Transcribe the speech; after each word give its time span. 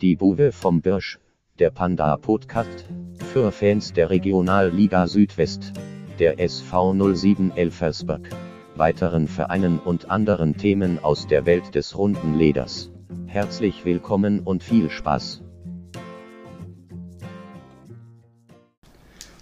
Die 0.00 0.16
Buwe 0.16 0.50
vom 0.50 0.80
Birsch, 0.80 1.18
der 1.58 1.68
Panda 1.68 2.16
Podcast, 2.16 2.86
für 3.34 3.52
Fans 3.52 3.92
der 3.92 4.08
Regionalliga 4.08 5.06
Südwest, 5.06 5.74
der 6.18 6.40
SV 6.40 6.94
07 7.14 7.54
Elfersberg, 7.54 8.30
weiteren 8.76 9.28
Vereinen 9.28 9.78
und 9.78 10.10
anderen 10.10 10.56
Themen 10.56 11.04
aus 11.04 11.26
der 11.26 11.44
Welt 11.44 11.74
des 11.74 11.98
runden 11.98 12.34
Leders. 12.38 12.90
Herzlich 13.26 13.84
willkommen 13.84 14.40
und 14.40 14.62
viel 14.62 14.88
Spaß. 14.88 15.42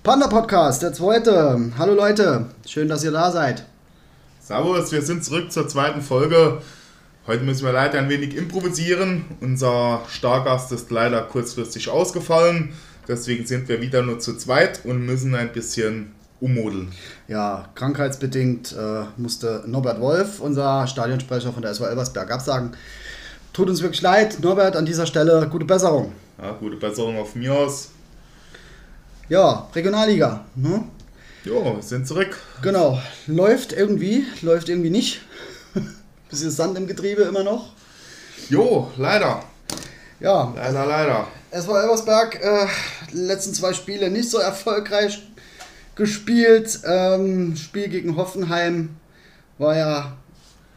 Panda 0.03 0.27
Podcast, 0.27 0.83
der 0.83 0.93
zweite. 0.93 1.71
Hallo 1.79 1.95
Leute, 1.95 2.47
schön, 2.67 2.89
dass 2.89 3.05
ihr 3.05 3.13
da 3.13 3.31
seid. 3.31 3.65
Servus, 4.41 4.91
wir 4.91 5.03
sind 5.03 5.23
zurück 5.23 5.53
zur 5.53 5.69
zweiten 5.69 6.01
Folge. 6.01 6.61
Heute 7.29 7.45
müssen 7.45 7.67
wir 7.67 7.73
leider 7.73 7.99
ein 7.99 8.09
wenig 8.09 8.35
improvisieren. 8.35 9.23
Unser 9.43 10.01
Stargast 10.09 10.73
ist 10.73 10.91
leider 10.91 11.21
kurzfristig 11.21 11.91
ausgefallen. 11.91 12.73
Deswegen 13.07 13.45
sind 13.45 13.69
wir 13.69 13.83
wieder 13.83 14.01
nur 14.01 14.19
zu 14.19 14.39
zweit 14.39 14.81
und 14.87 15.05
müssen 15.05 15.35
ein 15.35 15.53
bisschen 15.53 16.13
ummodeln. 16.41 16.91
Ja, 17.27 17.69
krankheitsbedingt 17.75 18.73
äh, 18.73 19.03
musste 19.19 19.63
Norbert 19.67 20.01
Wolf, 20.01 20.41
unser 20.41 20.87
Stadionsprecher 20.87 21.53
von 21.53 21.61
der 21.61 21.73
SV 21.73 21.85
Elversberg, 21.89 22.31
absagen. 22.31 22.71
Tut 23.53 23.69
uns 23.69 23.83
wirklich 23.83 24.01
leid, 24.01 24.41
Norbert, 24.41 24.75
an 24.75 24.87
dieser 24.87 25.05
Stelle 25.05 25.49
gute 25.51 25.67
Besserung. 25.67 26.15
Ja, 26.41 26.53
gute 26.53 26.77
Besserung 26.77 27.19
auf 27.19 27.35
mir 27.35 27.53
aus. 27.53 27.91
Ja, 29.29 29.69
Regionalliga. 29.75 30.47
Ne? 30.55 30.83
Jo, 31.45 31.77
wir 31.77 31.83
sind 31.83 32.09
zurück. 32.09 32.39
Genau, 32.63 32.99
läuft 33.27 33.75
irgendwie, 33.75 34.25
läuft 34.41 34.71
irgendwie 34.71 34.89
nicht. 34.89 35.21
Bisschen 36.31 36.51
Sand 36.51 36.77
im 36.77 36.87
Getriebe 36.87 37.23
immer 37.23 37.43
noch. 37.43 37.71
Jo, 38.51 38.91
leider. 38.97 39.43
Ja, 40.21 40.53
Leider, 40.57 40.87
leider. 40.87 41.29
SV 41.51 41.77
Elversberg, 41.77 42.43
äh, 42.43 42.67
letzten 43.13 43.55
zwei 43.55 43.73
Spiele 43.73 44.11
nicht 44.11 44.29
so 44.29 44.39
erfolgreich 44.39 45.23
gespielt. 45.95 46.81
Ähm, 46.85 47.57
Spiel 47.57 47.89
gegen 47.89 48.17
Hoffenheim 48.17 48.97
war 49.59 49.77
ja 49.77 50.17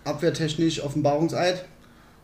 abwehrtechnisch 0.05 0.81
Offenbarungseid. 0.83 1.65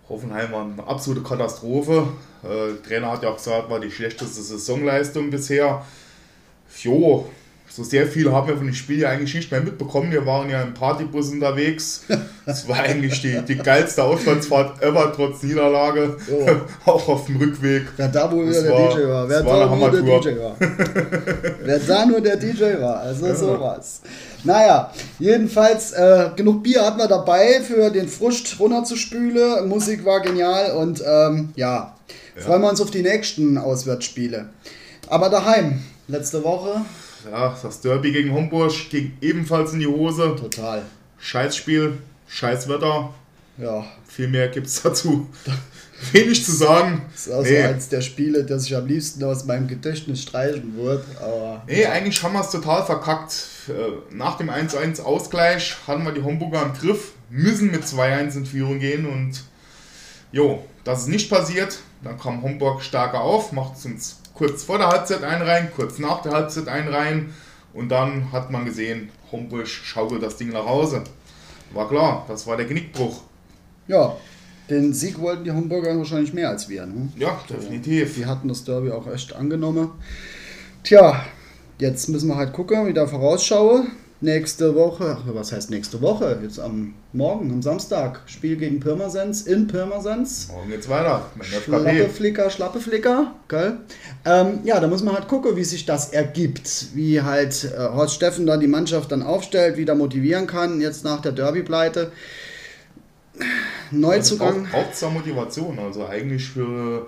Hoffenheim 0.09 0.51
war 0.51 0.63
eine 0.63 0.87
absolute 0.87 1.21
Katastrophe. 1.23 2.07
Äh, 2.43 2.47
der 2.73 2.83
Trainer 2.83 3.11
hat 3.11 3.23
ja 3.23 3.29
auch 3.29 3.37
gesagt, 3.37 3.69
war 3.69 3.79
die 3.79 3.91
schlechteste 3.91 4.41
Saisonleistung 4.41 5.29
bisher. 5.29 5.85
Jo, 6.81 7.27
so 7.69 7.83
sehr 7.83 8.07
viel 8.07 8.31
haben 8.31 8.47
wir 8.47 8.57
von 8.57 8.65
dem 8.65 8.73
Spiel 8.73 8.99
ja 9.01 9.09
eigentlich 9.09 9.35
nicht 9.35 9.51
mehr 9.51 9.61
mitbekommen. 9.61 10.11
Wir 10.11 10.25
waren 10.25 10.49
ja 10.49 10.61
im 10.63 10.73
Partybus 10.73 11.29
unterwegs. 11.29 12.05
Es 12.45 12.67
war 12.67 12.77
eigentlich 12.79 13.21
die, 13.21 13.39
die 13.47 13.55
geilste 13.57 14.03
Auslandsfahrt 14.03 14.81
ever, 14.81 15.13
trotz 15.15 15.43
Niederlage. 15.43 16.15
Jo. 16.27 16.45
auch 16.91 17.07
auf 17.07 17.25
dem 17.27 17.37
Rückweg. 17.37 17.83
Wer 17.97 18.07
da 18.07 18.31
wohl 18.31 18.47
Das 18.47 18.63
wieder 18.63 18.73
war- 18.73 18.79
der 18.79 18.95
DJ 18.97 19.07
war. 19.09 19.29
Wer 19.29 19.37
das 19.43 19.45
war 19.45 19.59
da 19.59 19.75
nur 19.75 19.91
der. 19.91 20.01
DJ 20.01 20.39
war. 20.39 20.55
Wer 21.63 21.79
da 21.79 22.05
nur 22.05 22.21
der 22.21 22.35
DJ 22.37 22.63
war. 22.81 22.99
Also 23.01 23.33
sowas. 23.35 24.01
Naja, 24.43 24.91
jedenfalls 25.19 25.91
äh, 25.91 26.29
genug 26.35 26.63
Bier 26.63 26.83
hatten 26.85 26.97
wir 26.97 27.07
dabei 27.07 27.61
für 27.61 27.89
den 27.91 28.07
Frust 28.07 28.59
runterzuspülen. 28.59 29.67
Musik 29.67 30.03
war 30.05 30.21
genial 30.21 30.71
und 30.77 31.03
ähm, 31.05 31.49
ja, 31.55 31.95
freuen 32.37 32.61
wir 32.61 32.69
uns 32.69 32.81
auf 32.81 32.91
die 32.91 33.01
nächsten 33.03 33.57
Auswärtsspiele. 33.57 34.49
Aber 35.07 35.29
daheim, 35.29 35.81
letzte 36.07 36.43
Woche, 36.43 36.81
Ja, 37.29 37.57
das 37.61 37.81
Derby 37.81 38.11
gegen 38.11 38.33
Homburg 38.33 38.71
ging 38.89 39.13
ebenfalls 39.21 39.73
in 39.73 39.79
die 39.79 39.87
Hose. 39.87 40.35
total. 40.39 40.83
Scheißspiel, 41.19 41.97
Scheißwetter. 42.27 43.13
Ja, 43.57 43.85
Viel 44.07 44.27
mehr 44.27 44.47
gibt 44.49 44.67
es 44.67 44.81
dazu. 44.81 45.27
Wenig 46.11 46.45
zu 46.45 46.51
sagen. 46.51 47.01
das 47.11 47.25
ist 47.27 47.33
auch 47.33 47.41
Nee. 47.41 47.61
so 47.63 47.67
eins 47.69 47.89
der 47.89 48.01
Spiele, 48.01 48.43
das 48.43 48.65
ich 48.65 48.75
am 48.75 48.85
liebsten 48.85 49.23
aus 49.23 49.45
meinem 49.45 49.67
Gedächtnis 49.67 50.21
streichen 50.21 50.75
würde. 50.75 51.03
Aber 51.19 51.63
Nee, 51.67 51.85
eigentlich 51.87 52.21
haben 52.21 52.33
wir 52.33 52.41
es 52.41 52.51
total 52.51 52.85
verkackt. 52.85 53.33
Äh, 53.67 54.13
Nach 54.15 54.37
dem 54.37 54.49
1-1 54.51 55.01
Ausgleich 55.01 55.75
hatten 55.87 56.03
wir 56.03 56.11
die 56.11 56.21
Homburger 56.21 56.61
im 56.63 56.73
Griff, 56.73 57.13
müssen 57.31 57.71
mit 57.71 57.83
2-1 57.83 58.35
in 58.37 58.45
Führung 58.45 58.77
gehen 58.79 59.07
und 59.07 59.41
jo, 60.31 60.63
das 60.83 61.01
ist 61.01 61.07
nicht 61.07 61.29
passiert. 61.31 61.79
Dann 62.03 62.19
kam 62.19 62.43
Homburg 62.43 62.83
stärker 62.83 63.21
auf, 63.21 63.51
macht 63.51 63.75
es 63.77 63.85
uns 63.85 64.19
kurz 64.37 64.63
vor 64.63 64.77
der 64.77 64.89
Halbzeit 64.89 65.23
einreihen, 65.23 65.69
kurz 65.75 65.97
nach 65.97 66.21
der 66.21 66.31
Halbzeit 66.31 66.67
einreihen 66.67 67.33
und 67.73 67.89
dann 67.89 68.31
hat 68.31 68.51
man 68.51 68.65
gesehen, 68.65 69.09
Homburg 69.31 69.67
schaukelt 69.67 70.21
das 70.21 70.37
Ding 70.37 70.49
nach 70.49 70.65
Hause. 70.65 71.03
War 71.73 71.89
klar, 71.89 72.25
das 72.27 72.45
war 72.47 72.55
der 72.55 72.65
Genickbruch. 72.65 73.21
ja, 73.87 74.15
den 74.69 74.93
Sieg 74.93 75.19
wollten 75.19 75.45
die 75.45 75.51
Hamburger 75.51 75.97
wahrscheinlich 75.97 76.33
mehr 76.33 76.49
als 76.49 76.67
wir. 76.67 76.85
Ne? 76.85 77.09
Ja, 77.17 77.39
definitiv. 77.49 78.15
Die 78.15 78.25
hatten 78.25 78.49
das 78.49 78.65
Derby 78.65 78.91
auch 78.91 79.07
echt 79.07 79.33
angenommen. 79.33 79.91
Tja, 80.83 81.23
jetzt 81.79 82.09
müssen 82.09 82.27
wir 82.27 82.35
halt 82.35 82.51
gucken, 82.51 82.85
wieder 82.85 83.07
vorausschaue. 83.07 83.85
Nächste 84.19 84.73
Woche, 84.73 85.19
was 85.27 85.51
heißt 85.51 85.69
nächste 85.69 86.01
Woche? 86.01 86.39
Jetzt 86.41 86.59
am 86.59 86.95
Morgen, 87.13 87.51
am 87.51 87.61
Samstag, 87.61 88.21
Spiel 88.25 88.55
gegen 88.57 88.79
Pirmasens 88.79 89.43
in 89.43 89.67
Pirmasens. 89.67 90.47
Morgen 90.47 90.71
geht's 90.71 90.89
weiter. 90.89 91.27
Mein 91.35 91.45
Schlappe 91.45 91.87
FKP. 91.87 92.09
Flicker, 92.09 92.49
schlappe 92.49 92.79
Flicker, 92.79 93.35
geil. 93.47 93.77
Ähm, 94.25 94.61
ja, 94.63 94.79
da 94.79 94.87
muss 94.87 95.03
man 95.03 95.13
halt 95.13 95.27
gucken, 95.27 95.55
wie 95.55 95.63
sich 95.63 95.85
das 95.85 96.13
ergibt. 96.13 96.95
Wie 96.95 97.21
halt 97.21 97.65
äh, 97.65 97.77
Horst 97.77 98.15
Steffen 98.15 98.47
dann 98.47 98.59
die 98.59 98.67
Mannschaft 98.67 99.11
dann 99.11 99.21
aufstellt, 99.21 99.77
wieder 99.77 99.93
motivieren 99.93 100.47
kann, 100.47 100.81
jetzt 100.81 101.03
nach 101.03 101.21
der 101.21 101.33
Derby-Pleite. 101.33 102.11
Neuzugang. 103.91 104.65
Also 104.65 104.71
braucht 104.71 104.99
da 105.03 105.09
Motivation. 105.11 105.77
Also 105.77 106.07
eigentlich 106.07 106.49
für, 106.49 107.05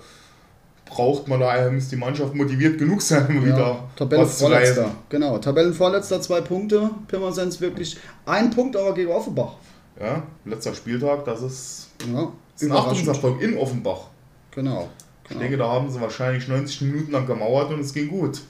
braucht 0.89 1.27
man 1.27 1.39
da, 1.39 1.69
muss 1.71 1.87
die 1.89 1.95
Mannschaft 1.95 2.33
motiviert 2.35 2.77
genug 2.79 3.01
sein, 3.01 3.27
um 3.29 3.35
Ja, 3.35 3.45
wieder 3.45 3.69
was 3.69 3.95
Tabellenvorletzter. 3.95 4.81
reißen. 4.83 4.95
Genau, 5.09 5.37
Tabellenvorletzter, 5.37 6.21
zwei 6.21 6.41
Punkte. 6.41 6.89
Pirmasens 7.07 7.61
wirklich 7.61 7.97
ein 8.25 8.49
Punkt, 8.49 8.75
aber 8.75 8.93
gegen 8.93 9.11
Offenbach. 9.11 9.53
Ja, 9.99 10.23
letzter 10.45 10.73
Spieltag, 10.73 11.25
das 11.25 11.41
ist, 11.41 11.87
Ja, 12.11 12.31
ein 12.61 12.71
Achtungserfolg 12.71 13.41
in 13.41 13.57
Offenbach. 13.57 14.07
Genau. 14.51 14.89
Ich 15.23 15.29
genau. 15.29 15.41
denke, 15.41 15.57
da 15.57 15.67
haben 15.69 15.89
sie 15.91 16.01
wahrscheinlich 16.01 16.47
90 16.47 16.81
Minuten 16.81 17.11
lang 17.11 17.27
gemauert 17.27 17.71
und 17.71 17.79
es 17.81 17.93
ging 17.93 18.07
gut. 18.09 18.41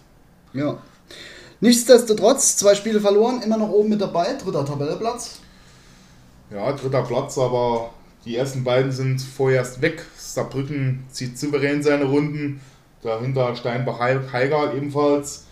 Ja. 0.53 0.77
Nichtsdestotrotz, 1.59 2.56
zwei 2.56 2.73
Spiele 2.73 3.01
verloren, 3.01 3.41
immer 3.41 3.57
noch 3.57 3.69
oben 3.69 3.89
mit 3.89 4.00
dabei, 4.00 4.33
dritter 4.41 4.63
Tabellenplatz. 4.66 5.39
Ja, 6.51 6.71
dritter 6.71 7.03
Platz, 7.03 7.38
aber 7.38 7.89
die 8.25 8.35
ersten 8.35 8.63
beiden 8.63 8.91
sind 8.91 9.22
vorerst 9.22 9.81
weg. 9.81 10.06
Saarbrücken 10.18 11.06
zieht 11.09 11.38
souverän 11.38 11.81
seine 11.81 12.06
Runden. 12.06 12.59
Dahinter 13.02 13.56
Steinbach-Heigal 13.56 14.75
ebenfalls. 14.75 15.46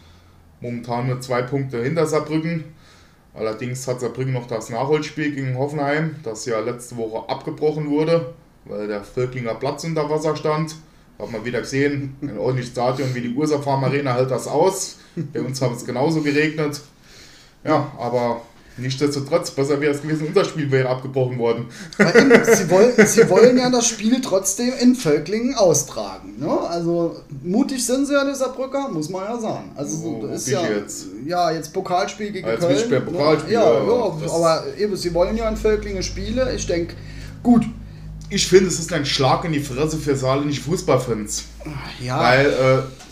Momentan 0.60 1.08
nur 1.08 1.22
zwei 1.22 1.44
Punkte 1.44 1.82
hinter 1.82 2.06
Saarbrücken. 2.06 2.66
Allerdings 3.34 3.88
hat 3.88 4.02
Saarbrücken 4.02 4.34
noch 4.34 4.48
das 4.48 4.70
Nachholspiel 4.70 5.34
gegen 5.34 5.58
Hoffenheim, 5.58 6.16
das 6.24 6.46
ja 6.46 6.60
letzte 6.60 6.98
Woche 6.98 7.30
abgebrochen 7.30 7.88
wurde, 7.90 8.34
weil 8.66 8.88
der 8.88 9.04
Völklinger 9.04 9.54
Platz 9.56 9.84
unter 9.84 10.10
Wasser 10.10 10.36
stand. 10.36 10.76
Hat 11.20 11.32
man 11.32 11.46
wieder 11.46 11.62
gesehen, 11.62 12.16
ein 12.22 12.38
ordentliches 12.38 12.72
Stadion 12.72 13.14
wie 13.14 13.22
die 13.22 13.34
Ursa 13.34 13.60
Farm 13.60 13.84
Arena 13.84 14.16
hält 14.16 14.32
das 14.32 14.48
aus. 14.48 14.98
Bei 15.34 15.42
uns 15.42 15.62
hat 15.62 15.72
es 15.72 15.86
genauso 15.86 16.22
geregnet. 16.22 16.82
Ja, 17.64 17.92
aber 17.98 18.42
nichtsdestotrotz, 18.78 19.52
besser 19.52 19.80
wäre 19.82 19.94
es 19.94 20.02
gewesen, 20.02 20.28
unser 20.28 20.46
Spiel 20.46 20.72
wäre 20.72 20.90
abgebrochen 20.90 21.38
worden. 21.38 21.66
Eben, 22.00 22.32
sie, 22.56 22.70
wollen, 22.70 22.94
sie 23.06 23.30
wollen 23.30 23.58
ja 23.58 23.70
das 23.70 23.88
Spiel 23.88 24.22
trotzdem 24.22 24.74
in 24.80 24.96
Völklingen 24.96 25.56
austragen. 25.56 26.36
Ne? 26.40 26.50
Also 26.50 27.16
mutig 27.44 27.86
sind 27.86 28.06
sie 28.08 28.14
ja, 28.14 28.26
die 28.26 28.36
Saarbrücker, 28.36 28.90
muss 28.90 29.10
man 29.10 29.24
ja 29.26 29.38
sagen. 29.40 29.72
Also 29.76 29.98
so, 29.98 30.04
Wo 30.22 30.28
das 30.28 30.42
ist 30.42 30.50
ja 30.50 30.68
jetzt? 30.68 31.06
ja 31.26 31.52
jetzt 31.52 31.74
Pokalspiel 31.74 32.32
gegen 32.32 32.48
Als 32.48 32.60
Köln. 32.60 32.76
nicht 32.76 32.90
mehr 32.90 33.02
Pokalspiel, 33.02 33.54
ja, 33.54 33.74
ja, 33.74 33.84
ja, 33.84 34.32
aber 34.32 34.64
eben, 34.78 34.96
sie 34.96 35.14
wollen 35.14 35.38
ja 35.38 35.50
in 35.50 35.58
Völklingen 35.58 36.04
Spiele. 36.04 36.54
Ich 36.56 36.68
denke, 36.68 36.96
gut. 37.44 37.66
Ich 38.30 38.46
finde, 38.48 38.68
es 38.68 38.78
ist 38.78 38.92
ein 38.92 39.06
Schlag 39.06 39.46
in 39.46 39.54
die 39.54 39.62
Fresse 39.62 39.98
für 39.98 40.16
saarländische 40.16 40.62
Fußballfans. 40.62 41.46
Ja, 42.04 42.20
Weil 42.20 42.46
äh, 42.48 43.07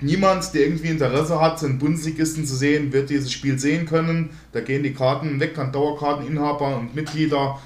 niemand, 0.00 0.52
der 0.54 0.62
irgendwie 0.62 0.88
Interesse 0.88 1.40
hat, 1.40 1.62
einen 1.62 1.78
Bundesligisten 1.78 2.44
zu 2.44 2.56
sehen, 2.56 2.92
wird 2.92 3.10
dieses 3.10 3.32
Spiel 3.32 3.58
sehen 3.58 3.86
können. 3.86 4.30
Da 4.52 4.60
gehen 4.60 4.82
die 4.82 4.94
Karten 4.94 5.40
weg 5.40 5.58
an 5.58 5.72
Dauerkarteninhaber 5.72 6.76
und 6.76 6.94
Mitglieder. 6.94 7.58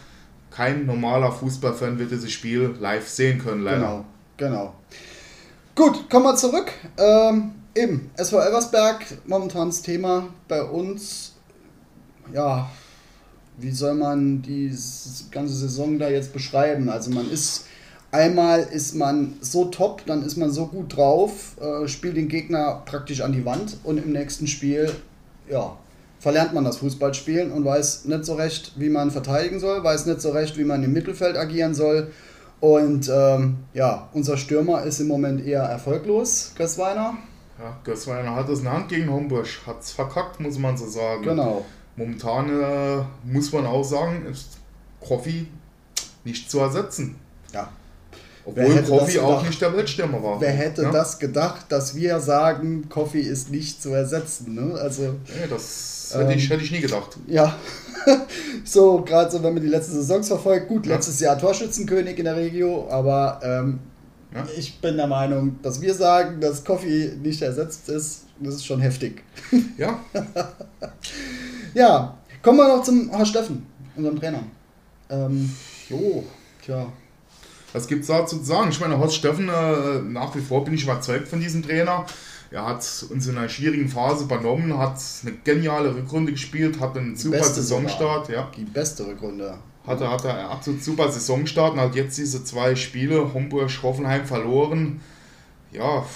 Kein 0.51 0.87
normaler 0.87 1.33
Fußballfan 1.33 1.99
wird 1.99 2.13
dieses 2.13 2.31
Spiel 2.31 2.75
live 2.81 3.09
sehen 3.09 3.39
können, 3.39 3.63
leider. 3.63 3.79
Genau, 3.79 4.05
genau. 4.37 4.75
Gut, 5.75 6.09
kommen 6.09 6.27
wir 6.27 6.37
zurück. 6.37 6.71
Ähm, 6.97 7.53
eben, 7.75 8.11
SV 8.17 8.39
Elversberg, 8.39 9.05
momentan 9.27 9.69
das 9.69 9.83
Thema 9.83 10.29
bei 10.47 10.63
uns. 10.63 11.33
Ja, 12.33 12.71
wie 13.59 13.71
soll 13.71 13.95
man 13.95 14.43
die 14.43 14.73
ganze 15.31 15.55
Saison 15.55 15.99
da 15.99 16.09
jetzt 16.09 16.33
beschreiben? 16.33 16.89
Also 16.89 17.11
man 17.11 17.31
ist, 17.31 17.67
einmal 18.15 18.61
ist 18.61 18.95
man 18.95 19.35
so 19.41 19.67
top, 19.67 20.07
dann 20.07 20.23
ist 20.23 20.37
man 20.37 20.51
so 20.51 20.67
gut 20.67 20.97
drauf, 20.97 21.57
äh, 21.61 21.89
spielt 21.89 22.17
den 22.17 22.29
Gegner 22.29 22.83
praktisch 22.87 23.21
an 23.21 23.33
die 23.33 23.45
Wand 23.45 23.79
und 23.83 23.99
im 23.99 24.13
nächsten 24.13 24.47
Spiel, 24.47 24.91
ja, 25.51 25.77
verlernt 26.21 26.55
man 26.55 26.65
das 26.65 26.79
Fußballspielen 26.79 27.53
und 27.53 27.65
weiß 27.65 28.07
nicht 28.07 28.25
so 28.25 28.35
recht, 28.35 28.73
wie 28.77 28.89
man 28.89 29.11
verteidigen 29.11 29.59
soll, 29.59 29.83
weiß 29.83 30.07
nicht 30.07 30.21
so 30.21 30.31
recht, 30.31 30.57
wie 30.57 30.65
man 30.65 30.83
im 30.83 30.93
Mittelfeld 30.93 31.37
agieren 31.37 31.75
soll 31.75 32.11
Und 32.61 33.11
ähm, 33.13 33.57
ja, 33.75 34.09
unser 34.15 34.39
Stürmer 34.39 34.85
ist 34.85 35.01
im 35.01 35.09
Moment 35.09 35.45
eher 35.45 35.65
erfolglos, 35.65 36.53
Gößweiner. 36.57 37.15
Ja, 37.59 37.77
Gößweiner 37.85 38.35
hat 38.35 38.49
es 38.49 38.61
in 38.61 38.65
der 38.65 38.73
Hand 38.73 38.89
gegen 38.89 39.11
Homburg, 39.11 39.47
hat 39.67 39.83
es 39.83 39.91
verkackt, 39.91 40.41
muss 40.41 40.59
man 40.59 40.77
so 40.77 40.87
sagen. 40.87 41.23
Genau. 41.25 41.65
Momentan 41.97 42.49
äh, 42.49 43.03
muss 43.25 43.53
man 43.53 43.67
auch 43.67 43.85
sagen, 43.85 44.25
ist 44.31 44.59
Koffi 45.01 45.47
nicht 46.25 46.51
zu 46.51 46.61
ersetzen. 46.61 47.17
Ja. 47.53 47.69
Obwohl 48.47 48.83
Koffi 48.83 49.19
auch 49.19 49.43
nicht 49.47 49.61
der 49.61 49.75
Weltstürmer 49.75 50.23
war. 50.23 50.41
Wer 50.41 50.51
hätte 50.51 50.83
ja? 50.83 50.91
das 50.91 51.19
gedacht, 51.19 51.67
dass 51.71 51.95
wir 51.95 52.21
sagen, 52.21 52.89
Koffi 52.91 53.21
ist 53.21 53.51
nicht 53.51 53.83
zu 53.83 53.91
ersetzen? 53.95 54.55
Ne? 54.55 54.75
Also, 54.75 55.03
nee, 55.03 55.49
das 55.49 56.15
hätte, 56.15 56.33
ähm, 56.33 56.39
ich, 56.39 56.51
hätte 56.51 56.63
ich 56.63 56.71
nie 56.71 56.81
gedacht. 56.81 57.17
Ja, 57.27 57.57
so 58.65 59.03
gerade 59.03 59.31
so, 59.31 59.43
wenn 59.43 59.55
man 59.55 59.63
die 59.63 59.69
letzten 59.69 59.95
Saisons 59.95 60.29
verfolgt. 60.29 60.69
Gut, 60.69 60.87
ja. 60.87 60.97
letztes 60.97 61.21
Jahr 61.21 61.39
Torschützenkönig 61.39 62.19
in 62.19 62.25
der 62.27 62.37
Regio, 62.37 62.87
aber 62.91 63.41
ähm, 63.43 63.79
ja. 64.35 64.47
ich 64.59 64.79
bin 64.81 64.99
der 64.99 65.07
Meinung, 65.07 65.59
dass 65.63 65.81
wir 65.81 65.95
sagen, 65.95 66.41
dass 66.41 66.65
Koffi 66.65 67.13
nicht 67.23 67.41
ersetzt 67.41 67.89
ist, 67.89 68.25
das 68.41 68.57
ist 68.57 68.67
schon 68.67 68.81
heftig. 68.81 69.23
Ja. 69.79 69.99
ja, 71.75 72.19
kommen 72.43 72.59
wir 72.59 72.69
noch 72.69 72.83
zum 72.83 73.11
Herr 73.11 73.27
Steffen, 73.27 73.67
unserem 73.97 74.19
Trainer. 74.21 74.43
Ähm, 75.09 75.51
jo, 75.89 76.25
tja. 76.65 76.93
Was 77.75 77.89
gibt 77.89 78.03
es 78.03 78.07
dazu 78.07 78.39
zu 78.39 78.45
sagen? 78.45 78.71
Ich 78.71 78.79
meine, 78.79 78.99
Horst 78.99 79.17
Steffen, 79.17 79.49
äh, 79.49 79.99
nach 79.99 80.33
wie 80.37 80.41
vor 80.41 80.65
bin 80.65 80.75
ich 80.75 80.85
überzeugt 80.85 81.27
von 81.27 81.41
diesem 81.41 81.61
Trainer. 81.61 82.07
Er 82.53 82.67
hat 82.67 83.05
uns 83.11 83.27
in 83.27 83.37
einer 83.37 83.49
schwierigen 83.49 83.89
Phase 83.89 84.25
übernommen, 84.25 84.79
hat 84.79 84.97
eine 85.23 85.33
geniale 85.43 85.93
Rückrunde 85.93 86.31
gespielt, 86.31 86.79
hat 86.79 86.97
einen 86.97 87.17
super 87.17 87.43
Saisonstart. 87.43 88.29
Ja. 88.29 88.49
Die 88.57 88.63
beste 88.63 89.05
Rückrunde. 89.05 89.59
Hatte, 89.85 90.09
hatte 90.09 90.33
einen 90.33 90.49
absolut 90.51 90.85
super 90.85 91.11
Saisonstart 91.11 91.73
und 91.73 91.81
hat 91.81 91.97
jetzt 91.97 92.17
diese 92.17 92.45
zwei 92.45 92.77
Spiele, 92.77 93.35
Homburg, 93.35 93.69
Hoffenheim, 93.83 94.25
verloren. 94.25 95.01
Ja, 95.73 96.07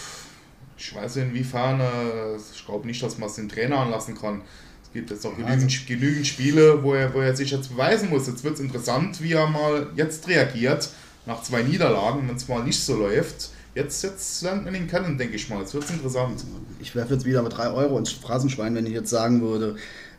ich 0.76 0.94
weiß 0.94 1.16
inwiefern, 1.16 1.80
äh, 1.80 2.36
ich 2.36 2.64
glaube 2.64 2.86
nicht, 2.86 3.02
dass 3.02 3.18
man 3.18 3.28
es 3.30 3.34
den 3.34 3.48
Trainer 3.48 3.80
anlassen 3.80 4.16
kann. 4.16 4.42
Es 4.84 4.92
gibt 4.92 5.10
jetzt 5.10 5.26
auch 5.26 5.36
genügend, 5.36 5.64
also. 5.64 5.76
genügend 5.88 6.24
Spiele, 6.24 6.84
wo 6.84 6.94
er, 6.94 7.12
wo 7.12 7.18
er 7.18 7.34
sich 7.34 7.50
jetzt 7.50 7.70
beweisen 7.70 8.10
muss. 8.10 8.28
Jetzt 8.28 8.44
wird 8.44 8.54
es 8.54 8.60
interessant, 8.60 9.20
wie 9.20 9.32
er 9.32 9.48
mal 9.48 9.88
jetzt 9.96 10.28
reagiert 10.28 10.88
nach 11.28 11.42
zwei 11.42 11.62
Niederlagen, 11.62 12.26
wenn 12.26 12.34
es 12.34 12.48
mal 12.48 12.64
nicht 12.64 12.82
so 12.82 12.96
läuft. 12.96 13.50
Jetzt, 13.74 14.02
jetzt 14.02 14.42
lernt 14.42 14.64
man 14.64 14.74
ihn 14.74 14.88
kennen, 14.88 15.18
denke 15.18 15.36
ich 15.36 15.48
mal. 15.48 15.60
Jetzt 15.60 15.74
wird 15.74 15.84
es 15.84 15.90
interessant. 15.90 16.42
Ich 16.80 16.96
werfe 16.96 17.14
jetzt 17.14 17.26
wieder 17.26 17.42
mit 17.42 17.56
3 17.56 17.70
Euro 17.70 17.98
ins 17.98 18.10
Phrasenschwein, 18.10 18.74
wenn 18.74 18.86
ich 18.86 18.92
jetzt 18.92 19.10
sagen 19.10 19.42
würde, 19.42 19.76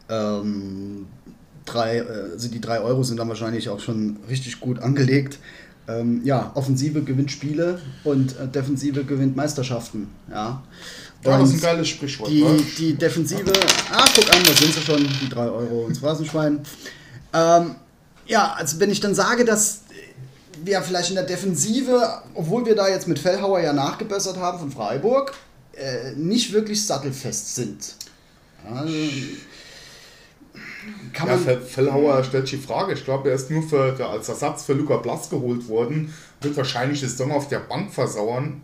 ähm, 0.08 1.08
drei, 1.66 2.04
also 2.04 2.48
die 2.48 2.62
3 2.62 2.82
Euro 2.82 3.04
sind 3.04 3.18
dann 3.18 3.28
wahrscheinlich 3.28 3.70
auch 3.70 3.80
schon 3.80 4.18
richtig 4.30 4.60
gut 4.60 4.80
angelegt. 4.80 5.40
Ähm, 5.88 6.22
ja, 6.24 6.52
Offensive 6.54 7.02
gewinnt 7.02 7.32
Spiele 7.32 7.82
und 8.04 8.38
äh, 8.38 8.48
Defensive 8.48 9.04
gewinnt 9.04 9.36
Meisterschaften. 9.36 10.08
Ja. 10.30 10.64
Ja, 11.26 11.38
das 11.38 11.50
ist 11.50 11.56
ein 11.56 11.62
geiles 11.62 11.90
Sprichwort. 11.90 12.30
Die, 12.30 12.46
die 12.78 12.94
Defensive, 12.94 13.52
ah, 13.92 14.08
guck 14.16 14.34
an, 14.34 14.42
da 14.46 14.54
sind 14.54 14.74
sie 14.74 14.82
schon, 14.82 15.06
die 15.22 15.28
3 15.28 15.42
Euro 15.42 15.88
ins 15.88 15.98
Phrasenschwein. 15.98 16.62
Ähm, 17.34 17.76
ja, 18.28 18.54
also 18.54 18.80
wenn 18.80 18.92
ich 18.92 19.00
dann 19.00 19.16
sage, 19.16 19.44
dass 19.44 19.82
wir 20.64 20.82
vielleicht 20.82 21.10
in 21.10 21.16
der 21.16 21.26
Defensive, 21.26 22.22
obwohl 22.34 22.66
wir 22.66 22.76
da 22.76 22.88
jetzt 22.88 23.08
mit 23.08 23.20
Fellhauer 23.20 23.60
ja 23.62 23.74
nachgebessert 23.74 24.38
haben 24.38 24.60
von 24.60 24.72
Freiburg, 24.72 25.34
äh, 25.74 26.12
nicht 26.14 26.54
wirklich 26.54 26.86
sattelfest 26.86 27.56
sind. 27.56 27.96
Also, 28.66 28.94
kann 31.14 31.28
ja, 31.28 31.36
man, 31.38 31.62
Fellhauer 31.62 32.24
stellt 32.24 32.52
die 32.52 32.58
Frage. 32.58 32.94
Ich 32.94 33.04
glaube, 33.04 33.30
er 33.30 33.36
ist 33.36 33.50
nur 33.50 33.64
für, 33.64 33.96
als 34.08 34.30
Ersatz 34.30 34.64
für 34.64 34.74
Luca 34.74 34.98
Blass 34.98 35.30
geholt 35.30 35.68
worden. 35.68 36.14
Wird 36.42 36.56
wahrscheinlich 36.58 37.02
das 37.02 37.12
Saison 37.12 37.32
auf 37.32 37.48
der 37.48 37.60
Bank 37.60 37.94
versauern. 37.94 38.62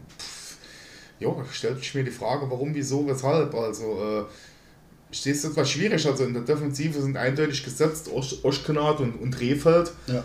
Jo, 1.20 1.44
stellt 1.52 1.80
sich 1.80 1.94
mir 1.96 2.04
die 2.04 2.12
Frage, 2.12 2.50
warum, 2.50 2.74
wieso, 2.74 3.08
weshalb. 3.08 3.54
Also, 3.54 3.84
äh, 4.02 4.24
ich 5.12 5.22
sehe 5.22 5.34
es 5.34 5.44
etwas 5.44 5.70
schwierig. 5.70 6.06
Also 6.06 6.26
in 6.26 6.34
der 6.34 6.44
Defensive 6.44 7.02
sind 7.02 7.16
eindeutig 7.16 7.64
gesetzt 7.64 8.10
Osch, 8.12 8.36
Oschkenat 8.44 9.00
und, 9.00 9.16
und 9.16 9.40
Rehfeld. 9.40 9.92
Ja. 10.08 10.24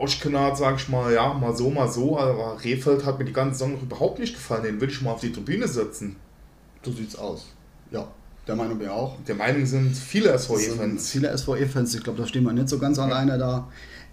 Oschkenat, 0.00 0.56
sag 0.56 0.76
ich 0.76 0.88
mal, 0.88 1.12
ja, 1.12 1.34
mal 1.34 1.54
so, 1.54 1.70
mal 1.70 1.88
so, 1.88 2.18
aber 2.18 2.56
Rehfeld 2.64 3.04
hat 3.04 3.18
mir 3.18 3.26
die 3.26 3.32
ganze 3.32 3.58
Saison 3.58 3.74
noch 3.74 3.82
überhaupt 3.82 4.18
nicht 4.18 4.34
gefallen. 4.34 4.62
Den 4.62 4.80
würde 4.80 4.92
ich 4.92 5.02
mal 5.02 5.12
auf 5.12 5.20
die 5.20 5.32
Tribüne 5.32 5.68
setzen. 5.68 6.16
So 6.82 6.90
sieht's 6.90 7.16
aus. 7.16 7.46
Ja, 7.90 8.08
der 8.46 8.56
Meinung 8.56 8.78
bin 8.78 8.86
ich 8.86 8.92
auch. 8.92 9.18
Der 9.28 9.34
Meinung 9.34 9.66
sind 9.66 9.94
viele 9.94 10.36
SVE-Fans. 10.38 11.10
Viele 11.10 11.36
SVE-Fans, 11.36 11.94
ich 11.94 12.02
glaube, 12.02 12.18
da 12.18 12.26
stehen 12.26 12.44
wir 12.44 12.52
nicht 12.52 12.70
so 12.70 12.78
ganz 12.78 12.96
ja. 12.96 13.04
alleine 13.04 13.36
da. 13.36 13.68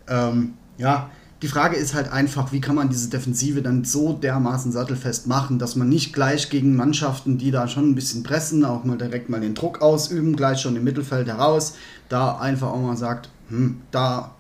Ähm, 0.10 0.56
ja, 0.78 1.10
die 1.42 1.48
Frage 1.48 1.76
ist 1.78 1.94
halt 1.94 2.12
einfach, 2.12 2.52
wie 2.52 2.60
kann 2.60 2.76
man 2.76 2.90
diese 2.90 3.10
Defensive 3.10 3.62
dann 3.62 3.84
so 3.84 4.14
dermaßen 4.14 4.72
sattelfest 4.72 5.28
machen, 5.28 5.60
dass 5.60 5.76
man 5.76 5.88
nicht 5.88 6.12
gleich 6.12 6.50
gegen 6.50 6.76
Mannschaften, 6.76 7.38
die 7.38 7.52
da 7.52 7.68
schon 7.68 7.92
ein 7.92 7.96
bisschen 7.96 8.24
pressen, 8.24 8.66
auch 8.66 8.84
mal 8.84 8.98
direkt 8.98 9.30
mal 9.30 9.40
den 9.40 9.54
Druck 9.54 9.82
ausüben, 9.82 10.36
gleich 10.36 10.60
schon 10.60 10.76
im 10.76 10.84
Mittelfeld 10.84 11.28
heraus, 11.28 11.76
da 12.10 12.38
einfach 12.40 12.70
auch 12.70 12.82
mal 12.82 12.98
sagt, 12.98 13.30
hm, 13.50 13.82
da 13.92 14.32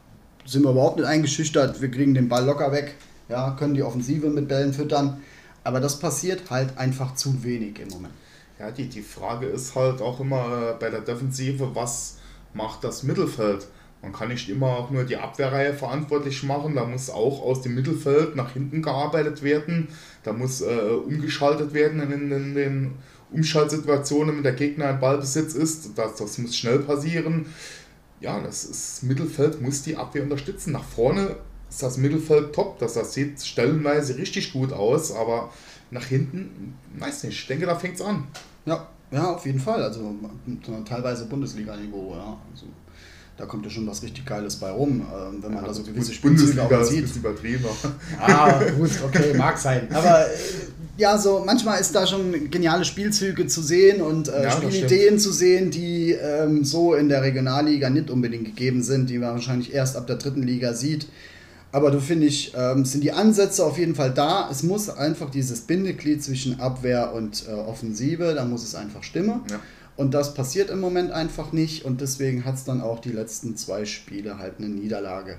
sind 0.48 0.64
wir 0.64 0.72
überhaupt 0.72 0.98
nicht 0.98 1.06
eingeschüchtert, 1.06 1.82
wir 1.82 1.92
kriegen 1.92 2.14
den 2.14 2.30
Ball 2.30 2.46
locker 2.46 2.72
weg, 2.72 2.96
ja, 3.30 3.52
können 3.52 3.74
die 3.74 3.84
Offensive 3.84 4.30
mit 4.30 4.48
Bällen 4.48 4.74
füttern. 4.74 5.22
Aber 5.64 5.82
das 5.82 6.00
passiert 6.00 6.50
halt 6.50 6.78
einfach 6.78 7.16
zu 7.16 7.44
wenig 7.44 7.80
im 7.80 7.90
Moment. 7.90 8.14
Ja, 8.58 8.72
die, 8.72 8.88
die 8.88 9.02
Frage 9.02 9.48
ist 9.48 9.76
halt 9.76 10.02
auch 10.02 10.20
immer 10.22 10.72
äh, 10.72 10.74
bei 10.80 10.90
der 10.90 11.02
Defensive, 11.02 11.76
was 11.76 12.18
macht 12.54 12.84
das 12.84 13.04
Mittelfeld? 13.04 13.68
Man 14.02 14.14
kann 14.14 14.30
nicht 14.30 14.48
immer 14.48 14.68
auch 14.68 14.90
nur 14.90 15.04
die 15.04 15.18
Abwehrreihe 15.18 15.74
verantwortlich 15.74 16.42
machen, 16.44 16.76
da 16.76 16.86
muss 16.86 17.10
auch 17.10 17.42
aus 17.42 17.62
dem 17.62 17.76
Mittelfeld 17.76 18.36
nach 18.36 18.54
hinten 18.54 18.82
gearbeitet 18.82 19.44
werden, 19.44 19.90
da 20.24 20.32
muss 20.32 20.62
äh, 20.62 20.66
umgeschaltet 20.66 21.74
werden 21.74 22.00
in, 22.02 22.32
in 22.32 22.56
den 22.56 22.94
Umschaltsituationen, 23.32 24.38
wenn 24.38 24.44
der 24.44 24.54
Gegner 24.54 24.92
in 24.92 25.00
Ballbesitz 25.00 25.54
ist, 25.54 25.98
das, 25.98 26.16
das 26.16 26.38
muss 26.38 26.56
schnell 26.56 26.80
passieren 26.80 27.48
ja, 28.20 28.40
das 28.40 28.66
ist, 28.66 29.04
Mittelfeld 29.04 29.62
muss 29.62 29.84
die 29.84 29.96
Abwehr 29.96 30.24
unterstützen. 30.24 30.72
Nach 30.72 30.84
vorne 30.84 31.36
ist 31.70 31.84
das 31.84 31.98
Mittelfeld 31.98 32.54
top, 32.54 32.80
das, 32.80 32.94
das 32.94 33.14
sieht 33.14 33.42
stellenweise 33.42 34.18
richtig 34.18 34.54
gut 34.54 34.74
aus, 34.74 35.12
aber 35.12 35.52
nach 35.92 36.06
hinten, 36.06 36.78
weiß 36.98 37.24
nicht, 37.24 37.40
ich 37.40 37.48
denke, 37.48 37.66
da 37.66 37.76
fängt 37.76 37.96
es 37.96 38.02
an. 38.02 38.28
Ja, 38.66 38.88
ja, 39.12 39.34
auf 39.34 39.46
jeden 39.46 39.60
Fall. 39.60 39.84
Also 39.84 40.16
teilweise 40.86 41.26
Bundesliga-Niveau, 41.26 42.16
ja. 42.16 42.38
Also, 42.52 42.66
da 43.38 43.46
kommt 43.46 43.64
ja 43.66 43.70
schon 43.70 43.86
was 43.86 44.02
richtig 44.02 44.26
Geiles 44.26 44.56
bei 44.56 44.72
rum, 44.72 45.02
äh, 45.02 45.44
wenn 45.44 45.54
man 45.54 45.62
ja, 45.62 45.68
da 45.68 45.74
so 45.74 45.84
gewisse 45.84 46.12
Spielzüge 46.12 46.64
auch 46.64 46.84
sieht. 46.84 47.06
Ist 47.06 47.18
übertrieben. 47.18 47.66
Ah, 48.20 48.60
gut, 48.78 48.90
okay, 49.06 49.38
mag 49.38 49.58
sein. 49.58 49.88
Aber 49.94 50.26
äh, 50.26 50.38
ja, 50.98 51.18
so 51.18 51.44
manchmal 51.46 51.80
ist 51.80 51.94
da 51.94 52.08
schon 52.08 52.50
geniale 52.50 52.84
Spielzüge 52.84 53.48
zu 53.48 53.62
sehen 53.62 54.02
und 54.02 54.28
äh, 54.28 54.44
ja, 54.44 54.52
Spielideen 54.52 55.20
zu 55.20 55.32
sehen, 55.32 55.72
die 55.72 56.12
ähm, 56.12 56.64
so 56.64 56.96
in 56.96 57.08
der 57.08 57.22
Regionalliga 57.22 57.90
nicht 57.90 58.10
unbedingt 58.10 58.46
gegeben 58.46 58.82
sind, 58.82 59.10
die 59.10 59.20
man 59.20 59.34
wahrscheinlich 59.34 59.74
erst 59.74 59.96
ab 59.96 60.08
der 60.08 60.18
dritten 60.18 60.44
Liga 60.44 60.74
sieht. 60.74 61.08
Aber 61.72 61.92
du 61.92 62.00
finde 62.00 62.26
ich, 62.26 62.54
ähm, 62.58 62.86
sind 62.86 63.04
die 63.04 63.12
Ansätze 63.12 63.64
auf 63.64 63.78
jeden 63.78 63.94
Fall 63.94 64.12
da. 64.12 64.50
Es 64.50 64.64
muss 64.64 64.90
einfach 64.90 65.30
dieses 65.30 65.62
Bindeglied 65.62 66.24
zwischen 66.24 66.60
Abwehr 66.60 67.14
und 67.14 67.46
äh, 67.48 67.52
Offensive, 67.52 68.34
da 68.34 68.46
muss 68.46 68.64
es 68.64 68.74
einfach 68.74 69.04
stimmen. 69.04 69.42
Ja. 69.52 69.60
Und 69.98 70.14
das 70.14 70.34
passiert 70.34 70.70
im 70.70 70.80
Moment 70.80 71.12
einfach 71.12 71.52
nicht 71.52 71.84
und 71.84 72.02
deswegen 72.02 72.46
hat 72.46 72.56
es 72.56 72.64
dann 72.64 72.82
auch 72.82 73.00
die 73.00 73.12
letzten 73.12 73.58
zwei 73.58 73.86
Spiele 73.86 74.38
halt 74.40 74.56
eine 74.60 74.70
Niederlage 74.70 75.38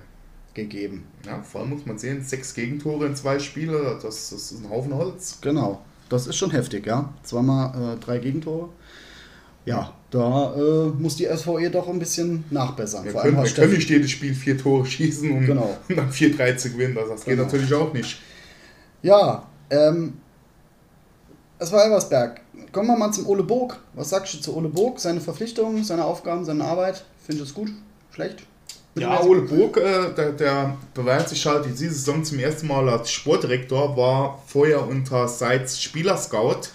gegeben. 0.59 1.05
Ja, 1.27 1.43
vor 1.43 1.61
allem 1.61 1.71
muss 1.71 1.87
man 1.87 1.99
sehen, 1.99 2.23
sechs 2.23 2.55
Gegentore 2.55 3.07
in 3.07 3.17
zwei 3.17 3.39
Spiele, 3.39 3.99
das, 4.03 4.31
das 4.31 4.53
ist 4.53 4.65
ein 4.65 4.71
Haufen 4.71 4.95
Holz. 4.95 5.39
Genau, 5.41 5.83
das 6.09 6.27
ist 6.27 6.37
schon 6.37 6.51
heftig, 6.51 6.87
ja. 6.87 7.13
Zweimal 7.23 7.95
äh, 7.95 8.05
drei 8.05 8.19
Gegentore. 8.19 8.69
Ja, 9.65 9.93
da 10.11 10.55
äh, 10.55 10.89
muss 10.99 11.17
die 11.17 11.27
SVE 11.27 11.71
doch 11.71 11.89
ein 11.89 11.99
bisschen 11.99 12.45
nachbessern. 12.51 13.05
Wir 13.05 13.13
Vor 13.13 13.23
können, 13.23 13.37
wir 13.37 13.51
können 13.51 13.73
nicht 13.73 13.91
jedes 13.91 14.11
Spiel 14.11 14.35
vier 14.35 14.57
Tore 14.57 14.87
schießen 14.87 15.31
und, 15.31 15.47
genau. 15.47 15.77
und 15.89 15.97
dann 15.97 16.11
4-3 16.11 16.57
zu 16.57 16.71
gewinnen. 16.71 16.95
Das, 16.95 17.09
das 17.09 17.25
genau. 17.25 17.37
geht 17.37 17.53
natürlich 17.53 17.75
auch 17.75 17.93
nicht. 17.93 18.19
Ja, 19.03 19.47
ähm, 19.71 20.15
es 21.59 21.71
war 21.71 21.85
Elversberg. 21.85 22.41
Kommen 22.73 22.89
wir 22.89 22.97
mal 22.97 23.13
zum 23.13 23.27
Ole 23.27 23.43
Burg. 23.43 23.79
Was 23.95 24.11
sagst 24.11 24.35
du 24.35 24.39
zu 24.39 24.57
Ole 24.57 24.69
Burg? 24.69 24.99
Seine 25.01 25.21
Verpflichtungen, 25.21 25.85
seine 25.85 26.05
Aufgaben, 26.05 26.45
seine 26.45 26.65
Arbeit? 26.65 27.05
Findest 27.25 27.41
du 27.41 27.45
es 27.45 27.55
gut? 27.55 27.77
Schlecht? 28.11 28.47
Ja, 29.01 29.23
Ole 29.23 29.43
Burg, 29.43 29.77
äh, 29.77 30.13
der, 30.15 30.33
der 30.33 30.77
beweist 30.95 31.31
sich 31.31 31.45
halt 31.47 31.67
diese 31.67 31.91
Saison 31.91 32.25
zum 32.25 32.39
ersten 32.39 32.67
Mal 32.67 32.89
als 32.89 33.11
Sportdirektor, 33.11 33.97
war 33.97 34.43
vorher 34.47 34.87
unter 34.87 35.29
Seitz 35.29 35.81
Spielerscout, 35.81 36.71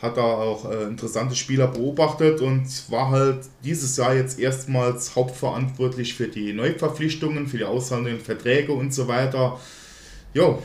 hat 0.00 0.16
da 0.16 0.22
auch 0.22 0.70
äh, 0.70 0.84
interessante 0.84 1.36
Spieler 1.36 1.68
beobachtet 1.68 2.40
und 2.40 2.66
war 2.90 3.10
halt 3.10 3.44
dieses 3.64 3.96
Jahr 3.96 4.14
jetzt 4.14 4.38
erstmals 4.38 5.14
hauptverantwortlich 5.14 6.14
für 6.14 6.28
die 6.28 6.52
Neuverpflichtungen, 6.52 7.46
für 7.46 7.58
die 7.58 7.64
aushandelnden 7.64 8.24
Verträge 8.24 8.72
und 8.72 8.92
so 8.92 9.06
weiter. 9.08 9.60
Jo. 10.34 10.62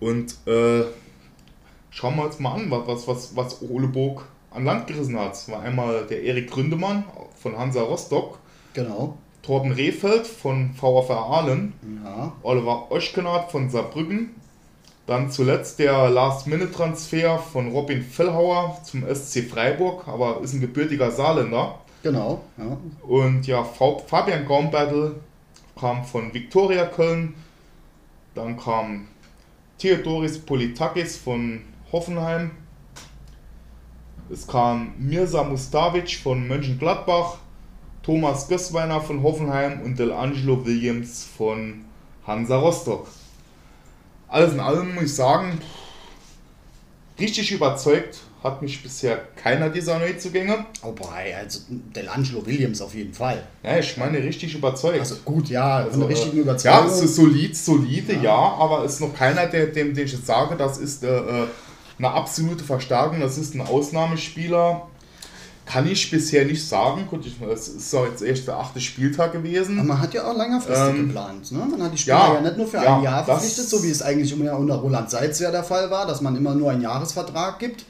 Und 0.00 0.34
äh, 0.46 0.84
schauen 1.90 2.16
wir 2.16 2.24
uns 2.24 2.38
mal 2.38 2.54
an, 2.54 2.70
was, 2.70 3.06
was, 3.06 3.36
was 3.36 3.62
Ole 3.62 3.88
Burg 3.88 4.26
an 4.50 4.64
Land 4.64 4.86
gerissen 4.88 5.18
hat. 5.18 5.32
Das 5.32 5.48
war 5.48 5.60
einmal 5.60 6.06
der 6.06 6.22
Erik 6.22 6.50
Gründemann 6.50 7.04
von 7.36 7.56
Hansa 7.56 7.82
Rostock. 7.82 8.38
Genau 8.74 9.18
Torben 9.46 9.70
Rehfeld 9.72 10.26
von 10.26 10.72
VfR 10.74 11.18
Aalen, 11.30 11.72
Ja. 12.04 12.32
Oliver 12.42 12.90
Oschkenat 12.90 13.50
von 13.52 13.70
Saarbrücken, 13.70 14.30
dann 15.06 15.30
zuletzt 15.30 15.78
der 15.78 16.10
Last-Minute-Transfer 16.10 17.38
von 17.38 17.70
Robin 17.70 18.02
Fellhauer 18.02 18.76
zum 18.82 19.04
SC 19.06 19.44
Freiburg, 19.48 20.08
aber 20.08 20.40
ist 20.40 20.52
ein 20.54 20.60
gebürtiger 20.60 21.12
Saarländer. 21.12 21.76
Genau. 22.02 22.42
Ja. 22.58 22.76
Und 23.06 23.46
ja, 23.46 23.62
Fa- 23.62 23.98
Fabian 24.06 24.46
Gaumbertel 24.46 25.14
kam 25.78 26.04
von 26.04 26.34
Viktoria 26.34 26.86
Köln. 26.86 27.34
Dann 28.34 28.56
kam 28.58 29.06
Theodoris 29.78 30.38
Politakis 30.40 31.16
von 31.16 31.60
Hoffenheim. 31.92 32.50
Es 34.30 34.46
kam 34.46 34.92
Mirza 34.98 35.44
Mustavic 35.44 36.16
von 36.16 36.48
Mönchengladbach. 36.48 37.38
Thomas 38.06 38.46
Gößweiner 38.46 39.00
von 39.00 39.20
Hoffenheim 39.24 39.80
und 39.82 39.98
Delangelo 39.98 40.64
Williams 40.64 41.26
von 41.36 41.84
Hansa 42.24 42.56
Rostock. 42.56 43.08
Alles 44.28 44.52
in 44.52 44.60
allem 44.60 44.94
muss 44.94 45.04
ich 45.04 45.14
sagen, 45.16 45.60
richtig 47.18 47.50
überzeugt 47.50 48.20
hat 48.44 48.62
mich 48.62 48.80
bisher 48.80 49.20
keiner 49.34 49.70
dieser 49.70 49.98
Neuzugänge. 49.98 50.66
Wobei, 50.82 51.36
also 51.36 51.58
Delangelo 51.68 52.46
Williams 52.46 52.80
auf 52.80 52.94
jeden 52.94 53.12
Fall. 53.12 53.42
Ja, 53.64 53.78
ich 53.78 53.96
meine 53.96 54.18
richtig 54.18 54.54
überzeugt. 54.54 55.00
Also 55.00 55.16
gut, 55.24 55.48
ja, 55.48 55.78
Also, 55.78 55.98
der 55.98 56.08
richtigen 56.08 56.36
äh, 56.36 56.42
Überzeugung. 56.42 56.78
Ja, 56.78 56.86
es 56.86 57.02
ist 57.02 57.16
solid, 57.16 57.56
solide, 57.56 58.14
ja, 58.22 58.36
aber 58.36 58.84
es 58.84 58.94
ist 58.94 59.00
noch 59.00 59.16
keiner, 59.16 59.46
der, 59.46 59.66
dem, 59.66 59.94
dem 59.94 60.04
ich 60.04 60.12
jetzt 60.12 60.26
sage, 60.26 60.54
das 60.54 60.78
ist 60.78 61.02
äh, 61.02 61.08
äh, 61.08 61.46
eine 61.98 62.10
absolute 62.12 62.62
Verstärkung, 62.62 63.18
das 63.18 63.36
ist 63.36 63.56
ein 63.56 63.62
Ausnahmespieler. 63.62 64.86
Kann 65.66 65.86
ich 65.88 66.08
bisher 66.10 66.44
nicht 66.44 66.66
sagen. 66.66 67.06
Gut, 67.10 67.26
es 67.52 67.68
ist 67.68 67.92
auch 67.94 68.06
jetzt 68.06 68.22
erst 68.22 68.46
der 68.46 68.56
achte 68.56 68.80
Spieltag 68.80 69.32
gewesen. 69.32 69.78
Aber 69.78 69.88
man 69.88 70.00
hat 70.00 70.14
ja 70.14 70.24
auch 70.30 70.36
längerfristig 70.36 70.88
Ähm, 71.00 71.06
geplant. 71.08 71.50
Ne? 71.52 71.58
Man 71.58 71.82
hat 71.82 71.92
die 71.92 71.98
Spieler 71.98 72.16
ja, 72.16 72.34
ja, 72.34 72.40
nicht 72.40 72.56
nur 72.56 72.68
für 72.68 72.76
ja, 72.76 72.96
ein 72.96 73.02
Jahr 73.02 73.18
das- 73.18 73.26
verpflichtet, 73.26 73.68
so 73.68 73.82
wie 73.82 73.90
es 73.90 74.00
eigentlich 74.00 74.32
unter 74.32 74.56
unter 74.58 74.76
Roland 74.76 75.10
Seitz 75.10 75.40
ja 75.40 75.50
der 75.50 75.64
Fall 75.64 75.90
war, 75.90 76.06
dass 76.06 76.20
man 76.20 76.36
immer 76.36 76.54
nur 76.54 76.70
einen 76.70 76.82
Jahresvertrag 76.82 77.58
gibt. 77.58 77.84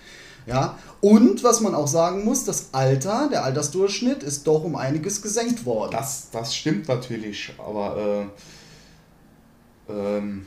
Ja. 0.46 0.78
Und 1.02 1.44
was 1.44 1.60
man 1.60 1.74
auch 1.74 1.86
sagen 1.88 2.24
muss, 2.24 2.44
das 2.44 2.68
Alter, 2.72 3.28
der 3.30 3.44
Altersdurchschnitt 3.44 4.22
ist 4.22 4.46
doch 4.46 4.64
um 4.64 4.74
einiges 4.74 5.20
gesenkt 5.20 5.66
worden. 5.66 5.90
Das, 5.92 6.30
das 6.32 6.56
stimmt 6.56 6.88
natürlich, 6.88 7.52
aber 7.58 8.26
äh, 9.88 9.92
ähm, 9.92 10.46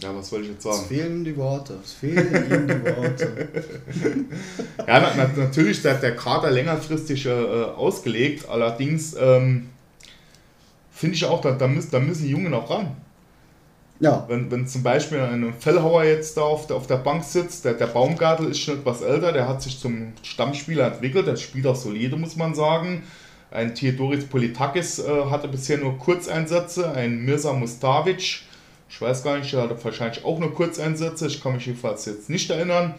ja, 0.00 0.14
was 0.14 0.28
soll 0.30 0.42
ich 0.42 0.48
jetzt 0.48 0.64
es 0.64 0.76
sagen? 0.76 0.88
fehlen 0.88 1.24
die 1.24 1.36
Worte. 1.36 1.78
Es 1.82 1.92
fehlen 1.92 2.28
ihm 2.50 2.68
die 2.68 2.84
Worte. 2.84 3.48
Ja, 4.86 5.00
na, 5.00 5.12
na, 5.16 5.30
natürlich 5.36 5.76
ist 5.76 5.84
der, 5.84 5.94
der 5.94 6.16
Kader 6.16 6.50
längerfristig 6.50 7.26
äh, 7.26 7.30
ausgelegt, 7.30 8.48
allerdings 8.48 9.14
ähm, 9.18 9.68
finde 10.90 11.14
ich 11.14 11.24
auch, 11.24 11.40
da, 11.40 11.52
da, 11.52 11.68
müssen, 11.68 11.90
da 11.90 12.00
müssen 12.00 12.24
die 12.24 12.30
Jungen 12.30 12.52
auch 12.54 12.70
ran. 12.70 12.96
Ja, 14.00 14.24
Wenn, 14.28 14.50
wenn 14.50 14.66
zum 14.66 14.82
Beispiel 14.82 15.20
ein 15.20 15.52
Fellhauer 15.58 16.04
jetzt 16.04 16.38
da 16.38 16.40
auf 16.40 16.66
der, 16.66 16.76
auf 16.76 16.86
der 16.86 16.96
Bank 16.96 17.22
sitzt, 17.22 17.66
der, 17.66 17.74
der 17.74 17.86
Baumgartel 17.86 18.50
ist 18.50 18.60
schon 18.60 18.78
etwas 18.78 19.02
älter, 19.02 19.30
der 19.30 19.46
hat 19.46 19.60
sich 19.62 19.78
zum 19.78 20.14
Stammspieler 20.22 20.86
entwickelt, 20.86 21.26
der 21.26 21.36
spielt 21.36 21.66
auch 21.66 21.76
solide, 21.76 22.16
muss 22.16 22.34
man 22.34 22.54
sagen. 22.54 23.02
Ein 23.50 23.74
Theodoris 23.74 24.24
Politakis 24.24 25.00
äh, 25.00 25.24
hatte 25.28 25.48
bisher 25.48 25.76
nur 25.76 25.98
Kurzeinsätze, 25.98 26.90
ein 26.92 27.24
Mirza 27.24 27.52
Mustavic, 27.52 28.42
ich 28.90 29.00
weiß 29.00 29.22
gar 29.22 29.38
nicht, 29.38 29.52
der 29.52 29.62
hatte 29.62 29.82
wahrscheinlich 29.84 30.24
auch 30.24 30.38
nur 30.38 30.52
Kurzeinsätze, 30.52 31.28
ich 31.28 31.40
kann 31.42 31.54
mich 31.54 31.64
jedenfalls 31.66 32.04
jetzt 32.06 32.28
nicht 32.28 32.50
erinnern. 32.50 32.94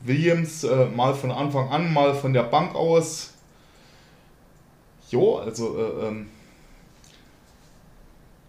Williams 0.00 0.62
äh, 0.64 0.86
mal 0.86 1.12
von 1.12 1.32
Anfang 1.32 1.68
an, 1.70 1.92
mal 1.92 2.14
von 2.14 2.32
der 2.32 2.44
Bank 2.44 2.74
aus. 2.76 3.30
Jo, 5.10 5.38
also 5.38 5.76
äh, 5.76 6.06
ähm, 6.06 6.28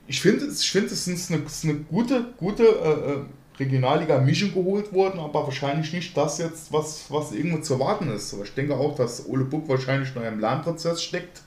ich 0.08 0.22
finde, 0.22 0.46
ich 0.46 0.70
finde, 0.72 0.94
es 0.94 1.08
ist 1.08 1.32
eine, 1.32 1.42
ist 1.44 1.64
eine 1.64 1.76
gute, 1.76 2.26
gute 2.38 2.64
äh, 2.64 3.12
äh, 3.14 3.18
Regionalliga-Mischung 3.60 4.54
geholt 4.54 4.94
worden, 4.94 5.20
aber 5.20 5.44
wahrscheinlich 5.46 5.92
nicht 5.94 6.16
das 6.16 6.38
jetzt, 6.38 6.72
was, 6.72 7.06
was 7.10 7.32
irgendwo 7.32 7.60
zu 7.60 7.74
erwarten 7.74 8.10
ist. 8.12 8.34
Aber 8.34 8.44
ich 8.44 8.54
denke 8.54 8.76
auch, 8.76 8.96
dass 8.96 9.28
Ole 9.28 9.44
Buck 9.46 9.68
wahrscheinlich 9.68 10.14
noch 10.16 10.24
im 10.24 10.40
Lernprozess 10.40 11.02
steckt. 11.04 11.42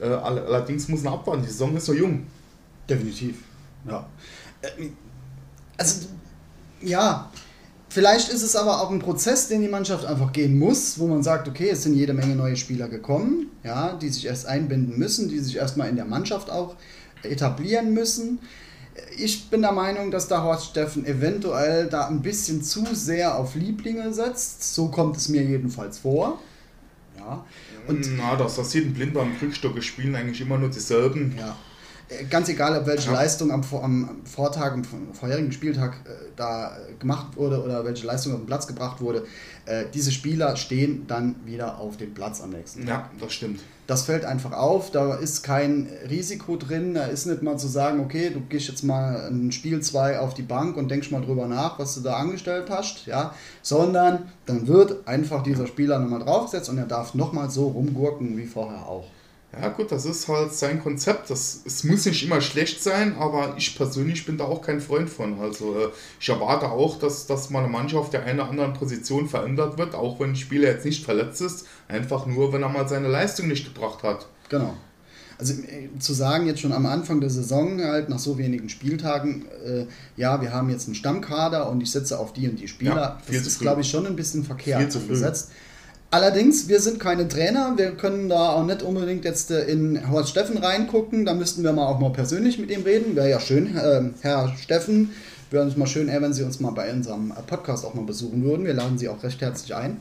Äh, 0.00 0.04
all- 0.06 0.38
allerdings 0.46 0.88
muss 0.88 1.02
man 1.02 1.14
abwarten, 1.14 1.42
die 1.42 1.48
Saison 1.48 1.76
ist 1.76 1.86
so 1.86 1.92
jung. 1.94 2.26
definitiv. 2.88 3.42
Ja. 3.86 4.08
Äh, 4.62 4.88
Also, 5.76 6.06
ja. 6.80 7.30
Vielleicht 7.90 8.28
ist 8.28 8.42
es 8.42 8.54
aber 8.54 8.82
auch 8.82 8.90
ein 8.90 8.98
Prozess, 8.98 9.48
den 9.48 9.62
die 9.62 9.68
Mannschaft 9.68 10.04
einfach 10.04 10.32
gehen 10.32 10.58
muss, 10.58 10.98
wo 10.98 11.06
man 11.06 11.22
sagt, 11.22 11.48
okay, 11.48 11.70
es 11.70 11.84
sind 11.84 11.94
jede 11.94 12.12
Menge 12.12 12.36
neue 12.36 12.56
Spieler 12.56 12.86
gekommen, 12.86 13.46
ja, 13.64 13.94
die 13.94 14.10
sich 14.10 14.26
erst 14.26 14.46
einbinden 14.46 14.98
müssen, 14.98 15.30
die 15.30 15.38
sich 15.38 15.56
erstmal 15.56 15.88
in 15.88 15.96
der 15.96 16.04
Mannschaft 16.04 16.50
auch 16.50 16.76
etablieren 17.22 17.94
müssen. 17.94 18.40
Ich 19.16 19.48
bin 19.48 19.62
der 19.62 19.72
Meinung, 19.72 20.10
dass 20.10 20.28
da 20.28 20.42
Horst 20.42 20.66
Steffen 20.66 21.06
eventuell 21.06 21.88
da 21.88 22.08
ein 22.08 22.20
bisschen 22.20 22.62
zu 22.62 22.84
sehr 22.92 23.38
auf 23.38 23.54
Lieblinge 23.54 24.12
setzt. 24.12 24.74
So 24.74 24.88
kommt 24.88 25.16
es 25.16 25.30
mir 25.30 25.42
jedenfalls 25.42 25.98
vor. 25.98 26.40
Ja. 27.16 27.44
Und 27.86 28.06
Na, 28.18 28.36
das, 28.36 28.56
das 28.56 28.70
sieht 28.70 28.84
ein 28.84 28.92
Blind 28.92 29.14
beim 29.14 29.38
Krückstock, 29.38 29.82
spielen 29.82 30.14
eigentlich 30.14 30.42
immer 30.42 30.58
nur 30.58 30.68
dieselben. 30.68 31.34
Ja. 31.38 31.56
Ganz 32.30 32.48
egal, 32.48 32.78
ob 32.78 32.86
welche 32.86 33.08
Ja. 33.10 33.16
Leistung 33.16 33.52
am, 33.52 33.62
am 33.82 34.20
Vortag, 34.24 34.72
am 34.72 34.82
vorherigen 35.12 35.52
Spieltag 35.52 35.92
äh, 36.04 36.10
da 36.36 36.76
gemacht 36.98 37.36
wurde 37.36 37.62
oder 37.62 37.84
welche 37.84 38.06
Leistung 38.06 38.32
auf 38.32 38.40
den 38.40 38.46
Platz 38.46 38.66
gebracht 38.66 39.00
wurde, 39.02 39.26
äh, 39.66 39.84
diese 39.92 40.10
Spieler 40.10 40.56
stehen 40.56 41.06
dann 41.06 41.36
wieder 41.44 41.78
auf 41.78 41.98
dem 41.98 42.14
Platz 42.14 42.40
am 42.40 42.50
nächsten 42.50 42.86
Tag. 42.86 43.10
Ja, 43.12 43.20
das 43.20 43.32
stimmt. 43.34 43.60
Das 43.86 44.02
fällt 44.02 44.24
einfach 44.24 44.52
auf, 44.52 44.90
da 44.90 45.14
ist 45.14 45.42
kein 45.42 45.86
Risiko 46.08 46.56
drin, 46.56 46.94
da 46.94 47.04
ist 47.04 47.26
nicht 47.26 47.42
mal 47.42 47.58
zu 47.58 47.68
sagen, 47.68 48.00
okay, 48.00 48.30
du 48.30 48.40
gehst 48.40 48.68
jetzt 48.68 48.84
mal 48.84 49.28
ein 49.30 49.52
Spiel 49.52 49.80
2 49.80 50.18
auf 50.18 50.34
die 50.34 50.42
Bank 50.42 50.76
und 50.76 50.90
denkst 50.90 51.10
mal 51.10 51.22
drüber 51.22 51.46
nach, 51.46 51.78
was 51.78 51.94
du 51.94 52.00
da 52.00 52.16
angestellt 52.16 52.68
hast, 52.70 53.06
ja, 53.06 53.34
sondern 53.62 54.30
dann 54.46 54.66
wird 54.66 55.06
einfach 55.06 55.42
dieser 55.42 55.66
Spieler 55.66 55.98
nochmal 55.98 56.20
draufgesetzt 56.20 56.68
und 56.70 56.78
er 56.78 56.86
darf 56.86 57.14
nochmal 57.14 57.50
so 57.50 57.68
rumgurken 57.68 58.36
wie 58.36 58.46
vorher 58.46 58.86
auch. 58.86 59.06
Ja 59.52 59.68
gut, 59.68 59.90
das 59.90 60.04
ist 60.04 60.28
halt 60.28 60.52
sein 60.52 60.82
Konzept. 60.82 61.30
Das, 61.30 61.62
es 61.64 61.82
muss 61.82 62.04
nicht 62.04 62.22
immer 62.22 62.40
schlecht 62.40 62.82
sein, 62.82 63.16
aber 63.18 63.54
ich 63.56 63.76
persönlich 63.76 64.26
bin 64.26 64.36
da 64.36 64.44
auch 64.44 64.60
kein 64.60 64.80
Freund 64.80 65.08
von. 65.08 65.40
Also 65.40 65.74
äh, 65.74 65.88
ich 66.20 66.28
erwarte 66.28 66.70
auch, 66.70 66.98
dass, 66.98 67.26
dass 67.26 67.48
mal 67.48 67.60
eine 67.60 67.68
Mannschaft 67.68 68.12
der 68.12 68.24
einen 68.24 68.40
oder 68.40 68.50
anderen 68.50 68.72
Position 68.74 69.26
verändert 69.28 69.78
wird, 69.78 69.94
auch 69.94 70.20
wenn 70.20 70.30
ein 70.30 70.36
Spieler 70.36 70.68
jetzt 70.68 70.84
nicht 70.84 71.02
verletzt 71.04 71.40
ist, 71.40 71.66
einfach 71.88 72.26
nur, 72.26 72.52
wenn 72.52 72.62
er 72.62 72.68
mal 72.68 72.86
seine 72.88 73.08
Leistung 73.08 73.48
nicht 73.48 73.64
gebracht 73.74 74.02
hat. 74.02 74.26
Genau. 74.50 74.74
Also 75.38 75.54
äh, 75.54 75.88
zu 75.98 76.12
sagen 76.12 76.46
jetzt 76.46 76.60
schon 76.60 76.72
am 76.72 76.84
Anfang 76.84 77.20
der 77.20 77.30
Saison, 77.30 77.80
halt 77.80 78.10
nach 78.10 78.18
so 78.18 78.36
wenigen 78.36 78.68
Spieltagen, 78.68 79.46
äh, 79.64 79.86
ja, 80.16 80.42
wir 80.42 80.52
haben 80.52 80.68
jetzt 80.68 80.86
einen 80.88 80.94
Stammkader 80.94 81.70
und 81.70 81.80
ich 81.80 81.90
setze 81.90 82.18
auf 82.18 82.32
die 82.34 82.48
und 82.50 82.56
die 82.60 82.68
Spieler, 82.68 82.94
Ja, 82.96 83.22
das 83.26 83.46
ist, 83.46 83.56
früh. 83.56 83.62
glaube 83.64 83.80
ich, 83.80 83.88
schon 83.88 84.06
ein 84.06 84.16
bisschen 84.16 84.44
verkehrt 84.44 84.80
Viel 84.82 84.88
zu 84.90 85.00
früh. 85.00 85.08
gesetzt. 85.08 85.52
Allerdings, 86.10 86.68
wir 86.68 86.80
sind 86.80 86.98
keine 87.00 87.28
Trainer, 87.28 87.74
wir 87.76 87.90
können 87.90 88.30
da 88.30 88.50
auch 88.52 88.64
nicht 88.64 88.82
unbedingt 88.82 89.26
jetzt 89.26 89.50
äh, 89.50 89.64
in 89.64 90.10
Horst 90.10 90.30
Steffen 90.30 90.56
reingucken, 90.56 91.26
da 91.26 91.34
müssten 91.34 91.62
wir 91.62 91.72
mal 91.74 91.86
auch 91.86 91.98
mal 91.98 92.10
persönlich 92.12 92.58
mit 92.58 92.70
ihm 92.70 92.82
reden, 92.82 93.14
wäre 93.14 93.28
ja 93.28 93.38
schön. 93.40 93.78
Ähm, 93.82 94.14
Herr 94.22 94.54
Steffen, 94.56 95.12
wäre 95.50 95.64
uns 95.64 95.76
mal 95.76 95.86
schön, 95.86 96.08
äh, 96.08 96.22
wenn 96.22 96.32
Sie 96.32 96.42
uns 96.44 96.60
mal 96.60 96.70
bei 96.70 96.90
unserem 96.90 97.30
äh, 97.32 97.42
Podcast 97.46 97.84
auch 97.84 97.92
mal 97.92 98.06
besuchen 98.06 98.42
würden, 98.42 98.64
wir 98.64 98.72
laden 98.72 98.96
Sie 98.96 99.06
auch 99.06 99.22
recht 99.22 99.38
herzlich 99.42 99.74
ein. 99.74 100.00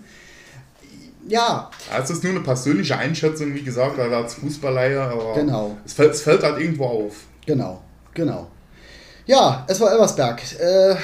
Ja, 1.27 1.69
es 2.01 2.09
ist 2.09 2.23
nur 2.23 2.31
eine 2.31 2.41
persönliche 2.41 2.97
Einschätzung, 2.97 3.53
wie 3.53 3.63
gesagt, 3.63 3.99
als 3.99 4.35
Fußballleier, 4.35 5.11
aber 5.11 5.33
Genau. 5.33 5.75
es, 5.85 5.91
fällt, 5.91 6.13
es 6.13 6.21
fällt 6.21 6.41
halt 6.41 6.57
irgendwo 6.61 6.85
auf. 6.85 7.15
Genau, 7.45 7.81
genau. 8.13 8.47
Ja, 9.25 9.65
es 9.67 9.77
war 9.81 9.91
Elversberg. 9.91 10.41
Äh, 10.57 10.95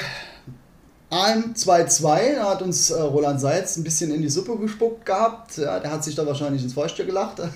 Aalen 1.10 1.54
2-2, 1.54 2.36
da 2.36 2.50
hat 2.50 2.62
uns 2.62 2.90
äh, 2.90 3.00
Roland 3.00 3.40
Seitz 3.40 3.76
ein 3.76 3.84
bisschen 3.84 4.12
in 4.12 4.22
die 4.22 4.28
Suppe 4.28 4.56
gespuckt 4.56 5.06
gehabt. 5.06 5.58
Ja, 5.58 5.78
der 5.78 5.92
hat 5.92 6.02
sich 6.02 6.14
da 6.14 6.26
wahrscheinlich 6.26 6.62
ins 6.62 6.74
Fäustchen 6.74 7.06
gelacht. 7.06 7.40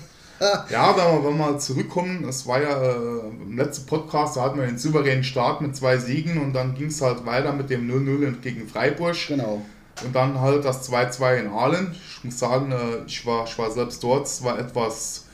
Ja, 0.69 0.95
wenn 0.95 1.03
wir, 1.03 1.29
wenn 1.29 1.37
wir 1.37 1.51
mal 1.51 1.59
zurückkommen, 1.59 2.23
es 2.23 2.47
war 2.47 2.61
ja 2.61 2.81
äh, 2.81 3.19
im 3.43 3.57
letzten 3.57 3.85
Podcast, 3.87 4.37
da 4.37 4.43
hatten 4.43 4.57
wir 4.57 4.65
den 4.65 4.77
souveränen 4.77 5.25
Start 5.25 5.59
mit 5.59 5.75
zwei 5.75 5.97
Siegen 5.97 6.41
und 6.41 6.53
dann 6.53 6.75
ging 6.75 6.87
es 6.87 7.01
halt 7.01 7.25
weiter 7.25 7.51
mit 7.51 7.69
dem 7.69 7.89
0-0 7.89 8.39
gegen 8.39 8.65
Freiburg. 8.65 9.17
genau. 9.27 9.61
Und 10.01 10.15
dann 10.15 10.39
halt 10.39 10.63
das 10.63 10.89
2-2 10.89 11.39
in 11.41 11.47
Aalen. 11.49 11.91
Ich 11.91 12.23
muss 12.23 12.39
sagen, 12.39 12.71
äh, 12.71 13.05
ich 13.05 13.25
war, 13.25 13.43
ich 13.45 13.57
war 13.57 13.69
selbst 13.69 14.01
dort. 14.01 14.27
Es 14.27 14.41
war 14.41 14.57
etwas, 14.57 15.25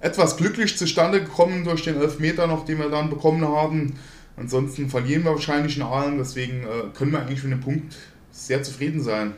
etwas 0.00 0.38
glücklich 0.38 0.78
zustande 0.78 1.22
gekommen 1.22 1.64
durch 1.64 1.84
den 1.84 2.00
Elfmeter 2.00 2.46
noch, 2.46 2.64
den 2.64 2.78
wir 2.78 2.88
dann 2.88 3.10
bekommen 3.10 3.46
haben. 3.46 3.98
Ansonsten 4.36 4.88
verlieren 4.90 5.24
wir 5.24 5.32
wahrscheinlich 5.32 5.76
in 5.76 5.82
Aalen. 5.82 6.18
Deswegen 6.18 6.62
äh, 6.62 6.88
können 6.94 7.12
wir 7.12 7.20
eigentlich 7.20 7.42
mit 7.42 7.52
dem 7.52 7.60
Punkt 7.60 7.96
sehr 8.30 8.62
zufrieden 8.62 9.02
sein. 9.02 9.34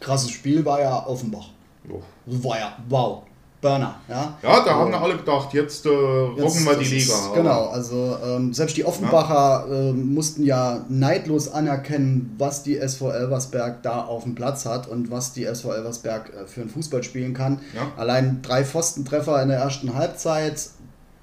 Krasses 0.00 0.30
Spiel 0.30 0.64
war 0.64 0.80
ja 0.80 1.06
Offenbach. 1.06 1.48
Jo. 1.88 2.02
War 2.26 2.58
ja, 2.58 2.76
wow. 2.88 3.22
Burner, 3.60 3.96
ja. 4.08 4.38
Ja, 4.42 4.64
da 4.64 4.74
haben 4.74 4.90
wir 4.90 5.00
alle 5.00 5.16
gedacht, 5.16 5.52
jetzt 5.54 5.86
äh, 5.86 5.88
rocken 5.88 6.64
wir 6.64 6.76
die 6.76 6.84
Liga. 6.84 7.14
Ist, 7.14 7.34
genau, 7.34 7.66
also 7.68 8.16
ähm, 8.24 8.52
selbst 8.52 8.76
die 8.76 8.84
Offenbacher 8.84 9.66
ähm, 9.70 10.14
mussten 10.14 10.44
ja 10.44 10.84
neidlos 10.88 11.48
anerkennen, 11.48 12.34
was 12.38 12.62
die 12.62 12.76
SV 12.76 13.10
Elversberg 13.10 13.82
da 13.82 14.04
auf 14.04 14.24
dem 14.24 14.34
Platz 14.34 14.66
hat 14.66 14.88
und 14.88 15.10
was 15.10 15.32
die 15.32 15.44
SV 15.44 15.72
Elversberg 15.72 16.32
äh, 16.34 16.46
für 16.46 16.60
einen 16.60 16.70
Fußball 16.70 17.02
spielen 17.02 17.32
kann. 17.32 17.60
Ja. 17.74 17.90
Allein 17.96 18.40
drei 18.42 18.62
Pfostentreffer 18.64 19.42
in 19.42 19.48
der 19.48 19.58
ersten 19.58 19.94
Halbzeit, 19.94 20.68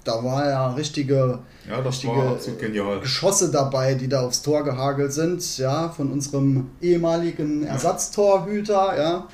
Da 0.04 0.22
war 0.22 0.46
ja 0.48 0.72
richtige, 0.74 1.38
Ja, 1.68 1.80
das 1.80 1.94
richtige 1.94 2.12
war 2.12 2.32
absolut 2.32 2.60
genial. 2.60 3.00
Geschosse 3.00 3.50
dabei, 3.50 3.94
die 3.94 4.08
da 4.08 4.20
aufs 4.20 4.42
Tor 4.42 4.62
gehagelt 4.64 5.12
sind, 5.12 5.58
ja, 5.58 5.88
von 5.88 6.12
unserem 6.12 6.70
ehemaligen 6.80 7.64
Ersatztorhüter, 7.64 8.98
ja. 8.98 9.28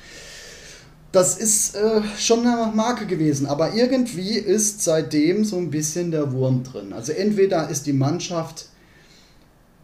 Das 1.11 1.37
ist 1.37 1.75
äh, 1.75 2.01
schon 2.17 2.47
eine 2.47 2.71
Marke 2.73 3.05
gewesen, 3.05 3.45
aber 3.45 3.73
irgendwie 3.73 4.37
ist 4.37 4.81
seitdem 4.81 5.43
so 5.43 5.57
ein 5.57 5.69
bisschen 5.69 6.11
der 6.11 6.31
Wurm 6.31 6.63
drin. 6.63 6.93
Also 6.93 7.11
entweder 7.11 7.67
ist 7.67 7.85
die 7.85 7.93
Mannschaft 7.93 8.67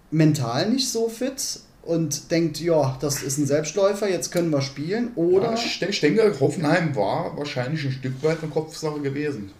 mental 0.10 0.70
nicht 0.70 0.90
so 0.90 1.10
fit 1.10 1.60
und 1.84 2.32
denkt, 2.32 2.60
ja, 2.60 2.98
das 3.02 3.24
ist 3.24 3.38
ein 3.38 3.46
Selbstläufer, 3.46 4.10
jetzt 4.10 4.32
können 4.32 4.52
wir 4.52 4.62
spielen, 4.62 5.12
oder 5.16 5.54
Ja, 5.54 5.88
ich 5.90 6.00
denke, 6.00 6.34
Hoffenheim 6.40 6.96
war 6.96 7.38
wahrscheinlich 7.38 7.86
ein 7.86 7.92
Stück 7.92 8.24
weit 8.24 8.42
eine 8.42 8.52
Kopfsache 8.52 9.02
gewesen. 9.02 9.52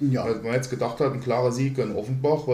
Ja, 0.00 0.24
Weil 0.24 0.36
man 0.36 0.54
jetzt 0.54 0.70
gedacht 0.70 1.00
hat, 1.00 1.12
ein 1.12 1.20
klarer 1.20 1.52
Sieg 1.52 1.78
in 1.78 1.94
Offenbach, 1.94 2.46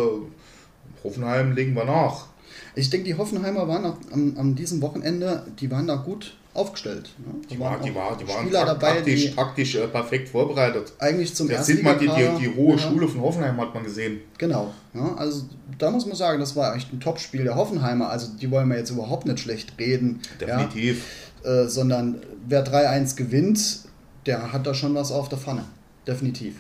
Hoffenheim 1.02 1.52
legen 1.52 1.75
wir 1.75 1.85
nach. 1.85 2.26
ich 2.75 2.90
denke, 2.90 3.06
die 3.06 3.14
Hoffenheimer 3.14 3.66
waren 3.66 3.85
auch 3.87 3.97
an, 4.12 4.35
an 4.37 4.54
diesem 4.54 4.82
Wochenende, 4.82 5.44
die 5.59 5.70
waren 5.70 5.87
da 5.87 5.97
gut 5.97 6.37
aufgestellt. 6.52 7.11
Ne? 7.18 7.35
Die, 7.49 7.61
war, 7.61 7.73
waren 7.73 7.82
die, 7.85 7.94
war, 7.94 8.16
die 8.16 8.26
waren 8.26 8.42
Spieler 8.42 8.66
dabei, 8.66 8.94
taktisch, 8.94 9.23
die 9.23 9.35
taktisch 9.35 9.75
äh, 9.76 9.87
perfekt 9.87 10.28
vorbereitet. 10.28 10.92
eigentlich 10.99 11.35
zum 11.35 11.49
Da 11.49 11.54
ersten 11.54 11.76
sieht 11.76 11.85
man 11.85 11.99
die, 11.99 12.09
die, 12.09 12.49
die 12.49 12.54
hohe 12.54 12.73
ja. 12.73 12.78
Schule 12.78 13.06
von 13.06 13.20
Hoffenheim 13.20 13.56
hat 13.61 13.73
man 13.73 13.85
gesehen. 13.85 14.20
Genau. 14.37 14.73
Ja, 14.92 15.14
also 15.14 15.44
da 15.78 15.90
muss 15.90 16.06
man 16.06 16.16
sagen, 16.16 16.40
das 16.40 16.56
war 16.56 16.75
echt 16.75 16.92
ein 16.92 17.00
Topspiel 17.00 17.44
der 17.44 17.54
Hoffenheimer. 17.54 18.11
Also 18.11 18.32
die 18.40 18.50
wollen 18.50 18.68
wir 18.68 18.76
jetzt 18.76 18.90
überhaupt 18.90 19.26
nicht 19.26 19.38
schlecht 19.38 19.75
reden. 19.78 20.20
Definitiv. 20.40 21.04
Ja, 21.44 21.62
äh, 21.62 21.68
sondern 21.68 22.20
wer 22.49 22.66
3-1 22.66 23.16
gewinnt, 23.16 23.80
der 24.26 24.52
hat 24.52 24.66
da 24.66 24.75
schon 24.75 24.94
was 24.94 25.12
auf 25.12 25.28
der 25.28 25.38
Pfanne. 25.38 25.64
Definitiv. 26.06 26.56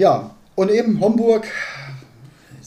Ja, 0.00 0.30
und 0.54 0.70
eben 0.70 0.98
Homburg. 0.98 1.46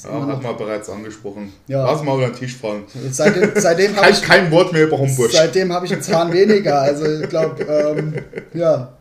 Ja, 0.04 0.28
hat 0.28 0.44
man 0.44 0.56
bereits 0.56 0.88
angesprochen. 0.88 1.52
Ja. 1.68 1.84
Lass 1.84 2.04
mal 2.04 2.16
über 2.18 2.28
den 2.28 2.36
Tisch 2.36 2.56
fallen. 2.58 2.84
Seitdem, 3.10 3.52
seitdem 3.56 3.96
habe 3.96 4.12
ich, 4.12 4.22
kein 4.22 4.52
Wort 4.52 4.72
mehr 4.72 4.84
über 4.84 5.00
Homburg. 5.00 5.32
seitdem 5.32 5.74
hab 5.74 5.84
ich 5.84 5.92
einen 5.94 6.04
Zahn 6.04 6.32
weniger. 6.32 6.80
Also 6.82 7.06
ich 7.06 7.28
glaube, 7.30 7.64
ähm, 7.64 8.14
ja, 8.54 8.94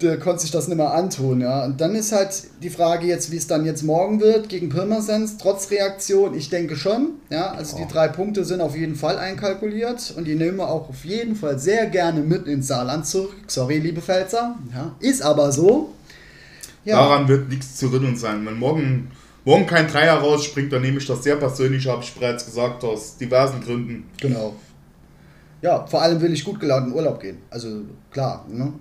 der 0.00 0.18
konnte 0.18 0.40
sich 0.40 0.50
das 0.50 0.66
nicht 0.68 0.78
mehr 0.78 0.94
antun. 0.94 1.42
Ja. 1.42 1.66
Und 1.66 1.78
dann 1.78 1.94
ist 1.94 2.12
halt 2.12 2.44
die 2.62 2.70
Frage 2.70 3.06
jetzt, 3.06 3.30
wie 3.30 3.36
es 3.36 3.46
dann 3.48 3.66
jetzt 3.66 3.82
morgen 3.82 4.18
wird 4.20 4.48
gegen 4.48 4.70
Pirmasens, 4.70 5.36
trotz 5.36 5.70
Reaktion. 5.70 6.32
Ich 6.34 6.48
denke 6.48 6.74
schon. 6.76 7.16
Ja, 7.28 7.50
also 7.50 7.76
Ja. 7.76 7.84
die 7.84 7.92
drei 7.92 8.08
Punkte 8.08 8.46
sind 8.46 8.62
auf 8.62 8.74
jeden 8.74 8.94
Fall 8.94 9.18
einkalkuliert 9.18 10.14
und 10.16 10.24
die 10.26 10.36
nehmen 10.36 10.56
wir 10.56 10.68
auch 10.70 10.88
auf 10.88 11.04
jeden 11.04 11.36
Fall 11.36 11.58
sehr 11.58 11.84
gerne 11.86 12.20
mit 12.20 12.46
ins 12.46 12.68
Saarland 12.68 13.06
zurück. 13.06 13.34
Sorry, 13.46 13.78
liebe 13.78 14.00
Pfälzer. 14.00 14.54
Ja, 14.74 14.94
ist 15.00 15.20
aber 15.20 15.52
so. 15.52 15.90
Ja, 16.86 16.96
Daran 16.96 17.26
wird 17.26 17.48
nichts 17.48 17.76
zu 17.76 17.88
rütteln 17.88 18.16
sein. 18.16 18.46
Wenn 18.46 18.58
morgen, 18.58 19.10
morgen 19.44 19.66
kein 19.66 19.88
Dreier 19.88 20.14
rausspringt, 20.18 20.72
dann 20.72 20.82
nehme 20.82 20.98
ich 20.98 21.06
das 21.06 21.22
sehr 21.24 21.34
persönlich, 21.34 21.86
habe 21.88 22.02
ich 22.02 22.14
bereits 22.14 22.46
gesagt, 22.46 22.84
aus 22.84 23.16
diversen 23.16 23.60
Gründen. 23.60 24.08
genau. 24.18 24.54
Ja, 25.62 25.84
vor 25.86 26.02
allem 26.02 26.20
will 26.20 26.32
ich 26.32 26.44
gut 26.44 26.60
gelaunt 26.60 26.86
in 26.88 26.92
Urlaub 26.92 27.18
gehen. 27.18 27.38
Also 27.50 27.80
klar, 28.10 28.46
ne? 28.48 28.72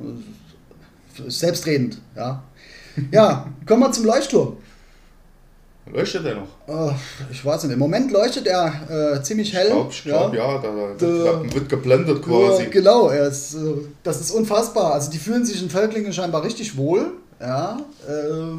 selbstredend. 1.28 2.00
Ja, 2.16 2.44
ja 3.12 3.48
kommen 3.66 3.82
wir 3.82 3.92
zum 3.92 4.06
Leuchtturm. 4.06 4.58
Leuchtet 5.92 6.26
er 6.26 6.36
noch? 6.36 6.48
Oh, 6.68 6.92
ich 7.32 7.46
weiß 7.46 7.64
nicht. 7.64 7.74
Im 7.74 7.80
Moment 7.80 8.12
leuchtet 8.12 8.48
er 8.48 9.16
äh, 9.18 9.24
ziemlich 9.24 9.54
hell. 9.54 9.72
Ich 9.90 10.04
glaube, 10.04 10.32
glaub, 10.32 10.34
ja. 10.34 10.58
da, 10.58 10.96
da, 10.98 11.06
da 11.06 11.54
wird 11.54 11.70
geblendet 11.70 12.24
quasi. 12.24 12.64
Ja, 12.64 12.70
genau, 12.70 13.10
er 13.10 13.28
ist, 13.28 13.54
äh, 13.54 13.60
das 14.04 14.20
ist 14.20 14.32
unfassbar. 14.32 14.94
Also 14.94 15.12
die 15.12 15.20
fühlen 15.20 15.46
sich 15.46 15.62
in 15.62 15.70
Völklingen 15.70 16.12
scheinbar 16.12 16.44
richtig 16.44 16.76
wohl. 16.76 17.14
Ja, 17.40 17.78
äh, 18.08 18.56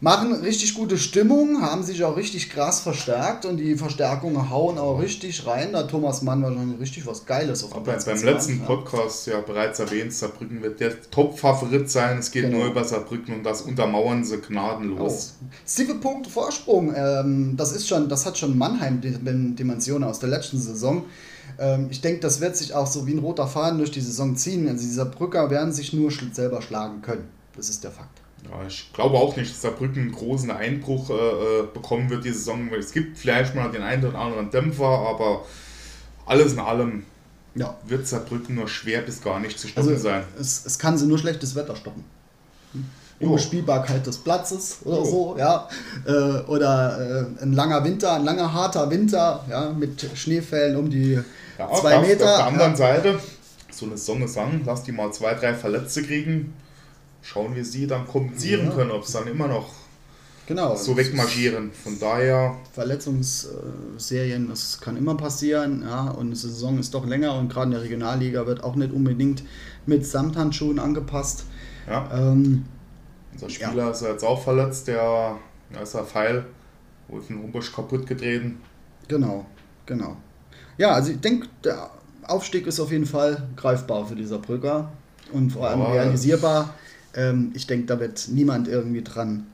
machen 0.00 0.32
richtig 0.32 0.74
gute 0.74 0.96
Stimmung, 0.96 1.60
haben 1.60 1.82
sich 1.82 2.02
auch 2.04 2.16
richtig 2.16 2.48
krass 2.48 2.80
verstärkt 2.80 3.44
und 3.44 3.58
die 3.58 3.74
Verstärkungen 3.76 4.48
hauen 4.48 4.78
auch 4.78 4.98
richtig 4.98 5.46
rein. 5.46 5.72
Da 5.72 5.82
Thomas 5.82 6.22
Mann 6.22 6.42
wahrscheinlich 6.42 6.80
richtig 6.80 7.06
was 7.06 7.26
Geiles 7.26 7.64
auf 7.64 7.70
dem 7.72 7.82
beim, 7.82 7.84
Platz 7.84 8.04
beim 8.06 8.22
letzten. 8.22 8.60
Podcast 8.60 9.26
ja 9.26 9.40
bereits 9.40 9.78
erwähnt, 9.80 10.12
Saarbrücken 10.14 10.62
wird 10.62 10.80
der 10.80 11.02
Top-Favorit 11.10 11.90
sein. 11.90 12.18
Es 12.18 12.30
geht 12.30 12.44
Genau. 12.44 12.58
nur 12.58 12.66
über 12.68 12.84
Saarbrücken 12.84 13.34
und 13.34 13.42
das 13.44 13.62
untermauern 13.62 14.24
sie 14.24 14.36
Oh. 14.36 14.40
gnadenlos. 14.48 15.34
Sieben 15.66 16.00
Punkte 16.00 16.30
Vorsprung. 16.30 16.94
Ähm, 16.96 17.54
das 17.58 17.72
ist 17.72 17.86
schon, 17.88 18.08
das 18.08 18.24
hat 18.24 18.38
schon 18.38 18.56
Mannheim-Dimensionen 18.56 20.08
aus 20.08 20.18
der 20.20 20.30
letzten 20.30 20.58
Saison. 20.60 21.04
Ähm, 21.58 21.88
ich 21.90 22.00
denke, 22.00 22.20
das 22.20 22.40
wird 22.40 22.56
sich 22.56 22.72
auch 22.74 22.86
so 22.86 23.06
wie 23.06 23.12
ein 23.12 23.18
roter 23.18 23.46
Faden 23.46 23.78
durch 23.78 23.90
die 23.90 24.00
Saison 24.00 24.34
ziehen. 24.36 24.66
Also 24.68 24.82
dieser 24.82 25.04
Brücker 25.04 25.50
werden 25.50 25.72
sich 25.74 25.92
nur 25.92 26.10
schl- 26.10 26.32
selber 26.34 26.62
schlagen 26.62 27.02
können. 27.02 27.28
Das 27.56 27.68
ist 27.68 27.82
der 27.84 27.90
Fakt. 27.90 28.20
Ja, 28.44 28.66
ich 28.66 28.90
glaube 28.94 29.16
auch 29.18 29.36
nicht, 29.36 29.50
dass 29.50 29.60
Saarbrücken 29.62 30.00
einen 30.02 30.12
großen 30.12 30.50
Einbruch 30.50 31.10
äh, 31.10 31.12
äh, 31.12 31.62
bekommen 31.74 32.08
wird 32.08 32.24
diese 32.24 32.38
Saison. 32.38 32.70
Es 32.72 32.92
gibt 32.92 33.18
vielleicht 33.18 33.54
mal 33.54 33.70
den 33.70 33.82
einen 33.82 34.04
oder 34.04 34.18
anderen 34.18 34.50
Dämpfer, 34.50 34.86
aber 34.86 35.44
alles 36.26 36.52
in 36.54 36.58
allem 36.58 37.04
Ja. 37.54 37.76
wird 37.86 38.06
Saarbrücken 38.06 38.54
nur 38.54 38.66
schwer 38.68 39.02
bis 39.02 39.20
gar 39.22 39.40
nicht 39.40 39.58
zu 39.58 39.68
stoppen 39.68 39.90
Also 39.90 40.02
sein. 40.02 40.22
es, 40.38 40.64
es 40.64 40.78
kann 40.78 40.96
sie 40.96 41.06
nur 41.06 41.18
schlechtes 41.18 41.54
Wetter 41.54 41.76
stoppen. 41.76 42.04
Jo. 43.18 43.26
Unbespielbarkeit 43.28 44.06
des 44.06 44.16
Platzes 44.16 44.78
oder 44.84 44.98
Jo. 44.98 45.04
so, 45.04 45.36
ja. 45.38 45.68
Äh, 46.06 46.10
oder 46.46 47.26
äh, 47.38 47.42
ein 47.42 47.52
langer 47.52 47.84
Winter, 47.84 48.14
ein 48.14 48.24
langer 48.24 48.54
harter 48.54 48.88
Winter, 48.88 49.44
ja, 49.50 49.70
mit 49.70 50.06
Schneefällen 50.14 50.76
um 50.76 50.88
die 50.88 51.20
Ja, 51.58 51.70
zwei 51.74 51.98
Meter. 52.00 52.24
Auf 52.30 52.36
der 52.38 52.46
anderen 52.46 52.70
ja. 52.70 52.76
Seite, 52.78 53.20
so 53.70 53.84
eine 53.84 53.94
ist 54.24 54.36
lang, 54.36 54.62
lass 54.64 54.82
die 54.84 54.92
mal 54.92 55.12
zwei, 55.12 55.34
drei 55.34 55.52
Verletzte 55.52 56.02
kriegen. 56.02 56.54
Schauen, 57.22 57.54
wie 57.54 57.62
sie 57.64 57.86
dann 57.86 58.06
kompensieren 58.06 58.66
Ja. 58.68 58.72
können, 58.74 58.90
ob 58.90 59.04
es 59.04 59.12
dann 59.12 59.26
immer 59.26 59.46
noch 59.48 59.68
Genau. 60.46 60.74
so 60.74 60.96
wegmarschieren. 60.96 61.70
Von 61.72 61.98
daher, 62.00 62.56
Verletzungsserien, 62.72 64.48
das 64.48 64.80
kann 64.80 64.96
immer 64.96 65.16
passieren, 65.16 65.82
ja, 65.82 66.08
und 66.10 66.30
die 66.30 66.36
Saison 66.36 66.78
ist 66.78 66.94
doch 66.94 67.06
länger 67.06 67.34
und 67.38 67.48
gerade 67.48 67.66
in 67.66 67.70
der 67.72 67.82
Regionalliga 67.82 68.46
wird 68.46 68.64
auch 68.64 68.74
nicht 68.76 68.92
unbedingt 68.92 69.42
mit 69.86 70.04
Samthandschuhen 70.06 70.78
angepasst. 70.78 71.44
ja, 71.88 72.08
Ähm, 72.12 72.64
unser 73.32 73.48
Spieler 73.50 73.90
ist 73.90 74.02
jetzt 74.02 74.24
auch 74.24 74.42
verletzt, 74.42 74.88
der, 74.88 75.36
da 75.72 75.80
ist 75.80 75.94
der 75.94 76.04
Pfeil, 76.04 76.44
wohl 77.08 77.20
von 77.22 77.38
Humbusch 77.42 77.72
kaputt 77.72 78.06
getreten. 78.06 78.60
genau, 79.08 79.46
genau. 79.86 80.16
Ja, 80.78 80.92
also 80.92 81.12
ich 81.12 81.20
denke, 81.20 81.48
der 81.64 81.90
Aufstieg 82.26 82.66
ist 82.66 82.80
auf 82.80 82.90
jeden 82.92 83.06
Fall 83.06 83.48
greifbar 83.56 84.06
für 84.06 84.14
dieser 84.14 84.38
Brücker 84.38 84.90
und 85.32 85.50
vor 85.50 85.68
allem 85.68 85.82
Aber- 85.82 85.94
realisierbar. 85.94 86.74
Ähm, 87.14 87.50
ich 87.54 87.66
denke, 87.66 87.86
da 87.86 87.98
wird 88.00 88.28
niemand 88.30 88.68
irgendwie 88.68 89.02
dran 89.02 89.46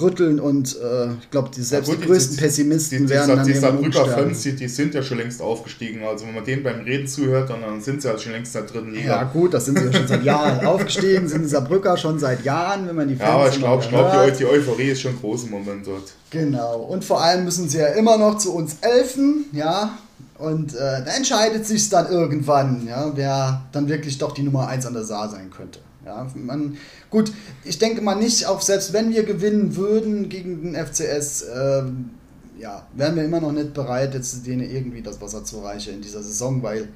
rütteln 0.00 0.38
und 0.38 0.76
äh, 0.80 1.08
ich 1.20 1.30
glaube, 1.32 1.50
die 1.54 1.62
selbst 1.62 1.90
gut, 1.90 2.00
die 2.00 2.06
größten 2.06 2.36
die- 2.36 2.42
Pessimisten 2.42 2.98
Die, 3.06 3.08
werden 3.10 3.30
die, 3.30 3.36
dann 3.36 3.46
die 3.46 3.54
Saarbrücker. 3.54 4.06
Fans, 4.06 4.40
die, 4.42 4.54
die 4.54 4.68
sind 4.68 4.94
ja 4.94 5.02
schon 5.02 5.18
längst 5.18 5.42
aufgestiegen. 5.42 6.04
Also 6.04 6.26
wenn 6.26 6.34
man 6.34 6.44
denen 6.44 6.62
beim 6.62 6.80
Reden 6.82 7.08
zuhört, 7.08 7.50
dann, 7.50 7.60
dann 7.60 7.80
sind 7.80 8.00
sie 8.00 8.06
ja 8.08 8.16
schon 8.16 8.30
längst 8.32 8.54
in 8.54 8.62
der 8.62 8.70
dritten 8.70 8.92
Liga. 8.92 9.06
Ja 9.08 9.22
gut, 9.24 9.52
das 9.52 9.64
sind 9.64 9.78
sie 9.78 9.86
ja 9.86 9.92
schon 9.92 10.06
seit 10.06 10.22
Jahren 10.22 10.64
aufgestiegen, 10.66 11.26
sind 11.26 11.42
die 11.42 11.48
Saarbrücker 11.48 11.96
schon 11.96 12.20
seit 12.20 12.44
Jahren, 12.44 12.86
wenn 12.86 12.94
man 12.94 13.08
die 13.08 13.14
Ja, 13.16 13.30
aber 13.30 13.48
ich 13.48 13.58
glaube, 13.58 13.84
glaub, 13.88 14.12
die, 14.32 14.38
die 14.38 14.46
Euphorie 14.46 14.90
ist 14.90 15.00
schon 15.00 15.18
groß 15.18 15.44
im 15.44 15.50
Moment 15.50 15.84
dort. 15.84 16.12
Genau, 16.30 16.82
und 16.82 17.04
vor 17.04 17.20
allem 17.20 17.44
müssen 17.44 17.68
sie 17.68 17.78
ja 17.78 17.88
immer 17.88 18.16
noch 18.16 18.38
zu 18.38 18.54
uns 18.54 18.76
elfen, 18.82 19.46
ja, 19.52 19.98
und 20.38 20.72
äh, 20.72 20.78
da 20.78 21.10
entscheidet 21.16 21.66
sich 21.66 21.88
dann 21.88 22.08
irgendwann, 22.08 22.86
ja, 22.86 23.10
wer 23.16 23.62
dann 23.72 23.88
wirklich 23.88 24.16
doch 24.18 24.32
die 24.32 24.42
Nummer 24.42 24.68
1 24.68 24.86
an 24.86 24.94
der 24.94 25.04
Saar 25.04 25.28
sein 25.28 25.50
könnte. 25.50 25.80
Ja, 26.10 26.26
man, 26.34 26.76
gut, 27.08 27.30
ich 27.62 27.78
denke 27.78 28.00
mal 28.00 28.16
nicht, 28.16 28.44
auch 28.46 28.60
selbst 28.60 28.92
wenn 28.92 29.14
wir 29.14 29.22
gewinnen 29.22 29.76
würden 29.76 30.28
gegen 30.28 30.60
den 30.60 30.74
FCS, 30.74 31.44
ähm, 31.54 32.10
ja, 32.58 32.84
wären 32.94 33.14
wir 33.14 33.24
immer 33.24 33.40
noch 33.40 33.52
nicht 33.52 33.74
bereit, 33.74 34.14
jetzt 34.14 34.44
denen 34.44 34.68
irgendwie 34.68 35.02
das 35.02 35.20
Wasser 35.20 35.44
zu 35.44 35.60
reichen 35.60 35.94
in 35.94 36.02
dieser 36.02 36.20
Saison, 36.20 36.64
weil 36.64 36.88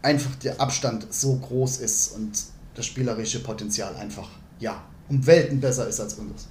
einfach 0.00 0.36
der 0.36 0.60
Abstand 0.60 1.12
so 1.12 1.34
groß 1.38 1.78
ist 1.78 2.14
und 2.14 2.30
das 2.76 2.86
spielerische 2.86 3.42
Potenzial 3.42 3.96
einfach, 3.96 4.28
ja, 4.60 4.80
um 5.08 5.26
Welten 5.26 5.60
besser 5.60 5.88
ist 5.88 6.00
als 6.00 6.14
uns. 6.14 6.46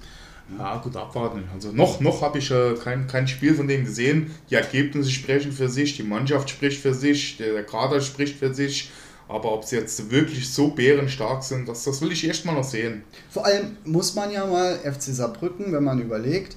Ja, 0.58 0.76
gut, 0.76 0.94
abwarten. 0.94 1.44
Also 1.54 1.72
noch, 1.72 2.00
noch 2.00 2.20
habe 2.20 2.40
ich 2.40 2.50
äh, 2.50 2.74
kein, 2.74 3.06
kein 3.06 3.26
Spiel 3.26 3.54
von 3.54 3.68
denen 3.68 3.86
gesehen. 3.86 4.30
Die 4.50 4.56
Ergebnisse 4.56 5.10
sprechen 5.10 5.50
für 5.50 5.70
sich, 5.70 5.96
die 5.96 6.02
Mannschaft 6.02 6.50
spricht 6.50 6.82
für 6.82 6.92
sich, 6.92 7.38
der, 7.38 7.54
der 7.54 7.64
Kader 7.64 8.02
spricht 8.02 8.38
für 8.38 8.52
sich. 8.52 8.90
Aber 9.32 9.52
ob 9.52 9.64
sie 9.64 9.76
jetzt 9.76 10.10
wirklich 10.10 10.52
so 10.52 10.68
bärenstark 10.68 11.42
sind, 11.42 11.66
das, 11.68 11.84
das 11.84 12.02
will 12.02 12.12
ich 12.12 12.26
erst 12.26 12.44
mal 12.44 12.52
noch 12.54 12.64
sehen. 12.64 13.02
Vor 13.30 13.46
allem 13.46 13.76
muss 13.84 14.14
man 14.14 14.30
ja 14.30 14.44
mal 14.46 14.76
FC 14.78 15.04
Saarbrücken, 15.04 15.72
wenn 15.72 15.82
man 15.84 16.00
überlegt, 16.00 16.56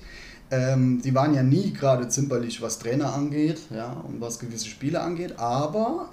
ähm, 0.52 1.02
die 1.02 1.16
waren 1.16 1.34
ja 1.34 1.42
nie 1.42 1.74
gerade 1.74 2.08
zimperlich, 2.08 2.62
was 2.62 2.78
Trainer 2.80 3.14
angeht, 3.14 3.62
ja, 3.74 3.92
und 4.08 4.20
was 4.22 4.40
gewisse 4.40 4.68
Spiele 4.68 5.00
angeht, 5.02 5.40
aber 5.40 6.10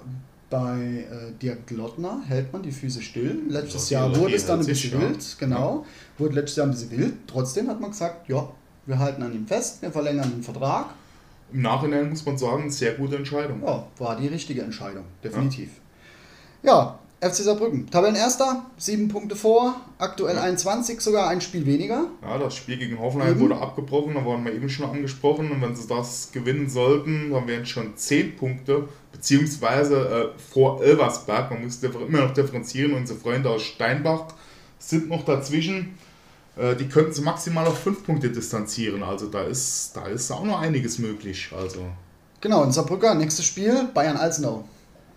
bei 0.48 1.07
äh, 1.11 1.33
Dirk 1.40 1.70
Lottner 1.70 2.22
hält 2.27 2.53
man 2.53 2.62
die 2.62 2.72
Füße 2.72 3.03
still. 3.03 3.42
Letztes 3.48 3.90
Ja, 3.90 4.07
Jahr 4.07 4.16
wurde 4.16 4.35
es 4.35 4.46
dann 4.46 4.61
ein 4.61 4.66
bisschen 4.66 4.92
ja. 4.92 5.01
wild, 5.01 5.37
genau. 5.38 5.85
Wurde 6.18 6.35
letztes 6.35 6.57
Jahr 6.57 6.66
ein 6.66 6.70
bisschen 6.70 6.90
wild. 6.90 7.14
Trotzdem 7.27 7.68
hat 7.68 7.81
man 7.81 7.90
gesagt, 7.90 8.29
ja, 8.29 8.48
wir 8.87 8.98
halten 8.98 9.22
an 9.22 9.35
ihm 9.35 9.46
fest, 9.46 9.83
wir 9.83 9.90
verlängern 9.90 10.31
den 10.31 10.42
Vertrag. 10.42 10.94
Im 11.53 11.62
Nachhinein 11.62 12.09
muss 12.11 12.25
man 12.25 12.38
sagen, 12.38 12.70
sehr 12.70 12.94
gute 12.94 13.16
Entscheidung. 13.16 13.62
Ja, 13.64 13.87
war 13.98 14.16
die 14.16 14.29
richtige 14.29 14.62
Entscheidung, 14.62 15.05
definitiv. 15.25 15.68
Ja, 15.68 15.82
FC 17.22 17.37
Saarbrücken. 17.44 17.88
Tabellenerster, 17.88 18.66
sieben 18.77 19.07
Punkte 19.07 19.37
vor, 19.37 19.77
aktuell 19.98 20.37
21, 20.37 21.01
sogar 21.01 21.29
ein 21.29 21.40
Spiel 21.40 21.64
weniger. 21.66 22.07
Ja, 22.20 22.37
das 22.37 22.57
Spiel 22.57 22.79
gegen 22.79 22.98
Hoffenheim 22.98 23.33
Eben. 23.33 23.40
wurde 23.40 23.57
abgebrochen, 23.59 24.14
da 24.14 24.27
waren 24.27 24.44
wir 24.44 24.53
eben 24.53 24.68
schon 24.68 24.90
angesprochen. 24.90 25.53
Und 25.53 25.62
wenn 25.62 25.77
sie 25.77 25.87
das 25.87 26.33
gewinnen 26.33 26.68
sollten, 26.68 27.31
dann 27.31 27.46
wären 27.46 27.62
es 27.62 27.68
schon 27.68 27.96
10 27.96 28.37
Punkte, 28.37 28.88
beziehungsweise 29.12 30.35
äh, 30.35 30.40
vor 30.53 30.83
Elversberg. 30.83 31.53
Man 31.53 31.62
muss 31.64 31.81
immer 31.81 32.22
noch 32.22 32.35
differenzieren. 32.35 32.94
Unsere 32.94 33.20
Freunde 33.20 33.51
aus 33.51 33.62
Steinbach 33.62 34.35
sind 34.81 35.09
noch 35.09 35.25
dazwischen. 35.25 35.96
Äh, 36.57 36.75
die 36.75 36.88
könnten 36.88 37.12
sie 37.12 37.22
maximal 37.22 37.66
auf 37.68 37.79
5 37.79 38.05
Punkte 38.05 38.31
distanzieren. 38.31 39.05
Also 39.05 39.27
da 39.29 39.42
ist, 39.42 39.92
da 39.94 40.07
ist 40.07 40.29
auch 40.33 40.44
noch 40.44 40.61
einiges 40.61 40.98
möglich. 40.98 41.51
Also 41.57 41.87
Genau, 42.40 42.64
in 42.64 42.72
Saarbrücker, 42.72 43.14
nächstes 43.14 43.44
Spiel, 43.44 43.88
Bayern-Alzenau. 43.94 44.64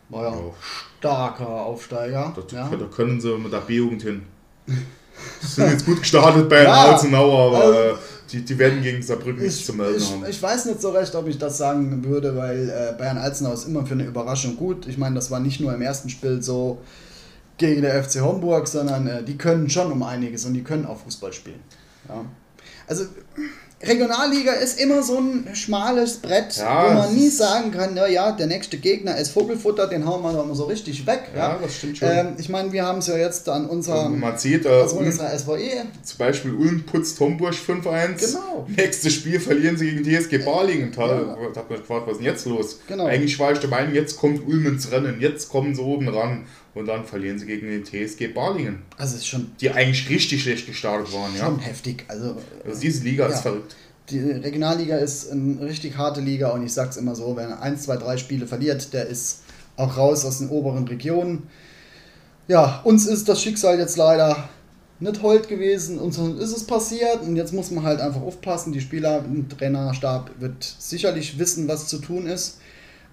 War 0.09 0.23
ja 0.23 0.29
Ja. 0.35 0.41
starker 0.99 1.47
Aufsteiger. 1.47 2.33
da, 2.49 2.55
ja. 2.57 2.69
da 2.75 2.85
können 2.85 3.19
sie 3.19 3.35
mit 3.37 3.51
der 3.51 3.59
B-Jugend 3.59 4.01
hin. 4.03 4.21
sind 5.41 5.69
jetzt 5.71 5.85
gut 5.85 5.99
gestartet 5.99 6.47
bei 6.49 6.63
Ja, 6.63 6.91
Alzenau, 6.91 7.47
aber 7.49 7.63
also- 7.63 7.79
äh, 7.79 7.93
die, 8.31 8.43
die 8.43 8.57
werden 8.57 8.81
gegen 8.81 9.03
Saarbrücken 9.03 9.41
nichts 9.43 9.59
Ich, 9.59 9.65
zu 9.65 9.73
melden 9.73 9.97
ich, 9.97 10.11
haben. 10.11 10.25
ich 10.27 10.41
weiß 10.41 10.65
nicht 10.65 10.81
so 10.81 10.89
recht, 10.89 11.13
ob 11.13 11.27
ich 11.27 11.37
das 11.37 11.59
sagen 11.59 12.03
würde, 12.03 12.35
weil 12.35 12.69
äh, 12.69 12.97
Bayern 12.97 13.19
Alzenau 13.19 13.53
ist 13.53 13.67
immer 13.67 13.85
für 13.85 13.93
eine 13.93 14.03
Überraschung 14.05 14.57
gut. 14.57 14.87
Ich 14.87 14.97
meine, 14.97 15.13
das 15.13 15.29
war 15.29 15.39
nicht 15.39 15.59
nur 15.61 15.71
im 15.73 15.81
ersten 15.83 16.09
Spiel 16.09 16.41
so 16.41 16.79
gegen 17.57 17.83
der 17.83 18.03
FC 18.03 18.21
Homburg, 18.21 18.67
sondern 18.67 19.05
äh, 19.05 19.23
die 19.23 19.37
können 19.37 19.69
schon 19.69 19.91
um 19.91 20.01
einiges 20.01 20.43
und 20.45 20.55
die 20.55 20.63
können 20.63 20.87
auch 20.87 20.97
Fußball 21.01 21.31
spielen. 21.33 21.59
Ja. 22.09 22.25
Also 22.87 23.05
Regionalliga 23.87 24.53
ist 24.53 24.79
immer 24.79 25.03
so 25.03 25.17
ein 25.19 25.47
schmales 25.53 26.17
Brett, 26.17 26.55
Ja, 26.57 26.89
wo 26.89 26.93
man 26.99 27.13
nie 27.15 27.29
sagen 27.29 27.71
kann, 27.71 27.91
na 27.95 28.07
ja, 28.07 28.31
der 28.31 28.47
nächste 28.47 28.77
Gegner 28.77 29.17
ist 29.17 29.31
Vogelfutter, 29.31 29.87
den 29.87 30.05
hauen 30.05 30.21
wir 30.23 30.33
doch 30.33 30.45
mal 30.45 30.55
so 30.55 30.65
richtig 30.65 31.05
weg. 31.07 31.23
Ja, 31.35 31.57
das 31.61 31.75
stimmt 31.75 31.97
schon. 31.97 32.07
Ähm, 32.09 32.27
ich 32.37 32.49
meine, 32.49 32.71
wir 32.71 32.85
haben 32.85 32.99
es 32.99 33.07
ja 33.07 33.17
jetzt 33.17 33.47
an 33.49 33.65
unserem 33.67 34.19
man 34.19 34.37
sieht, 34.37 34.65
äh, 34.65 34.69
also 34.69 34.97
unserer 34.97 35.37
SVE. 35.37 35.85
zum 36.03 36.17
Beispiel 36.17 36.53
Ulm 36.53 36.83
putzt 36.85 37.19
Homburg 37.19 37.53
5-1. 37.53 38.31
Genau. 38.31 38.67
Nächstes 38.75 39.13
Spiel 39.13 39.39
verlieren 39.39 39.77
sie 39.77 39.89
gegen 39.91 40.03
TSG 40.03 40.39
Balingen. 40.39 40.91
Da 40.95 41.07
Ja. 41.07 41.37
hat 41.55 41.69
man 41.69 41.79
gefragt, 41.79 42.07
was 42.07 42.13
ist 42.13 42.17
denn 42.19 42.25
jetzt 42.25 42.45
los? 42.45 42.79
Genau. 42.87 43.05
Eigentlich 43.05 43.37
war 43.39 43.51
ich 43.51 43.59
der 43.59 43.69
Meinung, 43.69 43.93
jetzt 43.93 44.17
kommt 44.17 44.45
Ulm 44.47 44.65
ins 44.67 44.91
Rennen, 44.91 45.17
jetzt 45.19 45.49
kommen 45.49 45.75
sie 45.75 45.81
oben 45.81 46.07
ran. 46.09 46.45
Und 46.75 46.87
dann 46.87 47.05
verlieren 47.05 47.39
sie 47.39 47.45
gegen 47.45 47.67
den 47.67 47.83
TSG 47.85 48.27
Balingen, 48.27 48.83
Also 48.97 49.15
ist 49.15 49.25
schon, 49.27 49.51
die 49.61 49.71
eigentlich 49.71 50.07
richtig 50.09 50.43
schlecht 50.43 50.67
gestartet 50.67 51.11
waren. 51.13 51.33
Ja? 51.35 51.45
schon 51.45 51.59
heftig. 51.59 52.03
Also 52.07 52.35
Also 52.65 52.79
diese 52.81 53.03
Liga 53.03 53.27
Ja. 53.27 53.33
ist 53.33 53.41
verrückt. 53.41 53.75
Die 54.09 54.19
Regionalliga 54.19 54.97
ist 54.97 55.31
eine 55.31 55.61
richtig 55.61 55.97
harte 55.97 56.21
Liga 56.21 56.49
und 56.49 56.63
ich 56.63 56.73
sag's 56.73 56.97
immer 56.97 57.15
so, 57.15 57.35
wenn 57.37 57.49
er 57.49 57.61
1, 57.61 57.83
2, 57.83 57.97
3 57.97 58.17
Spiele 58.17 58.45
verliert, 58.45 58.93
der 58.93 59.07
ist 59.07 59.41
auch 59.77 59.97
raus 59.97 60.25
aus 60.25 60.37
den 60.39 60.49
oberen 60.49 60.87
Regionen. 60.87 61.43
Ja, 62.47 62.81
uns 62.83 63.07
ist 63.07 63.27
das 63.27 63.41
Schicksal 63.41 63.79
jetzt 63.79 63.97
leider 63.97 64.47
nicht 64.99 65.21
hold 65.23 65.47
gewesen, 65.47 65.97
uns 65.97 66.17
ist 66.17 66.55
es 66.55 66.65
passiert 66.67 67.21
und 67.23 67.35
jetzt 67.35 67.51
muss 67.53 67.71
man 67.71 67.83
halt 67.83 67.99
einfach 67.99 68.21
aufpassen. 68.21 68.71
Die 68.73 68.81
Spieler, 68.81 69.21
ein 69.23 69.47
Trainerstab 69.49 70.29
wird 70.39 70.63
sicherlich 70.79 71.39
wissen, 71.39 71.67
was 71.67 71.87
zu 71.87 71.97
tun 71.97 72.27
ist, 72.27 72.59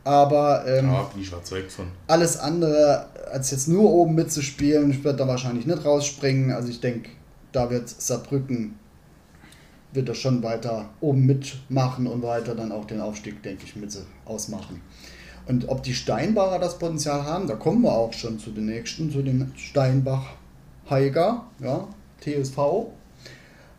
aber 0.04 0.64
ähm, 0.66 0.90
Ja, 0.90 1.02
bin 1.04 1.22
ich 1.22 1.28
überzeugt 1.28 1.72
von. 1.72 1.86
alles 2.08 2.38
andere 2.38 3.06
als 3.32 3.50
jetzt 3.50 3.68
nur 3.68 3.90
oben 3.90 4.14
mitzuspielen, 4.14 5.02
wird 5.04 5.18
da 5.20 5.26
wahrscheinlich 5.26 5.66
nicht 5.66 5.84
rausspringen. 5.84 6.52
Also 6.52 6.68
ich 6.68 6.80
denke, 6.80 7.10
da 7.52 7.70
wird 7.70 7.88
Saarbrücken 7.88 8.78
wird 9.92 10.08
das 10.08 10.18
schon 10.18 10.42
weiter 10.42 10.88
oben 11.00 11.26
mitmachen 11.26 12.06
und 12.06 12.22
weiter 12.22 12.54
dann 12.54 12.72
auch 12.72 12.86
den 12.86 13.00
Aufstieg, 13.00 13.42
denke 13.42 13.64
ich, 13.64 13.76
mit 13.76 13.96
ausmachen. 14.24 14.80
Und 15.46 15.68
ob 15.68 15.82
die 15.82 15.94
Steinbacher 15.94 16.58
das 16.58 16.78
Potenzial 16.78 17.24
haben, 17.24 17.46
da 17.46 17.56
kommen 17.56 17.82
wir 17.82 17.92
auch 17.92 18.12
schon 18.12 18.38
zu 18.38 18.50
den 18.50 18.66
nächsten, 18.66 19.10
zu 19.10 19.22
den 19.22 19.52
Steinbach 19.56 20.24
Heiger, 20.88 21.44
ja, 21.60 21.88
TSV. 22.20 22.58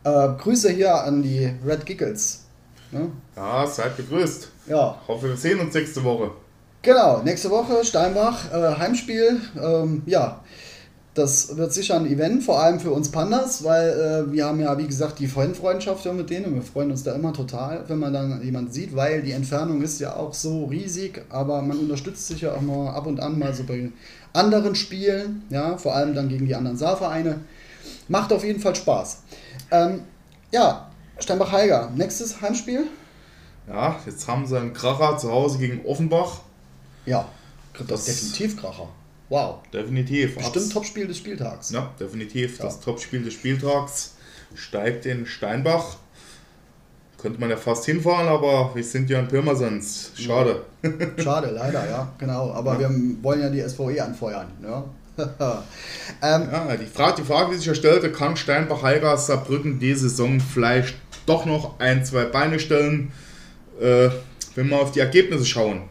Äh, 0.03 0.29
Grüße 0.37 0.69
hier 0.71 0.93
an 0.93 1.23
die 1.23 1.51
Red 1.65 1.85
Giggles. 1.85 2.43
Ne? 2.91 3.09
Ja, 3.35 3.65
seid 3.65 3.97
gegrüßt. 3.97 4.49
Ja, 4.65 4.97
Hoffe, 5.07 5.29
wir 5.29 5.37
sehen 5.37 5.59
uns 5.59 5.73
nächste 5.73 6.03
Woche. 6.03 6.31
Genau, 6.81 7.21
nächste 7.23 7.49
Woche 7.49 7.83
Steinbach, 7.83 8.51
äh, 8.51 8.77
Heimspiel. 8.77 9.39
Ähm, 9.61 10.03
ja, 10.05 10.41
das 11.13 11.55
wird 11.55 11.71
sicher 11.71 11.95
ein 11.95 12.07
Event, 12.07 12.43
vor 12.43 12.59
allem 12.61 12.79
für 12.79 12.91
uns 12.91 13.11
Pandas, 13.11 13.63
weil 13.63 13.89
äh, 13.89 14.31
wir 14.31 14.45
haben 14.45 14.59
ja, 14.59 14.77
wie 14.77 14.87
gesagt, 14.87 15.19
die 15.19 15.27
Fanfreundschaft 15.27 16.05
ja 16.05 16.13
mit 16.13 16.29
denen 16.29 16.45
und 16.45 16.55
wir 16.55 16.61
freuen 16.61 16.91
uns 16.91 17.03
da 17.03 17.13
immer 17.13 17.33
total, 17.33 17.83
wenn 17.87 17.99
man 17.99 18.13
dann 18.13 18.41
jemanden 18.43 18.71
sieht, 18.71 18.95
weil 18.95 19.21
die 19.21 19.31
Entfernung 19.33 19.81
ist 19.81 19.99
ja 19.99 20.15
auch 20.15 20.33
so 20.33 20.65
riesig, 20.65 21.23
aber 21.29 21.61
man 21.61 21.77
unterstützt 21.77 22.27
sich 22.27 22.41
ja 22.41 22.53
auch 22.53 22.61
mal 22.61 22.89
ab 22.91 23.05
und 23.05 23.19
an 23.19 23.37
mal 23.37 23.53
so 23.53 23.63
bei 23.63 23.91
anderen 24.33 24.75
Spielen, 24.75 25.43
ja, 25.49 25.77
vor 25.77 25.95
allem 25.95 26.15
dann 26.15 26.29
gegen 26.29 26.47
die 26.47 26.55
anderen 26.55 26.77
Saarvereine. 26.77 27.41
Macht 28.07 28.33
auf 28.33 28.43
jeden 28.43 28.59
Fall 28.59 28.75
Spaß. 28.75 29.19
Ähm, 29.71 30.01
ja, 30.51 30.89
Steinbach-Heiger, 31.19 31.91
nächstes 31.95 32.41
Heimspiel? 32.41 32.87
Ja, 33.67 33.99
jetzt 34.05 34.27
haben 34.27 34.45
sie 34.45 34.57
einen 34.59 34.73
Kracher 34.73 35.17
zu 35.17 35.31
Hause 35.31 35.57
gegen 35.57 35.85
Offenbach. 35.85 36.41
Ja, 37.05 37.27
das 37.87 38.05
definitiv 38.05 38.59
Kracher. 38.59 38.89
Wow. 39.29 39.59
Definitiv. 39.73 40.35
Bestimmt 40.35 40.57
Abs- 40.65 40.69
Topspiel 40.69 41.07
des 41.07 41.17
Spieltags. 41.17 41.71
Ja, 41.71 41.89
definitiv. 41.99 42.59
Ja. 42.59 42.65
Das 42.65 42.79
Topspiel 42.81 43.23
des 43.23 43.33
Spieltags 43.33 44.15
steigt 44.53 45.05
in 45.05 45.25
Steinbach. 45.25 45.97
Könnte 47.17 47.39
man 47.39 47.49
ja 47.49 47.55
fast 47.57 47.85
hinfahren, 47.85 48.27
aber 48.27 48.71
wir 48.75 48.83
sind 48.83 49.09
ja 49.09 49.19
in 49.19 49.27
Pirmasens. 49.29 50.11
Schade. 50.15 50.63
Schade, 51.17 51.51
leider, 51.51 51.89
ja, 51.89 52.11
genau. 52.17 52.51
Aber 52.51 52.77
wir 52.77 52.89
wollen 53.21 53.41
ja 53.41 53.49
die 53.49 53.61
SVE 53.67 54.03
anfeuern. 54.03 54.47
Ja? 54.61 54.83
ähm, 56.21 56.49
Ja, 56.51 56.75
die 56.75 56.85
Frage, 56.85 57.21
die 57.21 57.25
Frage, 57.27 57.51
die 57.51 57.57
sich 57.57 57.65
ja 57.67 57.75
stellte, 57.75 58.11
kann 58.11 58.35
Steinbach 58.35 58.83
Heiger 58.83 59.15
Saarbrücken 59.17 59.79
die 59.79 59.93
Saison 59.93 60.39
vielleicht 60.41 60.95
doch 61.25 61.45
noch 61.45 61.79
ein, 61.79 62.03
zwei 62.03 62.25
Beine 62.25 62.59
stellen, 62.59 63.13
äh, 63.83 64.09
wenn 64.55 64.69
wir 64.69 64.79
auf 64.79 64.91
die 64.91 64.99
Ergebnisse 64.99 65.45
schauen. 65.45 65.81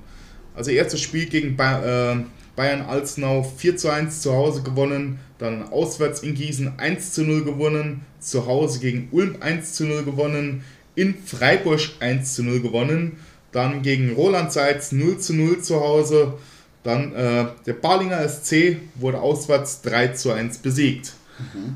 Also 0.54 0.70
erstes 0.70 1.00
Spiel 1.00 1.26
gegen 1.26 1.56
ba 1.56 2.12
äh, 2.12 2.16
Bayern 2.54 2.82
Alzenau 2.82 3.42
4 3.42 3.76
zu 3.76 3.88
1 3.88 4.20
zu 4.20 4.32
Hause 4.32 4.62
gewonnen, 4.62 5.18
dann 5.38 5.62
auswärts 5.70 6.20
in 6.20 6.34
Gießen 6.34 6.78
1 6.78 7.12
zu 7.12 7.22
0 7.22 7.44
gewonnen, 7.44 8.02
zu 8.20 8.46
Hause 8.46 8.80
gegen 8.80 9.08
Ulm 9.10 9.36
1 9.40 9.72
zu 9.72 9.84
0 9.84 10.04
gewonnen, 10.04 10.62
in 10.94 11.14
Freiburg 11.14 11.80
1 12.00 12.34
zu 12.34 12.42
0 12.42 12.60
gewonnen, 12.60 13.16
dann 13.52 13.80
gegen 13.82 14.12
Roland 14.12 14.52
Seitz 14.52 14.92
0 14.92 15.18
zu 15.18 15.34
0 15.34 15.62
zu 15.62 15.80
Hause, 15.80 16.34
dann 16.82 17.14
äh, 17.14 17.46
der 17.64 17.72
Balinger 17.72 18.28
SC 18.28 18.76
wurde 18.96 19.20
auswärts 19.20 19.80
3 19.82 20.08
zu 20.08 20.32
1 20.32 20.58
besiegt. 20.58 21.14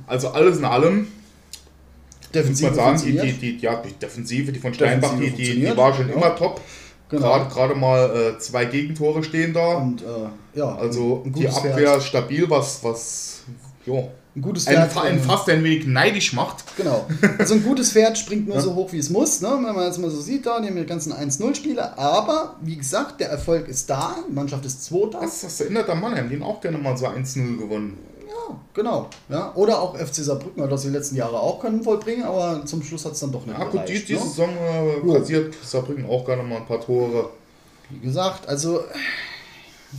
Also 0.07 0.29
alles 0.29 0.59
in 0.59 0.65
allem 0.65 1.09
muss 2.43 2.59
Defensive 2.61 2.71
man 2.83 2.99
sagen, 2.99 3.03
die, 3.05 3.19
die, 3.19 3.33
die, 3.33 3.59
ja, 3.59 3.83
die 3.83 3.93
Defensive, 3.95 4.53
die 4.53 4.59
von 4.61 4.75
Steinbach, 4.75 5.15
die, 5.19 5.31
die, 5.31 5.61
die 5.61 5.77
war 5.77 5.95
schon 5.95 6.09
ja. 6.09 6.15
immer 6.15 6.35
top. 6.37 6.61
Genau. 7.09 7.45
Gerade, 7.49 7.75
mal 7.77 8.35
äh, 8.35 8.39
zwei 8.41 8.65
Gegentore 8.65 9.23
stehen 9.23 9.53
da. 9.53 9.75
Und 9.77 10.03
äh, 10.03 10.59
ja, 10.59 10.75
Also 10.77 11.23
ein 11.25 11.33
die 11.33 11.49
Abwehr 11.49 11.75
Pferd. 11.77 12.03
stabil, 12.03 12.51
was, 12.51 12.83
was 12.83 13.43
jo, 13.87 14.11
Ein 14.35 14.43
gutes 14.43 14.65
Pferd. 14.65 14.91
fa- 14.93 15.03
einen 15.03 15.19
äh, 15.19 15.23
fast 15.23 15.49
ein 15.49 15.63
wenig 15.63 15.87
neidisch 15.87 16.33
macht. 16.33 16.65
Genau. 16.77 17.07
Also 17.39 17.55
ein 17.55 17.63
gutes 17.63 17.93
Pferd 17.93 18.19
springt 18.19 18.49
nur 18.49 18.57
Ja. 18.57 18.61
so 18.63 18.75
hoch, 18.75 18.93
wie 18.93 18.99
es 18.99 19.09
muss, 19.11 19.41
ne? 19.41 19.51
wenn 19.51 19.73
man 19.73 19.85
jetzt 19.87 19.99
mal 20.01 20.11
so 20.11 20.21
sieht, 20.21 20.47
da, 20.47 20.59
die 20.61 20.67
haben 20.67 20.75
die 20.75 20.85
ganzen 20.85 21.13
1-0-Spiele. 21.13 21.97
Aber, 21.97 22.57
wie 22.63 22.77
gesagt, 22.77 23.21
der 23.21 23.29
Erfolg 23.31 23.69
ist 23.69 23.89
da, 23.89 24.17
die 24.29 24.33
Mannschaft 24.35 24.65
ist 24.67 24.85
Zweiter. 24.85 25.21
Das, 25.21 25.43
das 25.43 25.61
erinnert 25.61 25.89
an 25.89 26.01
Mannheim, 26.01 26.29
den 26.29 26.43
auch 26.43 26.61
gerne 26.61 26.77
mal 26.79 26.97
so 26.97 27.07
1-0 27.07 27.57
gewonnen. 27.57 27.99
Ja, 28.49 28.57
genau. 28.75 29.09
Ja? 29.29 29.53
Oder 29.55 29.81
auch 29.81 29.97
FC 29.97 30.17
Saarbrücken 30.17 30.63
hat 30.63 30.71
das 30.71 30.83
die 30.83 30.91
letzten 30.91 31.17
Jahre 31.17 31.39
auch 31.41 31.61
können 31.61 31.83
vollbringen, 31.83 32.25
aber 32.25 32.65
zum 32.65 32.83
Schluss 32.83 33.05
hat 33.05 33.13
es 33.13 33.21
dann 33.21 33.33
doch 33.33 33.47
nicht 33.47 33.59
Ja 33.59 33.65
gut, 33.65 33.83
die, 33.89 33.93
gereicht, 33.93 34.09
diese 34.09 34.21
ne? 34.21 34.27
Saison 34.27 34.51
äh, 34.51 35.09
Ja. 35.13 35.19
kassiert 35.19 35.55
Saarbrücken 35.65 36.07
auch 36.07 36.25
gerne 36.25 36.43
mal 36.43 36.57
ein 36.59 36.67
paar 36.67 36.81
Tore. 36.81 37.31
Wie 37.91 38.01
gesagt, 38.01 38.49
also 38.49 38.81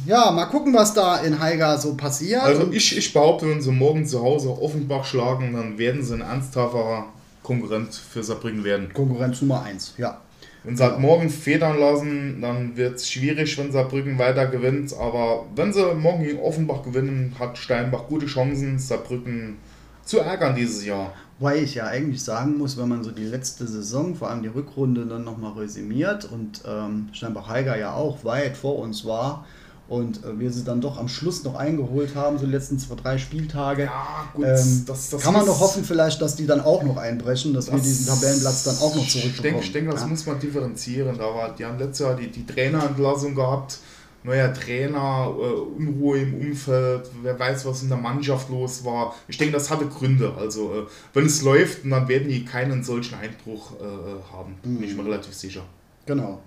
ja, 0.06 0.32
mal 0.32 0.45
gucken, 0.45 0.73
was 0.73 0.93
da 0.93 1.17
in 1.17 1.39
Haiger 1.39 1.78
so 1.78 1.95
passiert. 1.95 2.43
Also 2.43 2.67
ich, 2.71 2.97
ich 2.97 3.13
behaupte, 3.13 3.50
wenn 3.50 3.62
sie 3.62 3.71
morgen 3.71 4.06
zu 4.06 4.21
Hause 4.21 4.50
Offenbach 4.50 5.06
schlagen, 5.06 5.54
dann 5.54 5.78
werden 5.78 6.04
sie 6.04 6.13
ein 6.13 6.21
ernsthafter 6.21 7.06
Konkurrent 7.43 7.95
für 7.95 8.21
Saarbrücken 8.23 8.63
werden. 8.63 8.91
Konkurrenz 8.93 9.41
Nummer 9.41 9.63
1, 9.63 9.93
ja. 9.97 10.19
Wenn 10.63 10.76
sie 10.76 10.84
halt 10.84 11.00
morgen 11.00 11.30
federn 11.30 11.80
lassen, 11.80 12.41
dann 12.41 12.76
wird 12.76 12.96
es 12.96 13.10
schwierig, 13.10 13.58
wenn 13.58 13.72
Saarbrücken 13.72 14.20
weiter 14.20 14.48
gewinnt. 14.48 14.93
Aber 14.93 15.46
wenn 15.56 15.72
sie 15.72 15.93
morgen 15.96 16.24
gegen 16.24 16.39
Offenbach 16.39 16.84
gewinnen, 16.84 17.36
hat 17.39 17.58
Steinbach 17.58 18.08
gute 18.08 18.26
Chancen, 18.26 18.80
Saarbrücken 18.80 19.58
zu 20.04 20.20
ärgern 20.20 20.56
dieses 20.56 20.86
Jahr. 20.86 21.13
Weil 21.39 21.63
ich 21.63 21.76
ja 21.76 21.86
eigentlich 21.86 22.24
sagen 22.24 22.58
muss, 22.58 22.78
wenn 22.78 22.89
man 22.89 23.04
so 23.04 23.12
die 23.12 23.24
letzte 23.24 23.67
Saison, 23.67 24.15
vor 24.15 24.30
allem 24.30 24.41
die 24.41 24.50
Rückrunde, 24.50 25.06
dann 25.06 25.24
nochmal 25.24 25.54
resümiert 25.54 26.26
und 26.26 26.63
ähm, 26.67 27.10
Steinbach-Heiger 27.13 27.78
ja 27.78 27.93
auch 27.93 28.26
weit 28.26 28.58
vor 28.58 28.80
uns 28.80 29.06
war 29.06 29.46
und 29.89 30.23
äh, 30.26 30.38
wir 30.39 30.52
sie 30.52 30.63
dann 30.63 30.82
doch 30.82 30.97
am 30.97 31.08
Schluss 31.08 31.43
noch 31.43 31.56
eingeholt 31.56 32.13
haben, 32.15 32.38
so 32.38 32.45
die 32.45 32.52
letzten 32.52 32.78
zwei, 32.78 32.95
drei 32.95 33.17
Spieltage. 33.17 33.84
Ja, 33.86 34.28
gut, 34.34 34.45
Ähm, 34.45 34.84
das, 34.86 35.10
das 35.10 35.21
kann 35.21 35.34
man 35.34 35.45
noch 35.45 35.60
hoffen, 35.60 35.84
vielleicht, 35.86 36.21
dass 36.21 36.36
die 36.36 36.45
dann 36.45 36.60
auch 36.62 36.84
noch 36.84 36.97
einbrechen, 36.97 37.54
dass 37.54 37.67
wir 37.67 37.73
Das- 37.78 37.84
diesen 37.84 38.08
Tabellenplatz 38.08 38.63
dann 38.63 38.78
auch 38.78 38.95
noch 38.95 39.04
Ich 39.04 39.13
denke, 39.13 39.28
zurückbekommen. 39.30 39.63
ich 39.63 39.71
denke 39.71 39.91
das 39.91 40.02
ja. 40.02 40.08
muss 40.08 40.26
man 40.26 40.39
differenzieren. 40.39 41.17
Da 41.17 41.23
war, 41.23 41.56
die 41.56 41.63
haben 41.65 41.80
letztes 41.80 42.00
Jahr 42.00 42.15
die, 42.15 42.28
die 42.30 42.45
Trainerentlassung 42.45 43.34
gehabt. 43.36 43.80
neuer 44.23 44.52
Trainer, 44.54 45.32
äh, 45.39 45.43
Unruhe 45.80 46.17
im 46.19 46.34
Umfeld, 46.34 47.10
wer 47.23 47.39
weiß, 47.39 47.65
was 47.65 47.84
in 47.84 47.88
der 47.88 47.97
Mannschaft 48.00 48.50
los 48.50 48.84
war. 48.84 49.15
Ich 49.30 49.38
denke, 49.38 49.54
das 49.54 49.69
hatte 49.69 49.86
Gründe. 49.86 50.34
Also, 50.38 50.73
äh, 50.73 50.86
wenn 51.13 51.26
es 51.28 51.43
läuft, 51.43 51.86
dann 51.89 52.10
werden 52.10 52.28
die 52.28 52.43
keinen 52.43 52.84
solchen 52.84 53.15
Einbruch 53.15 53.71
äh, 53.80 54.34
haben. 54.34 54.56
Bin 54.63 54.84
ich 54.84 54.97
mir 54.97 55.06
relativ 55.06 55.34
sicher. 55.34 55.62
Genau. 56.06 56.41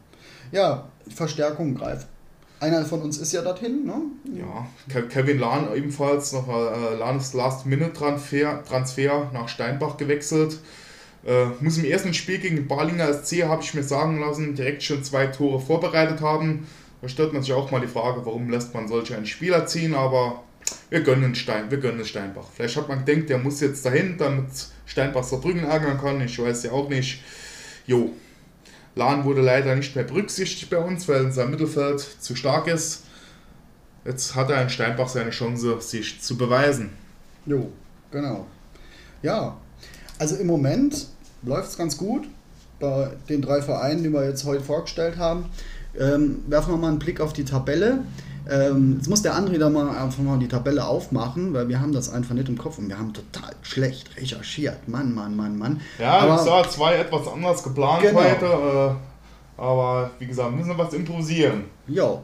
Ja, 0.52 0.88
Verstärkung 1.14 1.74
greift. 1.74 2.06
Einer 2.60 2.84
von 2.84 3.00
uns 3.00 3.16
ist 3.18 3.32
ja 3.32 3.40
dorthin, 3.40 3.86
ne? 3.86 3.94
Ja, 4.38 4.66
Ke- 4.88 5.08
Kevin 5.08 5.38
Lahn 5.38 5.68
ebenfalls 5.74 6.32
noch 6.34 6.46
äh, 6.46 6.96
Last-Minute-Transfer 6.98 8.64
Transfer 8.64 9.30
nach 9.32 9.48
Steinbach 9.48 9.96
gewechselt. 9.96 10.58
Äh, 11.26 11.46
muss 11.60 11.78
im 11.78 11.84
ersten 11.86 12.12
Spiel 12.12 12.38
gegen 12.38 12.56
den 12.56 12.68
Balinger 12.68 13.12
SC, 13.12 13.44
habe 13.44 13.62
ich 13.62 13.72
mir 13.74 13.82
sagen 13.82 14.20
lassen, 14.20 14.54
direkt 14.54 14.82
schon 14.82 15.02
zwei 15.02 15.26
Tore 15.28 15.58
vorbereitet 15.60 16.20
haben. 16.20 16.66
Da 17.00 17.08
stellt 17.08 17.32
man 17.32 17.42
sich 17.42 17.52
auch 17.54 17.70
mal 17.70 17.80
die 17.80 17.86
Frage, 17.86 18.24
warum 18.26 18.50
lässt 18.50 18.74
man 18.74 18.88
solche 18.88 19.16
einen 19.16 19.24
Spieler 19.26 19.66
ziehen, 19.66 19.94
aber 19.94 20.42
wir 20.90 21.00
gönnen 21.00 21.34
Stein, 21.34 21.70
wir 21.70 21.78
gönnen 21.78 22.04
Steinbach. 22.04 22.44
Vielleicht 22.54 22.76
hat 22.76 22.88
man 22.88 23.04
gedacht, 23.06 23.30
der 23.30 23.38
muss 23.38 23.60
jetzt 23.60 23.86
dahin, 23.86 24.16
damit 24.18 24.48
Steinbach 24.84 25.24
Saarbrücken 25.24 25.64
ärgern 25.64 25.98
kann. 25.98 26.20
Ich 26.20 26.38
weiß 26.38 26.64
ja 26.64 26.72
auch 26.72 26.90
nicht. 26.90 27.22
Jo, 27.86 28.10
Lahn 29.00 29.24
wurde 29.24 29.40
leider 29.40 29.74
nicht 29.74 29.96
mehr 29.96 30.04
berücksichtigt 30.04 30.68
bei 30.70 30.76
uns, 30.76 31.08
weil 31.08 31.24
unser 31.24 31.46
Mittelfeld 31.46 32.00
zu 32.00 32.36
stark 32.36 32.66
ist. 32.66 33.04
Jetzt 34.04 34.34
hat 34.34 34.50
er 34.50 34.62
in 34.62 34.68
Steinbach 34.68 35.08
seine 35.08 35.30
Chance, 35.30 35.80
sich 35.80 36.20
zu 36.20 36.36
beweisen. 36.36 36.90
Jo, 37.46 37.70
genau. 38.10 38.46
Ja, 39.22 39.56
also 40.18 40.36
im 40.36 40.46
Moment 40.46 41.06
läuft 41.42 41.70
es 41.70 41.78
ganz 41.78 41.96
gut 41.96 42.28
bei 42.78 43.10
den 43.28 43.40
drei 43.40 43.62
Vereinen, 43.62 44.02
die 44.02 44.12
wir 44.12 44.24
jetzt 44.26 44.44
heute 44.44 44.62
vorgestellt 44.62 45.16
haben. 45.16 45.46
Ähm, 45.98 46.44
werfen 46.46 46.74
wir 46.74 46.78
mal 46.78 46.88
einen 46.88 46.98
Blick 46.98 47.20
auf 47.20 47.32
die 47.32 47.44
Tabelle. 47.44 48.04
Ähm, 48.48 48.94
jetzt 48.96 49.08
muss 49.08 49.22
der 49.22 49.34
André 49.34 49.58
da 49.58 49.68
mal 49.68 49.88
einfach 49.88 50.22
mal 50.22 50.38
die 50.38 50.48
Tabelle 50.48 50.84
aufmachen, 50.86 51.52
weil 51.52 51.68
wir 51.68 51.80
haben 51.80 51.92
das 51.92 52.08
einfach 52.12 52.34
nicht 52.34 52.48
im 52.48 52.56
Kopf 52.58 52.78
und 52.78 52.88
wir 52.88 52.98
haben 52.98 53.12
total 53.12 53.50
schlecht 53.62 54.16
recherchiert. 54.16 54.88
Mann, 54.88 55.14
Mann, 55.14 55.36
Mann, 55.36 55.58
Mann. 55.58 55.80
Ja, 55.98 56.18
Aber- 56.20 56.36
es 56.40 56.46
war 56.46 56.68
zwei 56.68 56.94
etwas 56.96 57.26
anders 57.28 57.62
geplant 57.62 58.02
Genau. 58.02 58.20
heute. 58.20 58.46
Äh, 58.46 59.60
aber 59.60 60.10
wie 60.18 60.26
gesagt, 60.26 60.54
müssen 60.56 60.68
wir 60.70 60.78
was 60.78 60.94
improvisieren. 60.94 61.64
Jo. 61.86 62.22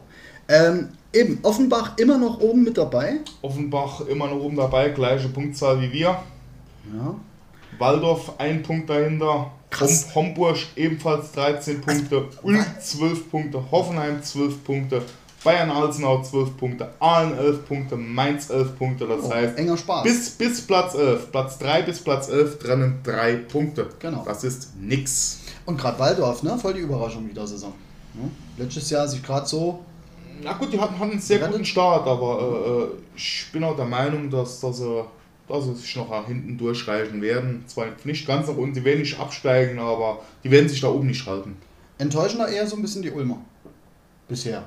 Ähm, 0.49 0.89
eben, 1.13 1.39
Offenbach 1.43 1.99
immer 1.99 2.19
noch 2.19 2.41
oben 2.41 2.63
mit 2.65 2.79
dabei. 2.79 3.17
Offenbach 3.43 4.01
immer 4.03 4.29
noch 4.29 4.37
oben 4.41 4.57
dabei, 4.57 4.91
gleiche 4.91 5.29
Punktzahl 5.29 5.81
wie 5.81 5.93
wir. 5.93 6.09
Ja. 6.95 7.15
Waldorf 7.79 8.33
ein 8.39 8.63
Punkt 8.63 8.89
dahinter. 8.89 9.51
Krass. 9.69 10.07
Hom 10.15 10.27
Homburg 10.29 10.57
ebenfalls 10.77 11.33
13 11.33 11.81
Punkte. 11.81 12.29
Ulm 12.43 12.65
12 12.81 13.31
Punkte. 13.31 13.61
Hoffenheim 13.71 14.23
12 14.23 14.63
Punkte. 14.65 15.03
Bayern 15.47 15.71
Alzenau 15.71 16.23
12 16.23 16.57
Punkte. 16.57 16.91
Aalen 16.99 17.39
11 17.39 17.67
Punkte. 17.67 17.97
Mainz 17.97 18.51
11 18.51 18.77
Punkte. 18.77 19.07
Das 19.07 19.23
Oh, 19.23 19.33
heißt, 19.33 19.57
enger 19.57 19.77
Spaß. 19.77 20.03
bis, 20.03 20.31
bis 20.31 20.61
Platz 20.67 20.95
11. 20.95 21.31
Platz 21.31 21.59
3 21.59 21.83
bis 21.83 22.01
Platz 22.01 22.29
11 22.29 22.59
trennen 22.59 22.99
3 23.05 23.37
Punkte. 23.37 23.89
Genau. 24.01 24.23
Das 24.27 24.45
ist 24.45 24.77
nix. 24.81 25.39
Und 25.65 25.79
gerade 25.79 25.99
Waldorf, 25.99 26.43
ne? 26.43 26.59
Voll 26.59 26.75
die 26.75 26.81
Überraschung 26.81 27.29
dieser 27.29 27.47
Saison. 27.47 27.73
Ne? 28.15 28.31
Letztes 28.59 28.91
Jahr 28.91 29.07
sich 29.09 29.23
gerade 29.23 29.47
so. 29.47 29.85
Na 30.43 30.53
gut, 30.53 30.73
die 30.73 30.79
hatten, 30.81 30.99
hatten 30.99 31.13
einen 31.13 31.21
sehr 31.21 31.39
guten 31.39 31.65
Start, 31.65 32.07
aber 32.07 32.41
äh, 32.41 32.83
äh, 32.83 32.89
ich 33.17 33.47
bin 33.53 33.65
auch 33.65 33.77
der 33.77 33.87
Meinung, 33.87 34.29
dass, 34.31 34.61
dass, 34.61 34.79
sie, 34.79 35.05
dass 35.49 35.65
sie 35.65 35.75
sich 35.77 35.97
noch 35.97 36.27
hinten 36.27 36.59
durchreichen 36.59 37.23
werden. 37.23 37.65
Zwar 37.67 37.87
nicht 38.05 38.27
ganz 38.27 38.49
nach 38.49 38.57
unten, 38.57 38.75
die 38.75 38.85
werden 38.85 39.01
nicht 39.01 39.19
absteigen, 39.19 39.79
aber 39.79 40.19
die 40.45 40.51
werden 40.51 40.69
sich 40.69 40.81
da 40.81 40.89
oben 40.89 41.07
nicht 41.07 41.25
halten. 41.27 41.57
Enttäuschender 41.99 42.49
eher 42.49 42.67
so 42.67 42.77
ein 42.77 42.83
bisschen 42.83 43.01
die 43.03 43.11
Ulmer. 43.11 43.39
Bisher. 44.29 44.65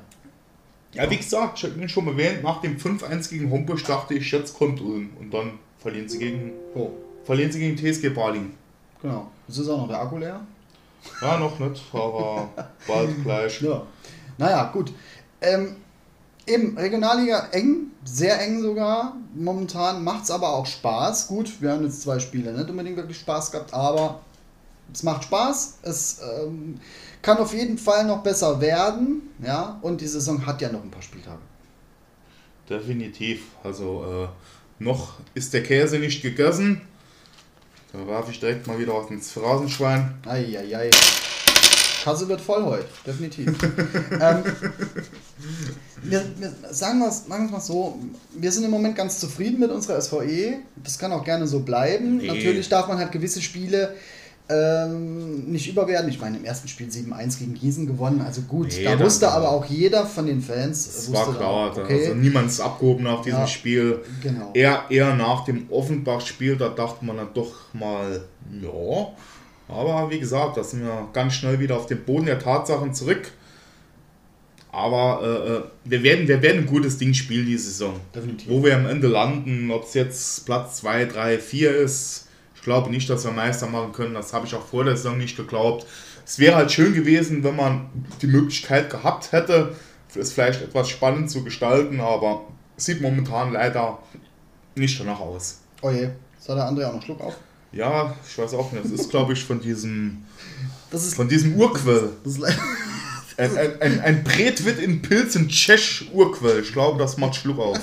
Ja, 0.93 1.09
wie 1.09 1.17
gesagt, 1.17 1.57
ich 1.59 1.63
habe 1.65 1.75
Ihnen 1.79 1.89
schon 1.89 2.07
erwähnt, 2.07 2.43
nach 2.43 2.61
dem 2.61 2.77
5-1 2.77 3.29
gegen 3.29 3.51
Homburg 3.51 3.83
dachte 3.85 4.15
ich, 4.15 4.31
jetzt 4.31 4.57
kommt 4.57 4.81
Ulm. 4.81 5.11
Und 5.19 5.31
dann 5.33 5.59
verlieren 5.77 6.09
sie 6.09 6.17
gegen, 6.17 6.51
Oh, 6.75 6.89
verlieren 7.23 7.51
sie 7.51 7.59
gegen 7.59 7.77
TSG 7.77 8.09
Balingen. 8.09 8.53
genau. 9.01 9.29
Jetzt 9.47 9.57
ist 9.59 9.69
auch 9.69 9.77
noch 9.77 9.87
der 9.87 10.01
Akku 10.01 10.17
leer. 10.17 10.41
Ja, 11.21 11.37
noch 11.37 11.57
nicht, 11.59 11.81
aber 11.93 12.49
bald 12.87 13.23
gleich. 13.23 13.61
Ja. 13.61 13.83
Naja, 14.37 14.63
gut. 14.73 14.91
Ähm, 15.41 15.75
eben, 16.45 16.77
Regionalliga 16.77 17.47
eng, 17.51 17.91
sehr 18.03 18.41
eng 18.41 18.61
sogar. 18.61 19.15
Momentan 19.35 20.03
macht 20.03 20.23
es 20.23 20.31
aber 20.31 20.49
auch 20.53 20.65
Spaß. 20.65 21.27
Gut, 21.27 21.61
wir 21.61 21.71
haben 21.71 21.83
jetzt 21.83 22.01
zwei 22.01 22.19
Spiele 22.19 22.51
nicht 22.51 22.69
unbedingt 22.69 22.97
wirklich 22.97 23.17
Spaß 23.19 23.51
gehabt, 23.51 23.73
aber 23.73 24.19
es 24.91 25.03
macht 25.03 25.23
Spaß. 25.25 25.79
Es 25.83 26.19
ähm, 26.43 26.79
kann 27.21 27.37
auf 27.37 27.53
jeden 27.53 27.77
Fall 27.77 28.05
noch 28.05 28.23
besser 28.23 28.59
werden. 28.61 29.29
Ja, 29.43 29.79
und 29.81 30.01
die 30.01 30.07
Saison 30.07 30.45
hat 30.45 30.61
ja 30.61 30.71
noch 30.71 30.83
ein 30.83 30.91
paar 30.91 31.01
Spieltage. 31.01 31.39
Definitiv. 32.69 33.41
Also 33.63 34.27
äh, 34.27 34.83
noch 34.83 35.13
ist 35.33 35.53
der 35.53 35.63
Käse 35.63 35.99
nicht 35.99 36.21
gegessen. 36.21 36.81
Da 37.91 38.05
werfe 38.07 38.31
ich 38.31 38.39
direkt 38.39 38.67
mal 38.67 38.77
wieder 38.77 38.93
was 38.93 39.09
ins 39.09 39.31
Phrasenschwein. 39.31 40.13
Eieiei. 40.25 40.91
Kasse 42.03 42.27
wird 42.29 42.39
voll 42.39 42.63
heute, 42.63 42.87
definitiv. 43.05 43.47
ähm, 44.11 44.43
wir, 46.03 46.25
wir 46.37 46.53
sagen 46.71 46.99
wir 46.99 47.09
es 47.09 47.27
mal 47.27 47.59
so, 47.59 47.99
wir 48.35 48.51
sind 48.51 48.63
im 48.63 48.71
Moment 48.71 48.95
ganz 48.95 49.19
zufrieden 49.19 49.59
mit 49.59 49.69
unserer 49.71 49.99
SVE. 49.99 50.59
Das 50.81 50.97
kann 50.97 51.11
auch 51.11 51.23
gerne 51.23 51.47
so 51.47 51.59
bleiben. 51.59 52.17
Nee. 52.17 52.27
Natürlich 52.27 52.69
darf 52.69 52.87
man 52.87 52.99
halt 52.99 53.11
gewisse 53.11 53.41
Spiele 53.41 53.95
ähm, 54.49 55.45
nicht 55.51 55.69
überwerten. 55.69 56.09
Ich 56.09 56.19
meine, 56.19 56.37
im 56.37 56.45
ersten 56.45 56.67
Spiel 56.67 56.87
7-1 56.87 57.37
gegen 57.39 57.53
Gießen 57.53 57.85
gewonnen. 57.85 58.21
Also 58.21 58.41
gut, 58.41 58.67
Nee, 58.75 58.83
da 58.83 58.99
wusste 58.99 59.29
aber 59.31 59.49
auch 59.49 59.65
jeder 59.65 60.05
von 60.05 60.25
den 60.25 60.41
Fans. 60.41 60.87
Wusste 61.07 61.13
war 61.13 61.35
klar. 61.35 61.71
dann, 61.75 61.83
okay, 61.85 62.01
Also 62.07 62.15
niemand 62.15 62.47
ist 62.49 62.59
abgehoben 62.59 63.03
nach 63.03 63.21
diesem 63.21 63.39
Ja. 63.39 63.47
Spiel. 63.47 63.99
genau. 64.23 64.51
Eher, 64.53 64.83
eher 64.89 65.15
nach 65.15 65.45
dem 65.45 65.69
Offenbach-Spiel, 65.71 66.55
da 66.57 66.69
dachte 66.69 67.05
man 67.05 67.17
dann 67.17 67.29
doch 67.33 67.53
mal, 67.73 68.21
ja. 68.61 69.07
Aber 69.67 70.09
wie 70.09 70.19
gesagt, 70.19 70.57
da 70.57 70.63
sind 70.63 70.81
wir 70.81 71.09
ganz 71.13 71.33
schnell 71.35 71.59
wieder 71.59 71.77
auf 71.77 71.85
den 71.85 72.03
Boden 72.03 72.25
der 72.25 72.39
Tatsachen 72.39 72.93
zurück. 72.95 73.31
Aber 74.71 75.21
äh, 75.23 75.51
äh, 75.51 75.61
wir, 75.85 76.03
werden, 76.03 76.27
wir 76.27 76.41
werden 76.41 76.59
ein 76.61 76.67
gutes 76.67 76.97
Ding 76.97 77.13
spielen 77.13 77.45
diese 77.45 77.65
Saison. 77.69 77.99
Definitiv. 78.15 78.49
Wo 78.49 78.63
wir 78.63 78.75
am 78.75 78.85
Ende 78.87 79.07
landen, 79.07 79.69
ob 79.71 79.83
es 79.85 79.93
jetzt 79.95 80.45
Platz 80.45 80.77
2, 80.77 81.05
3, 81.05 81.39
4 81.39 81.75
ist, 81.75 82.27
ich 82.59 82.65
glaube 82.65 82.89
nicht, 82.89 83.09
dass 83.09 83.23
wir 83.23 83.31
Meister 83.31 83.67
machen 83.67 83.93
können. 83.93 84.13
Das 84.13 84.33
habe 84.33 84.45
ich 84.45 84.53
auch 84.53 84.65
vor 84.65 84.83
der 84.83 84.97
Saison 84.97 85.17
nicht 85.17 85.37
geglaubt. 85.37 85.85
Es 86.25 86.39
wäre 86.39 86.57
halt 86.57 86.73
schön 86.73 86.93
gewesen, 86.93 87.41
wenn 87.45 87.55
man 87.55 87.89
die 88.21 88.27
Möglichkeit 88.27 88.89
gehabt 88.89 89.31
hätte, 89.31 89.75
es 90.13 90.33
vielleicht 90.33 90.61
etwas 90.61 90.89
spannend 90.89 91.31
zu 91.31 91.45
gestalten, 91.45 92.01
aber 92.01 92.41
es 92.75 92.85
sieht 92.85 92.99
momentan 92.99 93.53
leider 93.53 93.99
nicht 94.75 94.99
danach 94.99 95.21
aus. 95.21 95.59
Oh 95.81 95.89
je, 95.89 96.09
soll 96.37 96.57
der 96.57 96.69
André 96.69 96.85
auch 96.85 96.95
noch 96.95 97.01
Schluck 97.01 97.21
auf? 97.21 97.35
Ja, 97.71 98.13
ich 98.27 98.37
weiß 98.37 98.53
auch 98.55 98.71
nicht. 98.73 98.83
Das 98.83 98.91
ist, 98.91 99.09
glaube 99.09 99.31
ich, 99.33 99.43
von 99.43 99.61
diesem, 99.61 100.25
Das 100.91 101.05
ist, 101.05 101.15
von 101.15 101.29
diesem 101.29 101.55
Urquell. 101.55 102.09
das 102.25 102.33
ist 102.33 102.43
Ein, 103.37 103.57
ein, 103.57 103.81
ein, 103.81 103.99
ein 104.01 104.23
Bretwit 104.25 104.79
in 104.79 105.01
Pilzen 105.01 105.47
Tschech 105.47 106.09
Urquell. 106.11 106.59
Ich 106.59 106.73
glaube, 106.73 106.99
das 106.99 107.15
macht 107.15 107.37
Schluck 107.37 107.57
auf. 107.57 107.79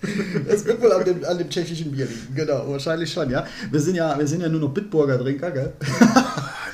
Das 0.48 0.64
wird 0.64 0.80
wohl 0.80 0.92
an 0.92 1.04
dem, 1.04 1.24
an 1.24 1.38
dem 1.38 1.48
tschechischen 1.48 1.90
Bier 1.90 2.06
liegen, 2.06 2.34
genau, 2.34 2.68
wahrscheinlich 2.68 3.12
schon, 3.12 3.30
ja. 3.30 3.46
Wir 3.70 3.80
sind 3.80 3.96
ja, 3.96 4.18
wir 4.18 4.26
sind 4.26 4.40
ja 4.40 4.48
nur 4.48 4.60
noch 4.60 4.70
Bitburger 4.70 5.18
Trinker, 5.18 5.50
gell? 5.50 5.72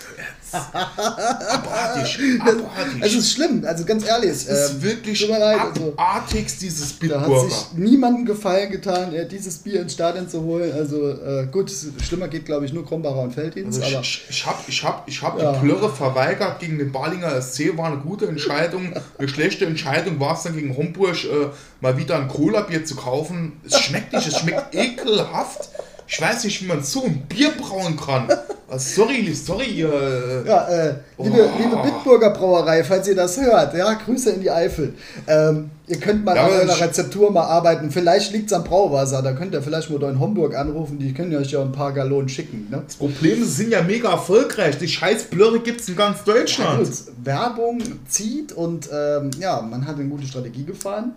Abartig, 0.54 2.18
Es 2.18 2.40
abartig. 2.40 3.16
ist 3.16 3.32
schlimm, 3.32 3.64
also 3.66 3.84
ganz 3.84 4.06
ehrlich. 4.06 4.30
Es 4.30 4.44
ist 4.46 4.70
ähm, 4.74 4.82
wirklich 4.82 5.20
tut 5.20 5.30
mir 5.30 5.38
leid, 5.38 5.58
also, 5.60 5.94
dieses 6.60 6.98
da 6.98 7.20
hat 7.20 7.40
sich 7.50 7.66
niemandem 7.76 8.24
gefallen 8.24 8.70
getan, 8.70 9.12
äh, 9.14 9.26
dieses 9.26 9.58
Bier 9.58 9.82
ins 9.82 9.92
Stadion 9.94 10.28
zu 10.28 10.42
holen. 10.42 10.72
Also 10.72 11.08
äh, 11.10 11.46
gut, 11.50 11.72
schlimmer 12.02 12.28
geht, 12.28 12.44
glaube 12.46 12.64
ich, 12.66 12.72
nur 12.72 12.86
Krombacher 12.86 13.20
und 13.20 13.32
Felddienst, 13.34 13.82
Also 13.82 13.98
ich, 14.00 14.24
ich 14.28 14.46
habe 14.46 14.58
ich 14.66 14.84
hab, 14.84 15.08
ich 15.08 15.22
hab 15.22 15.40
Ja. 15.40 15.52
die 15.52 15.58
Plörre 15.60 15.90
verweigert 15.90 16.60
gegen 16.60 16.78
den 16.78 16.92
Balinger 16.92 17.40
SC, 17.40 17.76
war 17.76 17.86
eine 17.86 17.98
gute 17.98 18.26
Entscheidung. 18.26 18.92
Eine 19.18 19.28
schlechte 19.28 19.66
Entscheidung 19.66 20.20
war 20.20 20.34
es 20.36 20.42
dann 20.44 20.54
gegen 20.54 20.76
Homburg, 20.76 21.24
äh, 21.24 21.48
mal 21.80 21.96
wieder 21.96 22.16
ein 22.16 22.28
Cola-Bier 22.28 22.84
zu 22.84 22.94
kaufen. 22.96 23.52
Es 23.66 23.78
schmeckt 23.80 24.12
nicht, 24.12 24.26
es 24.26 24.38
schmeckt 24.38 24.74
ekelhaft. 24.74 25.68
Ich 26.16 26.20
weiß 26.20 26.44
nicht, 26.44 26.62
wie 26.62 26.66
man 26.66 26.80
so 26.82 27.04
ein 27.04 27.22
Bier 27.28 27.50
brauen 27.50 27.96
kann. 27.96 28.28
Also 28.70 29.02
sorry, 29.02 29.34
sorry, 29.34 29.64
ihr. 29.66 29.92
äh, 29.92 30.48
ja, 30.48 30.68
äh, 30.68 30.94
liebe, 31.18 31.48
Oh. 31.52 31.58
liebe 31.58 31.76
Bitburger 31.82 32.30
Brauerei, 32.30 32.84
falls 32.84 33.08
ihr 33.08 33.16
das 33.16 33.40
hört, 33.40 33.74
ja, 33.74 33.92
Grüße 33.94 34.30
in 34.30 34.40
die 34.40 34.50
Eifel. 34.50 34.94
Ähm, 35.26 35.70
ihr 35.88 35.96
könnt 35.98 36.24
mal 36.24 36.36
Ja, 36.36 36.44
an 36.44 36.50
eurer 36.52 36.80
Rezeptur 36.80 37.32
mal 37.32 37.42
arbeiten. 37.44 37.90
Vielleicht 37.90 38.32
liegt 38.32 38.46
es 38.46 38.52
am 38.52 38.62
Brauwasser, 38.62 39.22
da 39.22 39.32
könnt 39.32 39.54
ihr 39.54 39.62
vielleicht 39.62 39.90
mal 39.90 40.00
in 40.08 40.20
Homburg 40.20 40.54
anrufen, 40.54 40.98
die 41.00 41.12
können 41.12 41.34
euch 41.34 41.50
ja 41.50 41.60
ein 41.60 41.72
paar 41.72 41.92
Gallonen 41.92 42.28
schicken. 42.28 42.68
Ne? 42.70 42.82
Das 42.86 42.94
Problem 42.96 43.42
ist, 43.42 43.56
sie 43.56 43.62
sind 43.64 43.72
ja 43.72 43.82
mega 43.82 44.10
erfolgreich. 44.10 44.78
Die 44.78 44.88
scheiß 44.88 45.24
Blöre 45.24 45.58
gibt 45.60 45.80
es 45.80 45.88
in 45.88 45.96
ganz 45.96 46.22
Deutschland. 46.24 46.78
Gut, 46.84 46.98
Werbung 47.24 47.82
zieht 48.08 48.52
und 48.52 48.88
ähm, 48.92 49.30
ja, 49.40 49.60
man 49.62 49.84
hat 49.86 49.96
eine 49.96 50.04
gute 50.08 50.26
Strategie 50.26 50.64
gefahren. 50.64 51.12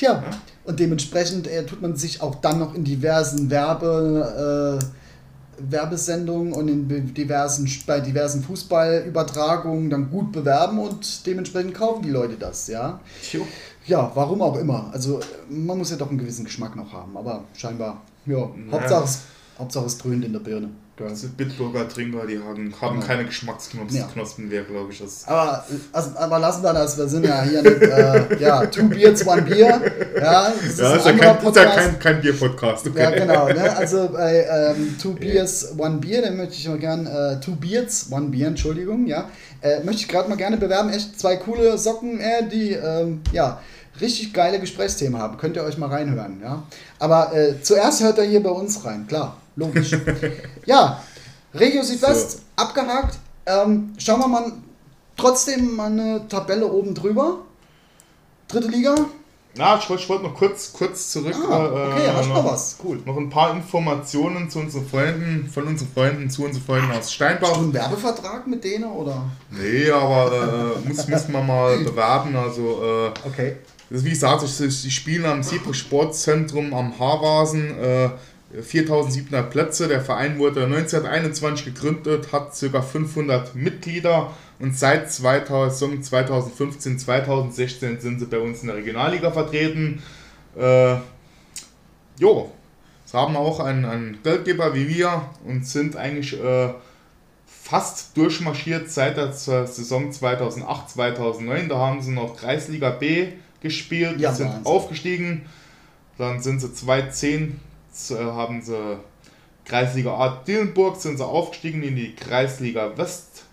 Tja, 0.00 0.24
und 0.64 0.80
dementsprechend 0.80 1.46
äh, 1.46 1.66
tut 1.66 1.82
man 1.82 1.94
sich 1.94 2.22
auch 2.22 2.36
dann 2.36 2.58
noch 2.58 2.74
in 2.74 2.84
diversen 2.84 3.50
Werbe, 3.50 4.80
äh, 4.80 5.62
Werbesendungen 5.70 6.54
und 6.54 6.68
in 6.68 7.12
diversen, 7.12 7.68
bei 7.86 8.00
diversen 8.00 8.42
Fußballübertragungen 8.42 9.90
dann 9.90 10.10
gut 10.10 10.32
bewerben 10.32 10.78
und 10.78 11.26
dementsprechend 11.26 11.74
kaufen 11.74 12.00
die 12.02 12.08
Leute 12.08 12.36
das, 12.36 12.66
ja. 12.68 12.98
Jo. 13.30 13.46
Ja, 13.84 14.10
warum 14.14 14.40
auch 14.40 14.56
immer. 14.56 14.88
Also 14.90 15.20
man 15.50 15.76
muss 15.76 15.90
ja 15.90 15.98
doch 15.98 16.08
einen 16.08 16.16
gewissen 16.16 16.46
Geschmack 16.46 16.76
noch 16.76 16.94
haben, 16.94 17.14
aber 17.14 17.44
scheinbar, 17.52 18.00
ja, 18.24 18.48
Hauptsache, 18.72 19.04
es, 19.04 19.18
Hauptsache 19.58 19.84
es 19.84 19.98
dröhnt 19.98 20.24
in 20.24 20.32
der 20.32 20.40
Birne. 20.40 20.70
Geil. 21.00 21.08
Also 21.08 21.28
Bitburger 21.34 21.88
Trinker, 21.88 22.26
die 22.26 22.38
haben, 22.38 22.74
haben 22.80 23.00
Ja. 23.00 23.06
keine 23.06 23.24
Geschmacksknospen 23.24 24.44
Ja. 24.44 24.50
Mehr, 24.50 24.62
glaube 24.64 24.92
ich. 24.92 24.98
Das 24.98 25.26
Aber, 25.26 25.64
also, 25.92 26.10
aber 26.18 26.38
lassen 26.38 26.62
wir 26.62 26.74
das, 26.74 26.98
wir 26.98 27.08
sind 27.08 27.24
ja 27.24 27.42
hier 27.42 27.62
mit, 27.62 27.80
äh, 27.82 28.36
ja, 28.38 28.66
Two 28.66 28.84
Beards, 28.84 29.26
One 29.26 29.42
Beer. 29.42 29.80
Ja, 30.20 30.52
das 30.52 30.66
ist 30.66 30.78
ja, 30.78 30.90
ein 30.92 30.98
ist 30.98 31.06
ja 31.06 31.12
kein, 31.12 31.18
ist 31.18 31.24
ja 31.24 31.32
Podcast. 31.34 31.76
kein, 31.78 31.98
kein 31.98 32.20
Bier-Podcast. 32.20 32.86
Okay. 32.88 33.02
Ja, 33.02 33.10
genau. 33.10 33.48
Ne? 33.48 33.76
Also 33.76 34.10
bei 34.12 34.46
ähm, 34.50 34.96
Two 35.00 35.12
Beers, 35.14 35.72
One 35.78 35.96
Beer, 35.98 36.22
den 36.22 36.36
möchte 36.36 36.54
ich 36.54 36.68
mal 36.68 36.78
gern, 36.78 37.06
äh, 37.06 37.40
Two 37.40 37.56
Beards, 37.56 38.08
One 38.10 38.28
Beer, 38.28 38.48
Entschuldigung, 38.48 39.06
ja. 39.06 39.30
Äh, 39.62 39.82
möchte 39.84 40.02
ich 40.02 40.08
gerade 40.08 40.28
mal 40.28 40.36
gerne 40.36 40.58
bewerben. 40.58 40.90
Echt 40.90 41.18
zwei 41.18 41.36
coole 41.36 41.78
Socken, 41.78 42.20
äh, 42.20 42.46
die, 42.46 42.72
ähm, 42.72 43.22
ja, 43.32 43.60
richtig 44.00 44.32
geile 44.34 44.60
Gesprächsthemen 44.60 45.20
haben. 45.20 45.38
Könnt 45.38 45.56
ihr 45.56 45.64
euch 45.64 45.78
mal 45.78 45.88
reinhören, 45.88 46.40
ja. 46.42 46.62
Aber 46.98 47.34
äh, 47.34 47.60
zuerst 47.62 48.02
hört 48.02 48.18
er 48.18 48.24
hier 48.24 48.42
bei 48.42 48.50
uns 48.50 48.84
rein, 48.84 49.06
klar, 49.06 49.36
logisch. 49.56 49.96
ja, 50.66 51.02
Regio 51.54 51.82
Südwest, 51.82 52.32
So. 52.32 52.38
abgehakt. 52.56 53.18
Ähm, 53.46 53.92
schauen 53.98 54.20
wir 54.20 54.28
mal 54.28 54.52
trotzdem 55.16 55.74
mal 55.76 55.86
eine 55.90 56.26
Tabelle 56.28 56.66
oben 56.70 56.94
drüber. 56.94 57.38
Dritte 58.48 58.68
Liga. 58.68 58.94
Na, 59.56 59.76
ich 59.76 59.90
wollte 59.90 60.02
ich 60.04 60.08
wollte 60.08 60.24
noch 60.24 60.34
kurz, 60.34 60.72
kurz 60.72 61.10
zurück. 61.10 61.34
Ah, 61.50 61.64
okay, 61.66 62.04
äh, 62.06 62.12
hast 62.12 62.28
du 62.28 62.32
noch 62.34 62.44
was? 62.44 62.76
Cool. 62.84 63.00
Noch 63.04 63.16
ein 63.16 63.28
paar 63.28 63.50
Informationen 63.56 64.48
zu 64.48 64.60
unseren 64.60 64.86
Freunden, 64.86 65.50
von 65.52 65.66
unseren 65.66 65.88
Freunden 65.92 66.30
zu 66.30 66.44
unseren 66.44 66.62
Freunden 66.62 66.90
aus 66.92 66.98
Hast 66.98 67.14
Steinbach. 67.14 67.54
du 67.54 67.58
einen 67.64 67.74
Werbevertrag 67.74 68.46
mit 68.46 68.62
denen 68.62 68.84
oder? 68.84 69.24
Nee, 69.50 69.90
aber 69.90 70.76
äh, 70.84 70.88
muss, 70.88 71.08
muss 71.08 71.28
man 71.28 71.46
mal 71.46 71.78
bewerben. 71.84 72.36
Also, 72.36 72.80
äh, 72.82 73.10
Okay. 73.26 73.56
das 73.90 74.04
wie 74.04 74.10
gesagt, 74.10 74.44
ich, 74.44 74.60
ich 74.86 74.94
spiele 74.94 75.28
am 75.28 75.42
Siebel 75.42 75.74
Sportzentrum 75.74 76.72
am 76.72 76.96
Haarwasen. 76.96 77.76
Äh, 77.76 78.10
4700 78.60 79.50
Plätze. 79.50 79.88
Der 79.88 80.00
Verein 80.00 80.38
wurde 80.38 80.64
1921 80.64 81.66
gegründet, 81.66 82.32
hat 82.32 82.52
ca. 82.58 82.82
500 82.82 83.54
Mitglieder 83.54 84.32
und 84.58 84.76
seit 84.76 85.10
2000, 85.10 86.04
2015, 86.04 86.98
2016 86.98 88.00
sind 88.00 88.18
sie 88.20 88.26
bei 88.26 88.38
uns 88.38 88.60
in 88.62 88.68
der 88.68 88.76
Regionalliga 88.76 89.30
vertreten. 89.30 90.02
Äh, 90.58 90.96
jo, 92.18 92.50
sie 93.04 93.16
haben 93.16 93.36
auch 93.36 93.60
einen, 93.60 93.84
einen 93.84 94.18
Geldgeber 94.22 94.74
wie 94.74 94.88
wir 94.88 95.22
und 95.46 95.64
sind 95.66 95.96
eigentlich 95.96 96.38
äh, 96.42 96.70
fast 97.46 98.16
durchmarschiert 98.16 98.90
seit 98.90 99.16
der 99.16 99.32
Saison 99.32 100.10
2008, 100.10 100.90
2009. 100.90 101.68
Da 101.68 101.76
haben 101.78 102.02
sie 102.02 102.10
noch 102.10 102.36
Kreisliga 102.36 102.90
B 102.90 103.28
gespielt, 103.60 104.18
Ja, 104.20 104.32
sind 104.32 104.48
Wahnsinn. 104.48 104.66
aufgestiegen. 104.66 105.42
Dann 106.18 106.40
sind 106.42 106.60
sie 106.60 106.72
2010, 106.74 107.60
z- 107.60 107.60
haben 108.16 108.62
sie 108.62 108.98
Kreisliga 109.64 110.12
A 110.12 110.42
Dillenburg, 110.46 110.96
sind 110.96 111.18
sie 111.18 111.24
aufgestiegen 111.24 111.82
in 111.82 111.96
die 111.96 112.14
Kreisliga 112.14 112.96
West. 112.96 113.44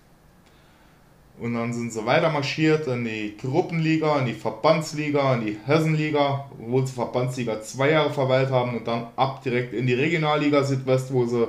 Und 1.40 1.54
dann 1.54 1.72
sind 1.72 1.94
sie 1.94 2.04
weiter 2.04 2.32
marschiert 2.32 2.88
in 2.88 3.06
die 3.06 3.38
Gruppenliga, 3.38 4.18
in 4.20 4.26
die 4.26 4.34
Verbandsliga, 4.34 5.36
in 5.36 5.46
die 5.46 5.58
Hessenliga, 5.66 6.50
wo 6.58 6.84
sie 6.84 6.94
Verbandsliga 6.94 7.62
zwei 7.62 7.92
Jahre 7.92 8.12
verweilt 8.12 8.50
haben 8.50 8.76
und 8.76 8.88
dann 8.88 9.08
ab 9.16 9.44
direkt 9.44 9.74
in 9.74 9.86
die 9.86 9.94
Regionalliga 9.94 10.64
Südwest, 10.64 11.14
wo 11.14 11.26
sie 11.26 11.48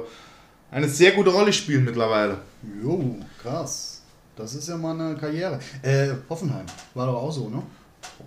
eine 0.70 0.88
sehr 0.88 1.12
gute 1.12 1.30
Rolle 1.30 1.54
spielen 1.54 1.86
mittlerweile. 1.86 2.36
Jo, 2.82 3.16
krass. 3.40 4.02
Das 4.36 4.54
ist 4.54 4.68
ja 4.68 4.76
mal 4.76 5.00
eine 5.00 5.16
Karriere. 5.16 5.58
Äh, 5.82 6.10
Hoffenheim. 6.28 6.66
War 6.94 7.06
doch 7.06 7.22
auch 7.22 7.32
so, 7.32 7.48
ne? 7.48 7.62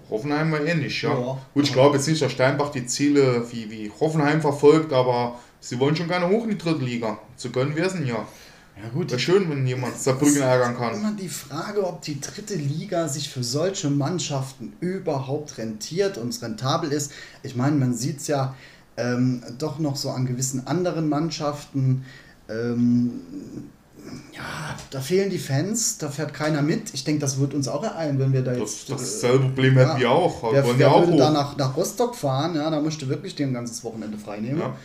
Hoffenheim 0.10 0.52
war 0.52 0.62
ähnlich, 0.62 1.02
ja. 1.02 1.18
Ja. 1.18 1.38
Gut, 1.54 1.64
ich 1.64 1.74
glaube 1.74 1.98
jetzt 1.98 2.08
nicht, 2.08 2.22
dass 2.22 2.32
Steinbach 2.32 2.70
die 2.70 2.86
Ziele 2.86 3.46
wie, 3.52 3.70
wie 3.70 3.92
Hoffenheim 4.00 4.42
verfolgt, 4.42 4.94
aber 4.94 5.40
sie 5.60 5.80
wollen 5.80 5.96
schon 5.96 6.08
gerne 6.08 6.28
hoch 6.28 6.44
in 6.44 6.52
die 6.52 6.58
dritte 6.58 6.84
Liga. 6.84 7.18
Zu 7.38 7.52
gönnen 7.52 7.76
wäre 7.76 7.88
es 7.88 8.08
Jahr. 8.08 8.28
Ja 8.82 8.90
gut. 8.90 9.12
Wäre 9.12 9.20
schön, 9.20 9.50
wenn 9.50 9.68
jemand 9.68 9.98
Saarbrücken 9.98 10.42
ärgern 10.42 10.76
kann. 10.76 10.96
Immer 10.96 11.14
die 11.14 11.30
Frage, 11.30 11.86
ob 11.86 12.02
die 12.02 12.20
dritte 12.20 12.56
Liga 12.56 13.08
sich 13.08 13.30
für 13.30 13.44
solche 13.44 13.90
Mannschaften 13.90 14.74
überhaupt 14.80 15.58
rentiert 15.58 16.18
und 16.18 16.42
rentabel 16.42 16.92
ist. 16.92 17.12
Ich 17.44 17.56
meine, 17.56 17.76
man 17.76 17.94
sieht 17.94 18.18
es 18.18 18.28
ja 18.28 18.56
ähm, 18.98 19.44
doch 19.58 19.80
noch 19.80 19.96
so 19.96 20.10
an 20.10 20.26
gewissen 20.26 20.66
anderen 20.68 21.10
Mannschaften. 21.10 22.06
Ähm, 22.50 23.22
ja, 24.34 24.76
da 24.90 25.00
fehlen 25.00 25.30
die 25.30 25.38
Fans, 25.38 25.98
da 25.98 26.10
fährt 26.10 26.34
keiner 26.34 26.62
mit. 26.62 26.94
Ich 26.94 27.04
denke, 27.04 27.22
das 27.22 27.40
wird 27.40 27.54
uns 27.54 27.68
auch 27.68 27.84
ereilen, 27.84 28.20
wenn 28.20 28.34
wir 28.34 28.42
da 28.42 28.54
Das, 28.54 28.88
jetzt. 28.88 28.90
äh, 28.90 28.94
dasselbe 28.94 29.46
Problem 29.46 29.78
hätten 29.78 29.92
ja. 29.92 30.00
wir 30.00 30.12
auch. 30.12 30.44
Wir 30.44 30.64
Wer, 30.64 30.66
wer 30.66 30.88
ja 30.88 30.92
auch 30.92 31.02
würde 31.02 31.14
hoch. 31.14 31.18
da 31.18 31.30
nach, 31.32 31.58
nach 31.58 31.76
Rostock 31.78 32.16
fahren? 32.16 32.56
Ja, 32.56 32.70
da 32.70 32.82
möchte 32.82 33.08
wirklich 33.10 33.36
den 33.36 33.54
ganzes 33.54 33.84
Wochenende 33.84 34.18
frei 34.18 34.40
nehmen. 34.40 34.60
Ja. 34.60 34.76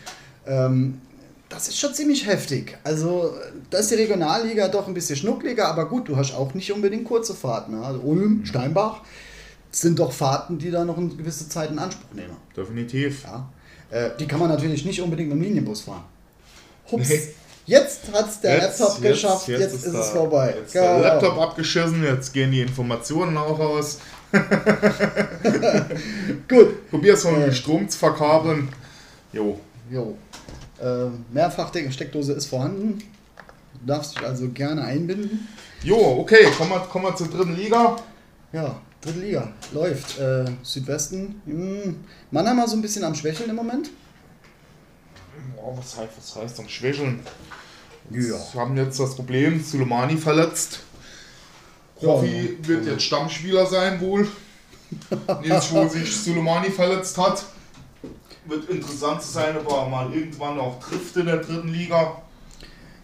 Ähm, 0.67 1.01
das 1.49 1.69
ist 1.69 1.79
schon 1.79 1.95
ziemlich 1.95 2.27
heftig. 2.27 2.77
Also, 2.83 3.33
da 3.71 3.79
ist 3.79 3.91
die 3.91 3.95
Regionalliga 3.95 4.67
doch 4.69 4.89
ein 4.89 4.95
bisschen 4.95 5.17
schnuckliger, 5.17 5.69
aber 5.69 5.89
gut, 5.89 6.09
du 6.09 6.17
hast 6.17 6.35
auch 6.35 6.55
nicht 6.55 6.73
unbedingt 6.73 7.05
kurze 7.05 7.35
Fahrten. 7.35 7.79
Ne? 7.79 7.85
Also 7.87 8.01
Ulm, 8.01 8.45
Steinbach 8.45 9.03
sind 9.71 9.99
doch 9.99 10.13
Fahrten, 10.13 10.59
die 10.59 10.71
da 10.73 10.85
noch 10.85 10.99
eine 10.99 11.09
gewisse 11.09 11.49
Zeit 11.49 11.71
in 11.71 11.79
Anspruch 11.79 12.13
nehmen. 12.15 12.37
Definitiv. 12.57 13.25
Ja? 13.25 13.49
Äh, 13.91 14.11
die 14.19 14.27
kann 14.27 14.41
man 14.41 14.49
natürlich 14.49 14.85
nicht 14.85 15.01
unbedingt 15.01 15.29
mit 15.29 15.39
dem 15.39 15.43
Linienbus 15.45 15.83
fahren. 15.83 16.03
Hups. 16.91 17.09
Nee. 17.09 17.21
Jetzt 17.67 18.13
hat 18.13 18.29
es 18.29 18.41
der 18.41 18.55
Jetzt- 18.59 18.79
Laptop 18.81 19.03
jetzt- 19.03 19.13
geschafft, 19.13 19.49
jetzt, 19.49 19.75
ist, 19.75 19.87
da- 19.93 20.01
es 20.01 20.09
vorbei. 20.11 20.55
Jetzt 20.57 20.67
ist 20.67 20.75
der 20.77 20.83
Genau. 20.83 21.01
Laptop 21.03 21.39
abgeschissen, 21.39 22.05
jetzt 22.05 22.33
gehen 22.33 22.53
die 22.53 22.61
Informationen 22.61 23.37
auch 23.37 23.59
raus. 23.59 23.99
Gut. 26.49 26.89
Probier's 26.91 27.25
mal 27.25 27.33
mit 27.33 27.43
Äh. 27.43 27.45
dem 27.47 27.55
Strom 27.55 27.89
zu 27.89 27.99
verkabeln. 27.99 28.69
Jo. 29.33 29.59
Jo. 29.91 30.17
Äh, 30.81 31.07
Mehrfachsteckdose 31.33 32.35
ist 32.35 32.47
vorhanden. 32.47 32.99
Du 33.81 33.87
darfst 33.87 34.17
dich 34.17 34.25
also 34.25 34.49
gerne 34.51 34.83
einbinden. 34.85 35.49
Jo, 35.83 36.19
okay, 36.21 36.47
kommen 36.57 36.71
wir, 36.71 36.81
kommen 36.81 37.05
wir 37.07 37.17
zur 37.17 37.29
dritten 37.29 37.57
Liga. 37.57 37.97
Ja, 38.53 38.77
dritte 39.01 39.21
Liga 39.21 39.49
läuft. 39.73 40.19
Äh, 40.19 40.45
Südwesten. 40.63 41.41
Hm, 41.47 41.97
Mannheim 42.31 42.57
mal 42.57 42.69
so 42.69 42.77
ein 42.77 42.83
bisschen 42.83 43.05
am 43.05 43.15
Schwächeln 43.15 43.51
im 43.51 43.57
Moment. 43.57 43.91
Boah, 45.57 45.77
was, 45.77 45.96
heißt, 45.96 46.12
was 46.16 46.37
heißt 46.37 46.61
am 46.61 46.68
Schwächeln? 46.68 47.20
Ja. 48.11 48.20
Wir 48.20 48.61
haben 48.61 48.77
jetzt 48.77 49.01
das 49.01 49.14
Problem, 49.16 49.62
Suleimani 49.62 50.16
verletzt. 50.16 50.81
Kofi 51.99 52.59
ja. 52.61 52.68
wird 52.68 52.87
jetzt 52.87 53.03
Stammspieler 53.03 53.66
sein 53.66 54.01
wohl. 54.01 54.29
Jetzt, 55.42 55.72
wo 55.72 55.88
sich 55.88 56.16
Suleimani 56.16 56.70
verletzt 56.70 57.18
hat. 57.18 57.44
Wird 58.44 58.70
interessant 58.70 59.20
zu 59.20 59.33
sein, 59.33 59.57
ob 59.57 59.72
er 59.72 59.88
mal 59.88 60.12
irgendwann 60.14 60.61
auch 60.61 60.79
trifft 60.79 61.16
in 61.16 61.27
der 61.27 61.38
dritten 61.38 61.68
Liga. 61.68 62.22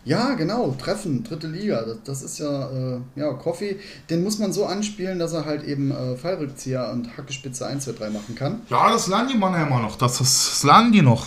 Ja, 0.04 0.34
genau, 0.34 0.74
Treffen, 0.78 1.22
dritte 1.22 1.46
Liga. 1.46 1.82
Das, 1.82 1.98
das 2.04 2.22
ist 2.22 2.38
ja, 2.38 2.70
äh, 2.70 3.00
ja, 3.14 3.32
Coffee, 3.34 3.78
den 4.10 4.24
muss 4.24 4.38
man 4.38 4.52
so 4.52 4.66
anspielen, 4.66 5.18
dass 5.18 5.32
er 5.32 5.44
halt 5.44 5.64
eben 5.64 5.92
äh, 5.92 6.16
Fallrückzieher 6.16 6.90
und 6.92 7.16
Hackespitze 7.16 7.66
1, 7.66 7.84
2, 7.84 7.92
3 7.92 8.10
machen 8.10 8.34
kann. 8.34 8.62
Ja, 8.68 8.90
das 8.90 9.06
lernen 9.06 9.28
die 9.28 9.38
Mannheimer 9.38 9.80
noch. 9.80 9.96
Das, 9.96 10.18
das, 10.18 10.50
das 10.50 10.62
lernen 10.64 10.92
die 10.92 11.02
noch. 11.02 11.26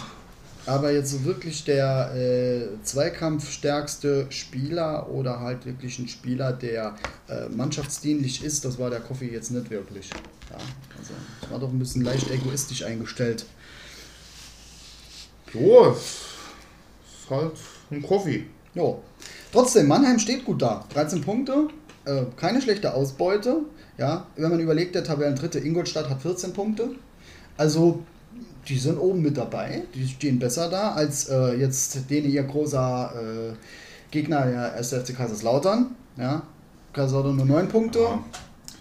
Aber 0.67 0.91
jetzt 0.91 1.11
so 1.11 1.23
wirklich 1.25 1.63
der 1.63 2.13
äh, 2.15 2.83
zweikampfstärkste 2.83 4.27
Spieler 4.29 5.09
oder 5.09 5.39
halt 5.39 5.65
wirklich 5.65 5.99
ein 5.99 6.07
Spieler, 6.07 6.53
der 6.53 6.95
äh, 7.27 7.47
mannschaftsdienlich 7.49 8.43
ist, 8.43 8.65
das 8.65 8.79
war 8.79 8.89
der 8.89 9.01
Coffee 9.01 9.31
jetzt 9.31 9.51
nicht 9.51 9.69
wirklich. 9.69 10.09
Ja, 10.49 10.57
also 10.97 11.13
das 11.41 11.51
war 11.51 11.59
doch 11.59 11.69
ein 11.69 11.77
bisschen 11.77 12.03
leicht 12.03 12.31
egoistisch 12.31 12.83
eingestellt. 12.83 13.45
Jo, 15.53 15.91
ist 15.91 17.29
halt 17.29 17.53
ein 17.91 18.01
Kofi. 18.01 18.47
Jo. 18.73 19.01
Trotzdem, 19.51 19.87
Mannheim 19.87 20.19
steht 20.19 20.45
gut 20.45 20.61
da. 20.61 20.85
13 20.93 21.21
Punkte, 21.21 21.67
äh, 22.05 22.23
keine 22.35 22.61
schlechte 22.61 22.93
Ausbeute. 22.93 23.61
Ja, 23.97 24.27
wenn 24.35 24.49
man 24.49 24.59
überlegt, 24.59 24.95
der 24.95 25.03
Tabellendritte 25.03 25.59
Ingolstadt 25.59 26.09
hat 26.09 26.21
14 26.21 26.53
Punkte. 26.53 26.89
Also, 27.55 28.03
die 28.67 28.77
sind 28.77 28.97
oben 28.97 29.21
mit 29.21 29.37
dabei. 29.37 29.83
Die 29.93 30.07
stehen 30.07 30.39
besser 30.39 30.69
da 30.69 30.93
als 30.93 31.29
äh, 31.29 31.53
jetzt 31.55 32.09
den 32.09 32.29
ihr 32.29 32.43
großer 32.43 33.13
äh, 33.15 33.53
Gegner, 34.11 34.45
der 34.45 34.77
SFC 34.77 35.15
Kaiserslautern. 35.15 35.95
Ja, 36.17 36.43
Kaiserslautern 36.93 37.35
nur 37.35 37.45
9 37.45 37.67
Punkte, 37.67 37.99
Ja. 37.99 38.23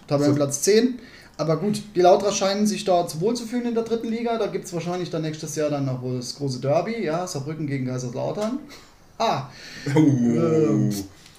Tabellenplatz 0.07 0.61
10. 0.61 0.99
Aber 1.37 1.57
gut, 1.57 1.81
die 1.95 2.01
Lauter 2.01 2.31
scheinen 2.31 2.65
sich 2.65 2.85
dort 2.85 3.19
wohlzufühlen 3.19 3.65
in 3.65 3.75
der 3.75 3.83
dritten 3.83 4.07
Liga. 4.07 4.37
Da 4.37 4.47
gibt 4.47 4.65
es 4.65 4.73
wahrscheinlich 4.73 5.09
dann 5.09 5.21
nächstes 5.21 5.55
Jahr 5.57 5.69
dann 5.69 5.85
noch 5.85 6.01
wohl 6.01 6.17
das 6.17 6.35
große 6.37 6.59
Derby. 6.59 7.03
Ja, 7.03 7.27
Saarbrücken 7.27 7.67
gegen 7.67 7.87
Kaiserslautern. 7.87 8.59
Ah, 9.17 9.49
Uh, 9.95 10.89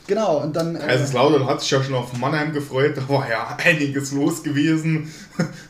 Genau, 0.07 0.41
und 0.43 0.55
dann. 0.55 0.77
Äh, 0.77 0.79
Kaiserslautern 0.79 1.47
hat 1.47 1.61
sich 1.61 1.71
ja 1.71 1.83
schon 1.83 1.95
auf 1.95 2.17
Mannheim 2.19 2.53
gefreut, 2.53 2.97
da 2.97 3.09
war 3.09 3.29
ja 3.29 3.57
einiges 3.65 4.13
los 4.13 4.43
gewesen. 4.43 5.13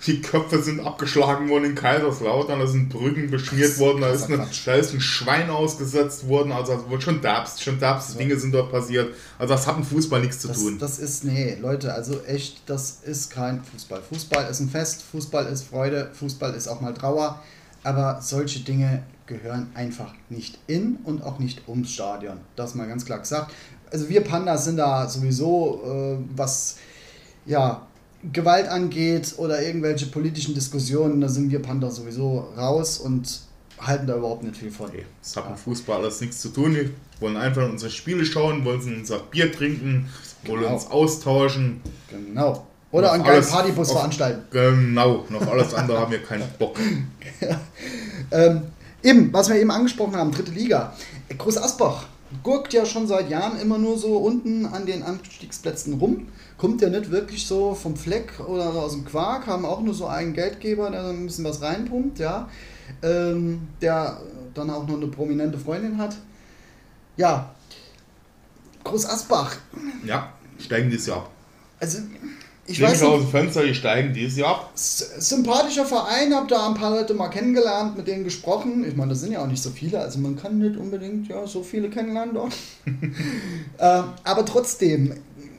Die 0.07 0.20
Köpfe 0.20 0.62
sind 0.62 0.80
abgeschlagen 0.80 1.49
worden 1.49 1.64
in 1.64 1.74
Kaiserslautern, 1.74 2.59
da 2.59 2.66
sind 2.66 2.88
Brücken 2.88 3.30
beschmiert 3.30 3.78
worden, 3.78 4.01
da 4.01 4.11
ist, 4.11 4.24
eine, 4.24 4.47
da 4.64 4.74
ist, 4.74 4.92
ein 4.92 5.01
Schwein 5.01 5.51
ausgesetzt 5.51 6.28
worden, 6.28 6.53
also 6.53 6.84
schon 6.99 7.20
Dabs, 7.20 7.61
schon 7.62 7.78
Dabs 7.78 8.12
ja. 8.12 8.18
Dinge 8.18 8.36
sind 8.36 8.53
dort 8.53 8.70
passiert. 8.70 9.14
Also 9.38 9.55
das 9.55 9.66
hat 9.66 9.78
mit 9.78 9.86
Fußball 9.86 10.20
nichts 10.20 10.40
zu 10.40 10.49
das, 10.49 10.59
tun. 10.59 10.78
Das 10.78 10.99
ist, 10.99 11.24
nee, 11.24 11.57
Leute, 11.61 11.94
also 11.94 12.22
echt, 12.24 12.62
das 12.66 13.01
ist 13.05 13.30
kein 13.30 13.62
Fußball. 13.62 14.03
Fußball 14.03 14.51
ist 14.51 14.61
ein 14.61 14.68
Fest, 14.68 15.05
Fußball 15.11 15.47
ist 15.47 15.64
Freude, 15.64 16.11
Fußball 16.12 16.55
ist 16.55 16.68
auch 16.68 16.80
mal 16.80 16.94
Trauer, 16.94 17.42
aber 17.82 18.20
solche 18.22 18.61
Dinge 18.61 19.03
gehören 19.26 19.70
einfach 19.74 20.12
nicht 20.28 20.59
in 20.66 20.99
und 21.05 21.22
auch 21.22 21.38
nicht 21.38 21.68
ums 21.68 21.90
Stadion. 21.90 22.38
Das 22.55 22.74
mal 22.74 22.86
ganz 22.86 23.05
klar 23.05 23.18
gesagt 23.18 23.53
also 23.90 24.09
wir 24.09 24.22
Pandas 24.22 24.64
sind 24.64 24.76
da 24.76 25.09
sowieso, 25.09 25.82
äh, 25.84 26.18
was 26.34 26.76
ja, 27.44 27.86
Gewalt 28.32 28.68
angeht 28.68 29.34
oder 29.36 29.62
irgendwelche 29.62 30.06
politischen 30.06 30.54
Diskussionen, 30.54 31.20
da 31.20 31.28
sind 31.28 31.50
wir 31.50 31.60
Panda 31.60 31.90
sowieso 31.90 32.48
raus 32.56 32.98
und 32.98 33.40
halten 33.78 34.06
da 34.06 34.16
überhaupt 34.16 34.42
nicht 34.42 34.56
viel 34.56 34.70
von. 34.70 34.86
Okay. 34.86 35.04
Das 35.22 35.36
hat 35.36 35.50
mit 35.50 35.58
Fußball 35.58 36.00
alles 36.00 36.20
nichts 36.20 36.40
zu 36.40 36.48
tun. 36.48 36.74
Wir 36.74 36.90
wollen 37.20 37.36
einfach 37.36 37.68
unsere 37.68 37.90
Spiele 37.90 38.24
schauen, 38.24 38.64
wollen 38.64 38.80
unser 38.98 39.18
Bier 39.18 39.52
trinken, 39.52 40.08
wollen 40.44 40.62
genau. 40.62 40.74
uns 40.74 40.86
austauschen. 40.90 41.80
Genau. 42.10 42.66
Oder 42.90 43.12
einen 43.12 43.24
geilen 43.24 43.44
Partybus 43.44 43.90
auf, 43.90 43.96
veranstalten. 43.96 44.42
Genau, 44.50 45.24
noch 45.28 45.46
alles 45.46 45.74
andere 45.74 46.00
haben 46.00 46.12
wir 46.12 46.22
keinen 46.22 46.48
Bock. 46.58 46.78
ähm, 48.30 48.62
eben, 49.02 49.32
was 49.32 49.48
wir 49.48 49.56
eben 49.56 49.70
angesprochen 49.70 50.16
haben, 50.16 50.30
dritte 50.32 50.52
Liga. 50.52 50.94
Groß 51.36 51.58
Asbach 51.58 52.06
gurkt 52.43 52.72
ja 52.72 52.87
schon 52.87 53.07
seit 53.07 53.30
Jahren 53.30 53.59
immer 53.59 53.78
nur 53.78 53.99
so 53.99 54.16
unten 54.16 54.66
an 54.66 54.87
den 54.87 55.03
Anstiegsplätzen 55.03 55.95
rum. 55.95 56.28
Kommt 56.59 56.80
ja 56.80 56.89
nicht 56.89 57.11
wirklich 57.11 57.47
so 57.47 57.74
vom 57.74 57.97
Fleck 57.97 58.41
oder 58.41 58.74
aus 58.74 58.93
dem 58.93 59.05
Quark, 59.05 59.47
haben 59.47 59.64
auch 59.64 59.80
nur 59.80 59.95
so 59.95 60.07
einen 60.07 60.32
Geldgeber, 60.32 60.91
der 60.91 61.05
ein 61.09 61.26
bisschen 61.26 61.45
was 61.45 61.62
reinpumpt, 61.62 62.18
ja. 62.18 62.49
Ähm, 63.03 63.68
der 63.80 64.20
dann 64.55 64.70
auch 64.70 64.87
noch 64.87 64.97
eine 64.97 65.09
prominente 65.09 65.59
Freundin 65.59 65.99
hat. 65.99 66.16
Ja. 67.16 67.55
Groß 68.84 69.07
Asbach. 69.07 69.57
Ja, 70.05 70.32
steigen 70.59 70.91
dieses 70.91 71.07
Jahr 71.07 71.18
ab. 71.18 71.30
Also, 71.80 71.99
ich 72.66 72.80
weiß 72.80 73.00
nicht, 73.00 73.10
aus 73.10 73.20
dem 73.20 73.30
Fenster, 73.30 73.62
die 73.64 73.74
steigen 73.74 74.12
dieses 74.12 74.38
Jahr 74.38 74.50
ab. 74.50 74.70
Sympathischer 74.74 75.86
Verein, 75.86 76.34
hab 76.34 76.48
da 76.48 76.68
ein 76.68 76.74
paar 76.74 76.90
Leute 76.90 77.14
mal 77.14 77.28
kennengelernt, 77.28 77.96
mit 77.96 78.06
denen 78.06 78.24
gesprochen. 78.24 78.84
Ich 78.86 78.96
meine, 78.96 79.10
das 79.10 79.20
sind 79.20 79.32
ja 79.32 79.42
auch 79.42 79.46
nicht 79.46 79.62
so 79.62 79.70
viele, 79.70 80.00
also 80.00 80.18
man 80.18 80.36
kann 80.36 80.58
nicht 80.58 80.76
unbedingt 80.76 81.28
ja, 81.28 81.46
so 81.46 81.62
viele 81.62 81.88
kennenlernen 81.88 82.34
dort. 82.34 82.52
äh, 83.78 84.02
aber 84.24 84.44
trotzdem, 84.44 85.14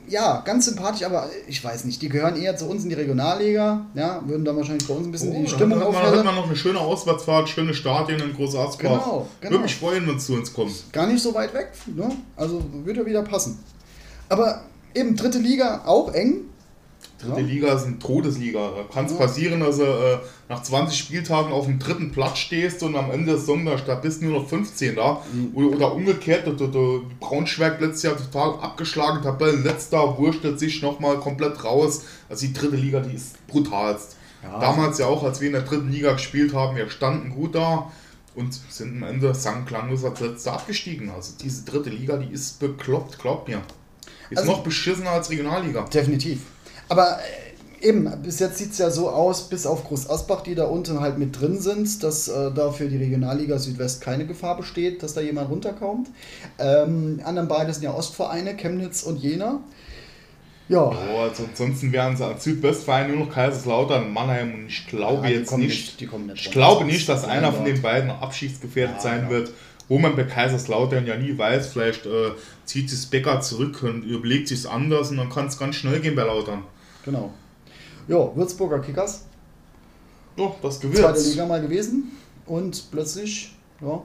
ja, 0.08 0.42
ganz 0.44 0.66
sympathisch, 0.66 1.04
aber 1.04 1.28
ich 1.46 1.62
weiß 1.62 1.84
nicht, 1.84 2.00
die 2.02 2.08
gehören 2.08 2.36
eher 2.36 2.56
zu 2.56 2.66
uns 2.66 2.82
in 2.82 2.90
die 2.90 2.94
Regionalliga, 2.94 3.86
ja, 3.94 4.22
würden 4.26 4.44
dann 4.44 4.56
wahrscheinlich 4.56 4.86
bei 4.86 4.94
uns 4.94 5.06
ein 5.06 5.12
bisschen 5.12 5.34
oh, 5.34 5.42
die 5.42 5.48
Stimmung 5.48 5.82
aufhellen. 5.82 6.10
Dann 6.10 6.18
hat 6.18 6.24
man 6.24 6.34
noch 6.34 6.46
eine 6.46 6.56
schöne 6.56 6.80
Auswärtsfahrt, 6.80 7.48
schöne 7.48 7.74
Stadien 7.74 8.20
in 8.20 8.34
Großarzbach. 8.34 8.78
Genau, 8.78 9.28
genau. 9.40 9.52
Würde 9.52 9.62
mich 9.64 9.76
freuen, 9.76 10.06
wenn 10.06 10.16
es 10.16 10.26
zu 10.26 10.34
uns 10.34 10.52
kommt. 10.52 10.92
Gar 10.92 11.06
nicht 11.06 11.22
so 11.22 11.34
weit 11.34 11.54
weg, 11.54 11.72
ne? 11.86 12.10
also 12.36 12.62
würde 12.84 13.04
wieder 13.06 13.22
passen. 13.22 13.58
Aber 14.28 14.62
eben 14.94 15.16
dritte 15.16 15.38
Liga 15.38 15.82
auch 15.86 16.12
eng, 16.12 16.47
Dritte 17.18 17.40
ja. 17.40 17.46
Liga 17.46 17.72
ist 17.74 17.84
eine 17.84 17.98
Todesliga. 17.98 18.70
Da 18.76 18.84
kann 18.92 19.06
es 19.06 19.12
ja. 19.12 19.18
passieren, 19.18 19.60
dass 19.60 19.78
du 19.78 19.82
äh, 19.82 20.18
nach 20.48 20.62
20 20.62 20.96
Spieltagen 20.96 21.52
auf 21.52 21.66
dem 21.66 21.80
dritten 21.80 22.12
Platz 22.12 22.38
stehst 22.38 22.82
und 22.84 22.96
am 22.96 23.10
Ende 23.10 23.32
des 23.32 23.40
Saison 23.40 23.64
da 23.64 23.94
bist 23.96 24.22
du 24.22 24.26
nur 24.26 24.40
noch 24.40 24.48
15 24.48 24.94
da. 24.94 25.22
Mhm. 25.32 25.50
Oder, 25.54 25.76
oder, 25.76 25.94
umgekehrt, 25.94 26.46
der, 26.46 26.54
der, 26.54 26.68
der 26.68 27.00
Braunschweig 27.18 27.80
letztes 27.80 28.04
Jahr 28.04 28.16
total 28.16 28.60
abgeschlagen, 28.60 29.22
Tabellenletzter, 29.22 30.16
wurschtelt 30.16 30.60
sich 30.60 30.80
nochmal 30.80 31.18
komplett 31.18 31.64
raus. 31.64 32.04
Also 32.28 32.46
die 32.46 32.52
dritte 32.52 32.76
Liga, 32.76 33.00
die 33.00 33.16
ist 33.16 33.44
brutalst. 33.48 34.16
Ja. 34.44 34.60
Damals 34.60 34.98
ja 34.98 35.06
auch, 35.06 35.24
als 35.24 35.40
wir 35.40 35.48
in 35.48 35.54
der 35.54 35.62
dritten 35.62 35.90
Liga 35.90 36.12
gespielt 36.12 36.54
haben, 36.54 36.76
wir 36.76 36.88
standen 36.88 37.30
gut 37.30 37.56
da 37.56 37.90
und 38.36 38.54
sind 38.68 39.02
am 39.02 39.08
Ende 39.08 39.34
sang 39.34 39.66
klanglos 39.66 40.04
als 40.04 40.20
letzter 40.20 40.52
abgestiegen. 40.52 41.10
Also 41.10 41.32
diese 41.42 41.64
dritte 41.64 41.90
Liga, 41.90 42.16
die 42.16 42.32
ist 42.32 42.60
bekloppt, 42.60 43.18
glaubt 43.18 43.48
mir. 43.48 43.60
Ist 44.30 44.38
also, 44.38 44.52
noch 44.52 44.62
beschissener 44.62 45.10
als 45.10 45.30
Regionalliga. 45.30 45.82
Definitiv. 45.82 46.42
Aber 46.88 47.18
äh, 47.80 47.88
eben, 47.88 48.10
bis 48.22 48.38
jetzt 48.38 48.58
sieht 48.58 48.72
es 48.72 48.78
ja 48.78 48.90
so 48.90 49.08
aus, 49.10 49.48
bis 49.48 49.66
auf 49.66 49.84
Groß 49.84 50.08
Asbach, 50.10 50.42
die 50.42 50.54
da 50.54 50.64
unten 50.64 51.00
halt 51.00 51.18
mit 51.18 51.40
drin 51.40 51.60
sind, 51.60 52.02
dass 52.02 52.28
äh, 52.28 52.50
da 52.52 52.70
für 52.70 52.88
die 52.88 52.96
Regionalliga 52.96 53.58
Südwest 53.58 54.00
keine 54.00 54.26
Gefahr 54.26 54.56
besteht, 54.56 55.02
dass 55.02 55.14
da 55.14 55.20
jemand 55.20 55.50
runterkommt. 55.50 56.08
Ähm, 56.58 57.20
anderen 57.24 57.48
beide 57.48 57.72
sind 57.72 57.82
ja 57.82 57.94
Ostvereine, 57.94 58.56
Chemnitz 58.56 59.02
und 59.02 59.18
Jena. 59.18 59.60
Ja. 60.68 60.82
Oh, 60.82 61.20
also 61.22 61.44
ansonsten 61.44 61.92
wären 61.92 62.12
es 62.12 62.20
als 62.20 62.44
Südwestverein 62.44 63.08
nur 63.08 63.24
noch 63.24 63.32
Kaiserslautern, 63.32 64.12
Mannheim 64.12 64.52
und 64.52 64.66
ich 64.66 64.86
glaube 64.86 65.26
ja, 65.26 65.38
jetzt 65.38 65.56
nicht, 65.56 65.98
nicht, 65.98 66.18
nicht 66.26 66.46
ich 66.46 66.50
glaube 66.50 66.84
nicht, 66.84 67.08
dass 67.08 67.24
einer 67.24 67.52
von 67.52 67.64
den 67.64 67.80
beiden 67.80 68.10
abschiedsgefährdet 68.10 68.96
ja, 68.96 69.02
sein 69.02 69.22
ja. 69.24 69.30
wird 69.30 69.52
wo 69.88 69.98
man 69.98 70.16
bei 70.16 70.24
Kaiserslautern 70.24 71.06
ja 71.06 71.16
nie 71.16 71.36
weiß, 71.36 71.68
vielleicht 71.68 72.06
äh, 72.06 72.32
zieht 72.64 72.90
sich 72.90 73.08
Becker 73.10 73.40
zurück 73.40 73.82
und 73.82 74.04
überlegt 74.04 74.48
sich 74.48 74.60
es 74.60 74.66
anders 74.66 75.10
und 75.10 75.16
dann 75.16 75.30
kann 75.30 75.46
es 75.46 75.58
ganz 75.58 75.76
schnell 75.76 76.00
gehen 76.00 76.14
bei 76.14 76.22
Lautern. 76.22 76.62
Genau. 77.08 77.30
Ja, 78.06 78.36
Würzburger 78.36 78.80
Kickers. 78.80 79.22
Ja, 80.36 80.54
das 80.60 80.78
Gewürz. 80.78 81.00
Zweite 81.00 81.20
Liga 81.20 81.46
mal 81.46 81.62
gewesen 81.62 82.12
und 82.44 82.90
plötzlich, 82.90 83.56
ja, 83.80 84.02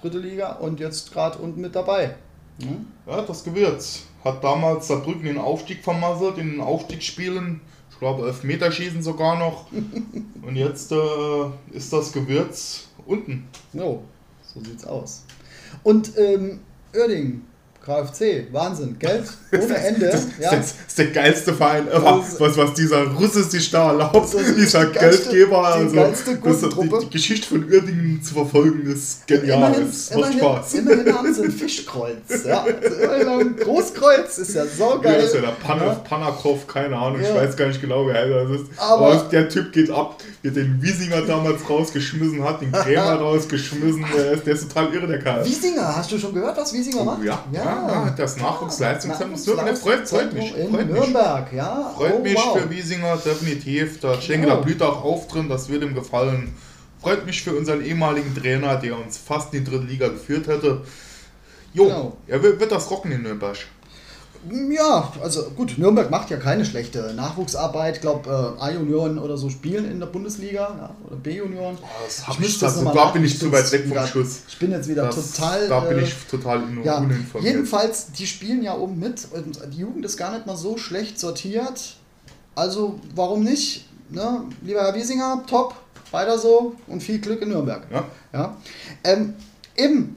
dritte 0.00 0.20
Liga 0.20 0.52
und 0.52 0.78
jetzt 0.78 1.12
gerade 1.12 1.38
unten 1.38 1.60
mit 1.60 1.74
dabei. 1.74 2.14
Mhm. 2.60 2.86
Ja, 3.04 3.22
das 3.22 3.42
Gewürz. 3.42 4.04
Hat 4.22 4.44
damals 4.44 4.86
Saarbrücken 4.86 5.24
den 5.24 5.38
Aufstieg 5.38 5.82
vermasselt, 5.82 6.38
in 6.38 6.52
den 6.52 6.60
Aufstiegsspielen, 6.60 7.62
ich 7.90 7.98
glaube 7.98 8.28
Elfmeterschießen 8.28 9.02
sogar 9.02 9.36
noch. 9.36 9.66
und 10.42 10.54
jetzt 10.54 10.92
äh, 10.92 11.46
ist 11.72 11.92
das 11.92 12.12
Gewürz 12.12 12.86
unten. 13.06 13.48
Jo, 13.72 14.04
so 14.54 14.62
sieht's 14.62 14.86
aus. 14.86 15.24
Und 15.82 16.16
ähm, 16.16 16.60
Oerding, 16.94 17.42
KFC, 17.86 18.48
Wahnsinn, 18.50 18.98
Geld 18.98 19.24
ohne 19.52 19.76
Ende. 19.76 20.06
Das, 20.06 20.26
ja. 20.40 20.50
das, 20.50 20.74
ist 20.88 20.98
der 20.98 21.06
geilste 21.06 21.54
Verein 21.54 21.86
ever, 21.86 22.20
was, 22.38 22.56
was 22.56 22.74
dieser 22.74 23.04
Russe 23.12 23.44
sich 23.44 23.70
da 23.70 23.92
erlaubt, 23.92 24.34
dieser 24.56 24.86
geilste, 24.86 25.30
Geldgeber. 25.30 25.64
Also, 25.64 25.94
das, 25.94 26.24
die, 26.24 26.34
die, 26.34 27.10
Geschichte 27.10 27.46
von 27.46 27.64
Uerdingen 27.64 28.20
zu 28.20 28.34
verfolgen 28.34 28.90
ist 28.90 29.24
genial. 29.28 29.72
Immerhin, 29.72 29.88
es 29.88 30.10
macht 30.10 30.18
immerhin, 30.18 30.38
Spaß. 30.38 30.74
Immerhin 30.74 31.14
haben 31.14 31.34
sie 31.34 31.42
ein 31.44 31.50
Fischkreuz. 31.52 32.44
Ja. 32.44 32.66
Also 33.06 33.30
ein 33.38 33.56
Großkreuz 33.56 34.38
ist 34.38 34.54
ja 34.54 34.64
so 34.66 34.98
geil. 35.00 35.20
Ja, 35.20 35.26
ist 35.26 35.34
ja 35.34 35.40
der 35.40 35.48
Pan 35.48 35.78
ja. 35.78 35.94
Panakov, 35.94 36.66
keine 36.66 36.96
Ahnung, 36.96 37.20
ja. 37.20 37.28
ich 37.28 37.34
weiß 37.34 37.56
gar 37.56 37.68
nicht 37.68 37.80
genau, 37.80 38.06
wer 38.06 38.26
das 38.26 38.60
ist. 38.60 38.66
Aber, 38.78 39.12
Aber, 39.12 39.28
der 39.30 39.48
Typ 39.48 39.72
geht 39.72 39.90
ab, 39.90 40.20
wie 40.42 40.50
den 40.50 40.82
Wiesinger 40.82 41.22
damals 41.22 41.68
rausgeschmissen 41.68 42.42
hat, 42.42 42.60
den 42.60 42.72
Krämer 42.72 43.14
rausgeschmissen, 43.20 44.04
der 44.14 44.32
ist, 44.32 44.46
der 44.46 44.54
ist 44.54 44.68
total 44.68 44.92
irre, 44.92 45.06
der 45.06 45.18
Kerl. 45.20 45.44
Wiesinger, 45.44 45.96
hast 45.96 46.10
du 46.10 46.18
schon 46.18 46.34
gehört, 46.34 46.56
was 46.56 46.72
Wiesinger 46.72 47.04
macht? 47.04 47.22
Ja, 47.22 47.44
ja. 47.76 48.06
Ja, 48.06 48.14
das 48.16 48.36
Nachwuchsleistungszentrum. 48.36 49.66
Ja, 49.66 49.74
freut, 49.74 50.08
freut 50.08 50.32
mich. 50.32 50.56
In 50.56 50.70
freut 50.70 50.90
Nürnberg, 50.90 51.52
mich. 51.52 51.58
ja. 51.58 51.92
Freut 51.96 52.14
oh, 52.18 52.22
mich 52.22 52.34
wow. 52.36 52.58
für 52.58 52.70
Wiesinger, 52.70 53.16
definitiv. 53.16 54.00
Da, 54.00 54.14
ich 54.14 54.26
denke, 54.26 54.46
da 54.46 54.56
blüht 54.56 54.82
auch 54.82 55.04
auf 55.04 55.28
drin, 55.28 55.48
das 55.48 55.68
wird 55.68 55.82
ihm 55.82 55.94
gefallen. 55.94 56.54
Freut 57.00 57.24
mich 57.26 57.42
für 57.42 57.54
unseren 57.54 57.84
ehemaligen 57.84 58.34
Trainer, 58.34 58.76
der 58.76 58.98
uns 58.98 59.18
fast 59.18 59.52
in 59.54 59.64
die 59.64 59.70
dritte 59.70 59.86
Liga 59.86 60.08
geführt 60.08 60.48
hätte. 60.48 60.82
Jo, 61.72 61.84
genau. 61.84 62.16
er 62.26 62.42
wird, 62.42 62.58
wird 62.58 62.72
das 62.72 62.90
rocken 62.90 63.12
in 63.12 63.22
Nürnberg. 63.22 63.56
Ja, 64.70 65.12
also 65.22 65.50
gut, 65.56 65.78
Nürnberg 65.78 66.10
macht 66.10 66.30
ja 66.30 66.36
keine 66.36 66.64
schlechte 66.64 67.14
Nachwuchsarbeit. 67.14 67.96
Ich 67.96 68.00
glaube, 68.00 68.56
äh, 68.58 68.62
A-Junioren 68.62 69.18
oder 69.18 69.36
so 69.36 69.50
spielen 69.50 69.90
in 69.90 69.98
der 69.98 70.06
Bundesliga 70.06 70.60
ja, 70.62 70.96
oder 71.06 71.16
B-Junioren. 71.16 71.76
Oh, 71.80 71.86
ich 72.06 72.40
ich 72.40 72.58
das 72.58 72.82
da 72.82 73.10
bin 73.10 73.24
ich 73.24 73.38
zu 73.38 73.50
weit 73.50 73.70
weg 73.72 73.88
vom 73.88 74.06
Schuss. 74.06 74.42
Ich 74.48 74.58
bin 74.58 74.70
jetzt 74.70 74.88
wieder 74.88 75.06
das, 75.06 75.32
total. 75.32 75.68
Da 75.68 75.80
bin 75.80 75.98
ich 75.98 76.10
äh, 76.10 76.30
total 76.30 76.62
ja, 76.84 76.98
uninformiert. 76.98 77.54
Jedenfalls, 77.54 78.12
die 78.12 78.26
spielen 78.26 78.62
ja 78.62 78.76
oben 78.76 78.98
mit 78.98 79.26
und 79.32 79.58
die 79.72 79.78
Jugend 79.78 80.04
ist 80.04 80.16
gar 80.16 80.32
nicht 80.32 80.46
mal 80.46 80.56
so 80.56 80.76
schlecht 80.76 81.18
sortiert. 81.18 81.96
Also, 82.54 83.00
warum 83.14 83.42
nicht? 83.42 83.88
Ne? 84.10 84.44
Lieber 84.62 84.82
Herr 84.82 84.94
Wiesinger, 84.94 85.42
top, 85.48 85.74
weiter 86.12 86.38
so 86.38 86.76
und 86.86 87.02
viel 87.02 87.18
Glück 87.18 87.42
in 87.42 87.48
Nürnberg. 87.48 87.82
Ja. 87.92 88.04
ja. 88.32 88.56
Ähm, 89.02 89.34
eben, 89.76 90.16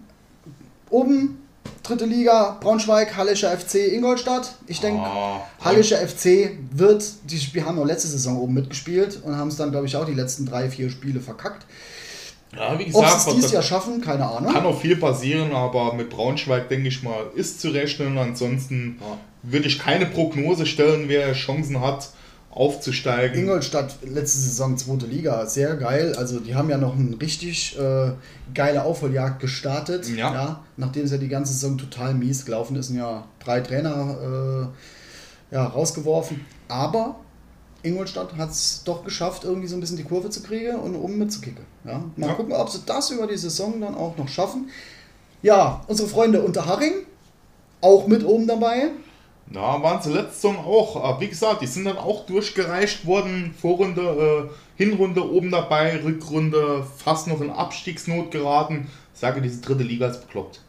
oben 0.89 1.48
dritte 1.83 2.05
Liga, 2.05 2.57
Braunschweig, 2.61 3.15
Hallischer 3.15 3.55
FC, 3.57 3.93
Ingolstadt. 3.93 4.55
Ich 4.67 4.79
denke, 4.79 5.01
oh, 5.03 5.41
Hallischer 5.63 5.97
FC 5.97 6.51
wird, 6.71 7.03
die, 7.23 7.53
wir 7.53 7.65
haben 7.65 7.79
auch 7.79 7.85
letzte 7.85 8.07
Saison 8.07 8.37
oben 8.37 8.53
mitgespielt 8.53 9.21
und 9.23 9.35
haben 9.35 9.49
es 9.49 9.57
dann, 9.57 9.71
glaube 9.71 9.87
ich, 9.87 9.95
auch 9.95 10.05
die 10.05 10.13
letzten 10.13 10.45
drei, 10.45 10.69
vier 10.69 10.89
Spiele 10.89 11.19
verkackt. 11.19 11.65
Ja, 12.55 12.77
wie 12.79 12.85
gesagt, 12.85 13.05
Ob 13.05 13.19
sie 13.19 13.29
es 13.29 13.35
dieses 13.35 13.51
Jahr 13.51 13.61
schaffen, 13.61 14.01
keine 14.01 14.25
Ahnung. 14.25 14.51
Kann 14.51 14.65
auch 14.65 14.79
viel 14.79 14.95
passieren, 14.95 15.53
aber 15.53 15.93
mit 15.93 16.09
Braunschweig, 16.09 16.67
denke 16.69 16.87
ich 16.87 17.03
mal, 17.03 17.27
ist 17.35 17.61
zu 17.61 17.69
rechnen. 17.69 18.17
Ansonsten 18.17 18.97
ja. 18.99 19.17
würde 19.43 19.67
ich 19.67 19.77
keine 19.77 20.07
Prognose 20.07 20.65
stellen, 20.65 21.05
wer 21.07 21.33
Chancen 21.33 21.79
hat. 21.81 22.09
Aufzusteigen. 22.51 23.39
Ingolstadt, 23.39 23.95
letzte 24.03 24.39
Saison 24.39 24.77
zweite 24.77 25.05
Liga, 25.05 25.45
sehr 25.45 25.75
geil. 25.75 26.15
Also 26.17 26.39
die 26.39 26.55
haben 26.55 26.69
ja 26.69 26.77
noch 26.77 26.95
eine 26.95 27.19
richtig 27.21 27.77
äh, 27.79 28.11
geile 28.53 28.83
Aufholjagd 28.83 29.39
gestartet. 29.39 30.07
Ja. 30.09 30.63
Nachdem 30.77 31.05
es 31.05 31.11
ja 31.11 31.17
die 31.17 31.27
ganze 31.27 31.53
Saison 31.53 31.77
total 31.77 32.13
mies 32.15 32.45
gelaufen 32.45 32.75
ist, 32.75 32.87
sind 32.87 32.97
ja 32.97 33.25
drei 33.43 33.61
Trainer 33.61 34.71
äh, 35.51 35.55
ja, 35.55 35.65
rausgeworfen. 35.65 36.45
Aber 36.67 37.19
Ingolstadt 37.83 38.35
hat 38.35 38.49
es 38.49 38.81
doch 38.83 39.03
geschafft, 39.03 39.43
irgendwie 39.43 39.67
so 39.67 39.75
ein 39.77 39.79
bisschen 39.79 39.97
die 39.97 40.03
Kurve 40.03 40.29
zu 40.29 40.41
kriegen 40.41 40.75
und 40.75 40.95
oben 40.95 41.17
mitzukicken. 41.17 41.63
Ja? 41.85 42.03
Mal 42.15 42.27
Ja. 42.27 42.33
gucken, 42.33 42.53
ob 42.53 42.69
sie 42.69 42.79
das 42.85 43.11
über 43.11 43.27
die 43.27 43.37
Saison 43.37 43.79
dann 43.79 43.95
auch 43.95 44.17
noch 44.17 44.27
schaffen. 44.27 44.69
Ja, 45.41 45.81
unsere 45.87 46.09
Freunde 46.09 46.41
Unterhaching, 46.41 46.93
auch 47.79 48.07
mit 48.07 48.25
oben 48.25 48.47
dabei. 48.47 48.89
Da 49.51 49.81
waren 49.81 50.01
sie 50.01 50.11
letzte 50.11 50.33
Saison 50.35 50.57
auch. 50.57 50.95
Aber 51.03 51.19
wie 51.21 51.27
gesagt, 51.27 51.61
die 51.61 51.67
sind 51.67 51.85
dann 51.85 51.97
auch 51.97 52.25
durchgereicht 52.25 53.05
worden. 53.05 53.53
Vorrunde, 53.59 54.01
äh, 54.01 54.49
Hinrunde 54.83 55.29
oben 55.29 55.49
dabei, 55.51 55.99
Rückrunde 56.03 56.85
fast 57.03 57.27
noch 57.27 57.41
in 57.41 57.49
Abstiegsnot 57.49 58.31
geraten. 58.31 58.87
Ich 59.13 59.19
sage, 59.19 59.41
diese 59.41 59.61
dritte 59.61 59.83
Liga 59.83 60.07
ist 60.07 60.21
bekloppt. 60.27 60.61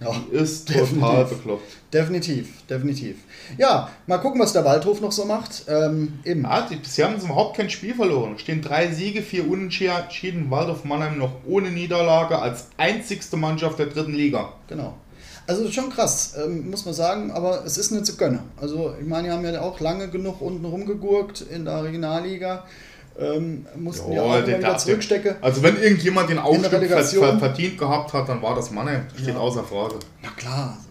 Ja, 0.00 0.10
Die 0.12 0.36
ist 0.36 0.68
definitiv. 0.68 0.94
total 1.00 1.24
bekloppt. 1.26 1.72
Definitiv, 1.92 2.66
definitiv. 2.68 3.16
Ja, 3.56 3.88
mal 4.08 4.18
gucken, 4.18 4.40
was 4.40 4.52
der 4.52 4.64
Waldhof 4.64 5.00
noch 5.00 5.12
so 5.12 5.24
macht. 5.24 5.66
Ähm, 5.68 6.18
eben. 6.24 6.42
Ja, 6.42 6.66
die, 6.68 6.76
bisher 6.76 7.06
haben 7.08 7.20
sie 7.20 7.26
überhaupt 7.26 7.56
kein 7.56 7.70
Spiel 7.70 7.94
verloren. 7.94 8.36
Stehen 8.38 8.60
drei 8.60 8.88
Siege, 8.92 9.22
vier 9.22 9.48
Unentschieden. 9.48 10.50
Waldorf 10.50 10.84
Mannheim 10.84 11.18
noch 11.18 11.32
ohne 11.46 11.70
Niederlage 11.70 12.38
als 12.38 12.68
einzigste 12.76 13.36
Mannschaft 13.36 13.78
der 13.78 13.86
dritten 13.86 14.14
Liga. 14.14 14.54
Genau. 14.66 14.94
Also 15.46 15.70
schon 15.70 15.90
krass, 15.90 16.34
ähm, 16.42 16.70
muss 16.70 16.84
man 16.86 16.94
sagen, 16.94 17.30
aber 17.30 17.64
es 17.66 17.76
ist 17.76 17.90
nicht 17.90 18.06
zu 18.06 18.16
gönnen. 18.16 18.40
Also 18.60 18.94
ich 18.98 19.06
meine, 19.06 19.28
die 19.28 19.32
haben 19.34 19.44
ja 19.44 19.60
auch 19.60 19.78
lange 19.80 20.08
genug 20.08 20.40
unten 20.40 20.64
rumgegurkt 20.64 21.42
in 21.42 21.64
der 21.66 21.84
Regionalliga. 21.84 22.64
Ähm, 23.18 23.66
mussten 23.76 24.10
ja, 24.12 24.16
Ja, 24.16 24.22
auch 24.22 24.46
immer 24.48 24.58
wieder 24.58 24.76
zurückstecken. 24.78 25.36
Also 25.40 25.62
wenn 25.62 25.80
irgendjemand 25.80 26.30
den 26.30 26.38
Aufstieg 26.38 26.88
verdient 27.38 27.78
gehabt 27.78 28.12
hat, 28.12 28.28
dann 28.28 28.42
war 28.42 28.56
das. 28.56 28.70
Das 28.70 29.20
steht 29.20 29.34
Ja. 29.34 29.40
außer 29.40 29.62
Frage. 29.64 29.96
Na 30.22 30.30
klar, 30.36 30.76
also, 30.78 30.88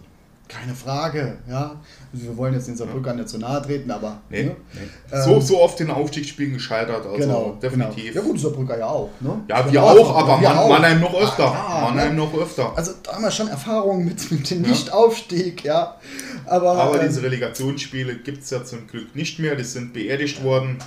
keine 0.48 0.74
Frage. 0.74 1.38
Ja. 1.48 1.80
Also 2.12 2.26
wir 2.26 2.36
wollen 2.36 2.54
jetzt 2.54 2.68
den 2.68 2.76
Saarbrückern 2.76 3.16
nicht 3.16 3.28
so 3.28 3.38
nahe 3.38 3.62
treten, 3.62 3.90
aber 3.90 4.20
Nee, 4.28 4.44
ne? 4.44 4.56
nee. 4.74 4.80
Ähm, 5.12 5.22
so, 5.24 5.40
so 5.40 5.60
oft 5.62 5.80
in 5.80 5.90
Aufstiegsspielen 5.90 6.52
gescheitert, 6.52 7.04
also 7.06 7.16
genau, 7.16 7.58
definitiv. 7.60 8.12
Genau. 8.12 8.24
Ja 8.24 8.30
gut, 8.30 8.40
Saarbrücker 8.40 8.78
ja 8.78 8.86
auch. 8.86 9.10
Ne? 9.20 9.40
Ja, 9.48 9.62
Genau, 9.62 9.72
wir 9.72 9.82
auch, 9.82 10.16
aber 10.16 10.40
wir 10.40 10.48
Mann, 10.48 10.58
auch. 10.58 10.68
Mannheim 10.68 11.00
noch 11.00 11.14
öfter. 11.14 11.44
Ah, 11.46 11.74
ja, 11.74 11.80
Mannheim 11.90 12.10
ne? 12.10 12.22
noch 12.22 12.34
öfter. 12.38 12.72
Also 12.76 12.92
da 13.02 13.14
haben 13.14 13.22
wir 13.22 13.30
schon 13.30 13.48
Erfahrungen 13.48 14.04
mit, 14.04 14.30
mit 14.30 14.50
dem. 14.50 14.62
Nichtaufstieg, 14.62 15.64
ja. 15.64 15.96
Aber, 16.46 16.72
Aber 16.72 17.00
ähm, 17.00 17.08
diese 17.08 17.22
Relegationsspiele 17.22 18.16
gibt 18.16 18.44
es 18.44 18.50
ja 18.50 18.64
zum 18.64 18.86
Glück 18.86 19.16
nicht 19.16 19.38
mehr. 19.38 19.56
Die 19.56 19.64
sind 19.64 19.92
beerdigt 19.92 20.44
worden. 20.44 20.78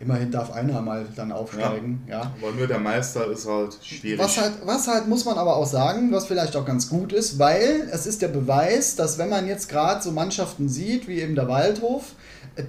Immerhin 0.00 0.30
darf 0.30 0.52
einer 0.52 0.80
mal 0.80 1.06
dann 1.16 1.32
aufsteigen, 1.32 2.04
ja. 2.08 2.32
Aber 2.40 2.52
nur 2.52 2.66
der 2.66 2.78
Meister 2.78 3.30
ist 3.30 3.46
halt 3.48 3.78
schwierig. 3.82 4.18
Was 4.18 4.40
halt, 4.40 4.52
was 4.64 4.86
halt 4.86 5.08
muss 5.08 5.24
man 5.24 5.36
aber 5.36 5.56
auch 5.56 5.66
sagen, 5.66 6.12
was 6.12 6.26
vielleicht 6.26 6.54
auch 6.56 6.64
ganz 6.64 6.88
gut 6.88 7.12
ist, 7.12 7.38
weil 7.38 7.88
es 7.90 8.06
ist 8.06 8.22
der 8.22 8.28
Beweis, 8.28 8.96
dass 8.96 9.18
wenn 9.18 9.28
man 9.28 9.46
jetzt 9.46 9.68
gerade 9.68 10.02
so 10.02 10.12
Mannschaften 10.12 10.68
sieht, 10.68 11.08
wie 11.08 11.20
eben 11.20 11.34
der 11.34 11.48
Waldhof, 11.48 12.12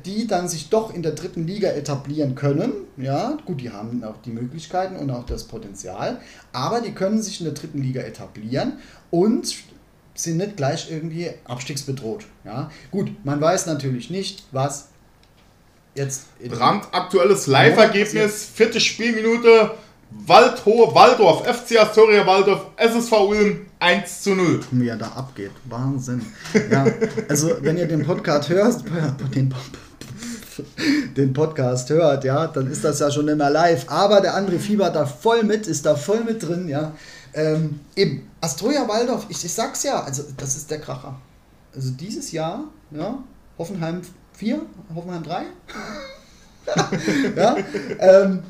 die 0.06 0.28
dann 0.28 0.48
sich 0.48 0.70
doch 0.70 0.94
in 0.94 1.04
der 1.04 1.14
dritten 1.14 1.46
Liga 1.46 1.70
etablieren 1.70 2.36
können, 2.36 2.74
ja, 2.98 3.38
gut, 3.46 3.62
die 3.62 3.72
haben 3.72 4.04
auch 4.04 4.18
die 4.24 4.32
Möglichkeiten 4.32 4.96
und 4.96 5.10
auch 5.10 5.26
das 5.26 5.46
Potenzial, 5.46 6.20
aber 6.52 6.82
die 6.82 6.92
können 6.92 7.22
sich 7.22 7.40
in 7.40 7.46
der 7.46 7.54
dritten 7.54 7.82
Liga 7.82 8.02
etablieren 8.02 8.74
und 9.12 9.56
sind 10.16 10.38
nicht 10.38 10.58
gleich 10.58 10.92
irgendwie 10.92 11.30
abstiegsbedroht, 11.46 12.26
ja. 12.44 12.70
Gut, 12.92 13.12
man 13.24 13.40
weiß 13.40 13.68
natürlich 13.68 14.10
nicht, 14.10 14.46
was 14.52 14.90
jetzt 16.00 16.24
Brandaktuelles 16.48 17.48
Live-Ergebnis, 17.48 18.48
vierte 18.54 18.80
Spielminute. 18.80 19.72
Waldhohe 20.26 20.96
Waldorf, 20.96 21.46
FC 21.46 21.78
Astoria 21.78 22.26
Waldorf, 22.26 22.66
SSV 22.78 23.12
Ulm 23.12 23.68
1 23.78 24.24
zu 24.24 24.34
0. 24.34 24.60
wie 24.72 24.88
er 24.88 24.98
da 24.98 25.10
abgeht. 25.10 25.52
Wahnsinn. 25.66 26.26
Ja, 26.72 26.88
also 27.28 27.52
wenn 27.62 27.78
ihr 27.78 27.88
den 27.88 28.04
Podcast 28.04 28.50
hört, 28.50 28.84
den, 29.36 29.54
den 31.16 31.32
Podcast 31.32 31.92
hört, 31.92 32.24
ja, 32.24 32.48
dann 32.48 32.72
ist 32.72 32.84
das 32.84 33.00
ja 33.00 33.12
schon 33.12 33.28
immer 33.28 33.52
live. 33.52 33.86
Aber 33.88 34.20
der 34.20 34.36
André 34.36 34.58
fiebert 34.58 34.96
da 34.96 35.06
voll 35.06 35.44
mit, 35.44 35.68
ist 35.68 35.86
da 35.86 35.96
voll 35.96 36.24
mit 36.24 36.42
drin, 36.42 36.68
ja. 36.68 36.94
Ähm, 37.36 37.82
eben, 37.96 38.28
Astoria 38.42 38.88
Waldorf, 38.88 39.28
ich, 39.30 39.46
ich 39.46 39.54
sag's 39.54 39.84
ja, 39.84 40.02
also 40.02 40.24
das 40.38 40.56
ist 40.56 40.72
der 40.72 40.80
Kracher. 40.80 41.22
Also 41.76 41.92
dieses 41.92 42.32
Jahr, 42.32 42.64
ja, 42.90 43.20
Hoffenheim 43.60 44.02
4, 44.40 44.62
Hoffenheim 44.96 45.22
3. 45.22 45.44
ja, 47.36 47.58
ähm, 48.00 48.42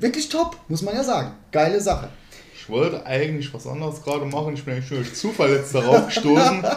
wirklich 0.00 0.28
top, 0.28 0.56
muss 0.66 0.82
man 0.82 0.96
ja 0.96 1.04
sagen. 1.04 1.30
Geile 1.52 1.80
Sache. 1.80 2.08
Ich 2.56 2.68
wollte 2.68 3.06
eigentlich 3.06 3.54
was 3.54 3.68
anderes 3.68 4.02
gerade 4.02 4.24
machen. 4.26 4.54
Ich 4.54 4.64
bin 4.64 4.74
eigentlich 4.74 4.88
durch 4.88 5.14
Zufall 5.14 5.50
jetzt 5.50 5.74
darauf 5.74 6.06
gestoßen. 6.06 6.64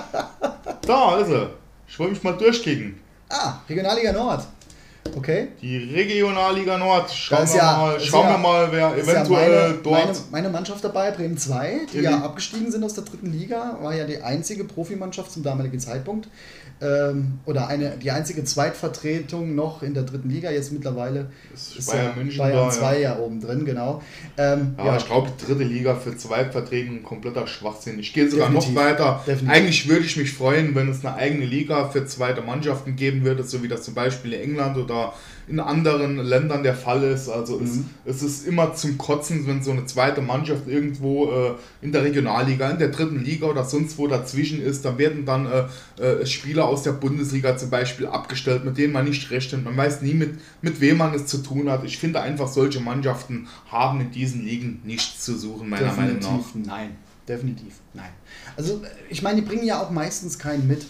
Da 0.85 1.17
ist 1.17 1.31
er. 1.31 1.49
Ich 1.87 1.97
wollte 1.97 2.13
mich 2.13 2.21
mal 2.21 2.37
durchklicken. 2.37 2.99
Ah, 3.27 3.55
Regionalliga 3.67 4.11
Nord. 4.11 4.45
Okay. 5.15 5.47
Die 5.61 5.77
Regionalliga 5.77 6.77
Nord. 6.77 7.11
Schauen, 7.13 7.47
wir, 7.47 7.55
ja- 7.55 7.77
mal, 7.77 7.99
schauen 7.99 8.25
ja- 8.25 8.31
wir 8.33 8.37
mal, 8.37 8.67
wer 8.71 8.95
Ist 8.95 9.07
ja 9.07 9.13
eventuell 9.13 9.67
meine, 9.69 9.73
dort. 9.81 9.93
meine, 10.05 10.17
meine 10.31 10.49
Mannschaft 10.49 10.83
dabei, 10.83 11.11
Bremen 11.11 11.37
2, 11.37 11.81
die 11.93 11.99
ja 12.01 12.17
die- 12.17 12.23
abgestiegen 12.23 12.71
sind 12.71 12.83
aus 12.83 12.95
der 12.95 13.03
dritten 13.05 13.31
Liga, 13.31 13.77
war 13.81 13.95
ja 13.95 14.05
die 14.05 14.21
einzige 14.21 14.63
Profimannschaft 14.65 15.31
zum 15.31 15.43
damaligen 15.43 15.79
Zeitpunkt. 15.79 16.27
Ähm, 16.81 17.39
oder 17.45 17.69
eine, 17.69 17.91
die 17.91 18.11
einzige 18.11 18.43
Zweitvertretung 18.43 19.55
noch 19.55 19.81
in 19.81 19.93
der 19.93 20.03
dritten 20.03 20.29
Liga, 20.29 20.51
jetzt 20.51 20.73
mittlerweile 20.73 21.27
Ist 21.53 21.77
ist 21.77 21.89
Bayern 21.89 22.07
ja 22.07 22.15
München 22.17 22.37
Bayern 22.37 22.65
da, 22.67 22.69
2 22.69 22.99
ja. 22.99 23.17
oben 23.17 23.39
drin, 23.39 23.63
genau. 23.63 24.01
Ähm, 24.37 24.75
Ja, 24.77 24.97
ich 24.97 25.05
glaube, 25.05 25.29
die 25.39 25.45
dritte 25.45 25.63
Liga 25.63 25.95
für 25.95 26.17
Zweitverträgen 26.17 26.97
ein 26.97 27.03
kompletter 27.03 27.47
Schwachsinn. 27.47 27.97
Ich 27.97 28.11
gehe 28.11 28.29
sogar 28.29 28.49
Definitiv. 28.49 28.75
noch 28.75 28.81
weiter. 28.83 29.23
Definitiv. 29.25 29.49
Eigentlich 29.57 29.87
würde 29.87 30.05
ich 30.05 30.17
mich 30.17 30.33
freuen, 30.33 30.75
wenn 30.75 30.89
es 30.89 31.05
eine 31.05 31.15
eigene 31.15 31.45
Liga 31.45 31.87
für 31.87 32.05
zweite 32.05 32.41
Mannschaften 32.41 32.97
geben 32.97 33.23
würde, 33.23 33.43
so 33.43 33.63
wie 33.63 33.69
das 33.69 33.83
zum 33.83 33.93
Beispiel 33.93 34.33
in 34.33 34.41
England 34.41 34.75
oder 34.75 34.94
in 35.47 35.59
anderen 35.59 36.17
Ländern 36.17 36.63
der 36.63 36.73
Fall 36.73 37.03
ist. 37.03 37.29
Also 37.29 37.59
Mhm. 37.59 37.85
es, 38.05 38.15
es 38.15 38.23
ist 38.23 38.47
immer 38.47 38.73
zum 38.73 38.97
Kotzen, 38.97 39.45
wenn 39.45 39.61
so 39.61 39.71
eine 39.71 39.85
zweite 39.85 40.21
Mannschaft 40.21 40.67
irgendwo 40.67 41.29
äh, 41.31 41.51
in 41.81 41.91
der 41.91 42.03
Regionalliga, 42.03 42.69
in 42.71 42.79
der 42.79 42.89
dritten 42.89 43.23
Liga 43.23 43.45
oder 43.45 43.63
sonst 43.63 43.97
wo 43.99 44.07
dazwischen 44.07 44.59
ist. 44.61 44.83
Da 44.85 44.97
werden 44.97 45.23
dann 45.25 45.45
äh, 45.45 46.01
äh, 46.03 46.25
Spieler 46.25 46.65
aus 46.65 46.81
der 46.83 46.93
Bundesliga 46.93 47.55
zum 47.57 47.69
Beispiel 47.69 48.07
abgestellt, 48.07 48.65
mit 48.65 48.77
denen 48.77 48.93
man 48.93 49.05
nicht 49.05 49.29
rechnet. 49.29 49.63
Man 49.63 49.77
weiß 49.77 50.01
nie, 50.01 50.15
mit, 50.15 50.39
mit 50.61 50.81
wem 50.81 50.97
man 50.97 51.13
es 51.13 51.27
zu 51.27 51.37
tun 51.39 51.69
hat. 51.69 51.83
Ich 51.83 51.97
finde 51.99 52.21
einfach, 52.21 52.47
solche 52.47 52.79
Mannschaften 52.79 53.47
haben 53.71 54.01
in 54.01 54.11
diesen 54.11 54.43
Ligen 54.43 54.81
nichts 54.83 55.23
zu 55.23 55.37
suchen, 55.37 55.69
meiner 55.69 55.93
Meinung 55.93 56.19
nach. 56.19 56.37
definitiv 56.37 56.65
nein. 56.65 56.89
Definitiv 57.27 57.73
nein. 57.93 58.09
Also, 58.57 58.81
ich 59.09 59.21
meine, 59.21 59.41
die 59.41 59.47
bringen 59.47 59.65
ja 59.65 59.81
auch 59.81 59.89
meistens 59.91 60.37
keinen 60.39 60.67
mit. 60.67 60.85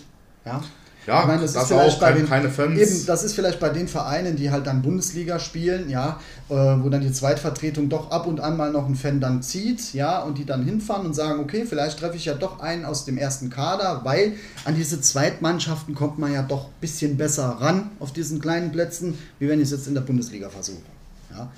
Ja. 0.46 0.62
Ja, 1.08 1.22
Ich 1.22 1.28
meine, 1.28 1.42
das, 1.44 1.54
das 1.54 1.64
ist 1.64 1.68
vielleicht 1.70 1.96
auch 1.98 2.00
bei 2.00 2.12
den- 2.14 2.28
keine 2.28 2.50
Fans. 2.50 2.80
Eben, 2.80 3.06
das 3.06 3.24
ist 3.24 3.34
vielleicht 3.34 3.60
bei 3.60 3.70
den 3.70 3.88
Vereinen, 3.88 4.36
die 4.36 4.50
halt 4.50 4.66
dann 4.66 4.82
Bundesliga 4.82 5.38
spielen, 5.40 5.90
ja, 5.90 6.20
äh, 6.50 6.54
wo 6.54 6.90
dann 6.90 7.02
die 7.02 7.12
Zweitvertretung 7.12 7.90
doch 7.90 8.10
ab 8.12 8.26
und 8.26 8.40
an 8.40 8.58
mal 8.58 8.72
noch 8.72 8.86
einen 8.86 8.96
Fan 8.96 9.20
dann 9.22 9.44
zieht, 9.44 9.94
ja, 9.94 10.20
und 10.24 10.38
die 10.40 10.46
dann 10.46 10.64
hinfahren 10.66 11.06
und 11.06 11.14
sagen, 11.14 11.40
okay, 11.40 11.66
vielleicht 11.70 12.00
treffe 12.00 12.16
ich 12.16 12.26
ja 12.26 12.34
doch 12.34 12.60
einen 12.60 12.86
aus 12.86 13.06
dem 13.06 13.18
ersten 13.18 13.50
Kader, 13.50 14.02
weil 14.04 14.34
an 14.66 14.74
diese 14.76 15.00
Zweitmannschaften 15.00 15.94
kommt 15.94 16.18
man 16.18 16.34
ja 16.34 16.42
doch 16.42 16.66
ein 16.66 16.74
bisschen 16.82 17.18
besser 17.18 17.50
ran 17.60 17.92
auf 18.00 18.12
diesen 18.12 18.40
kleinen 18.40 18.72
Plätzen, 18.72 19.18
wie 19.40 19.48
wenn 19.48 19.60
ich 19.60 19.66
es 19.66 19.72
jetzt 19.72 19.88
in 19.88 19.94
der 19.94 20.02
Bundesliga 20.02 20.50
versuche. 20.50 20.78
Ja. 21.36 21.50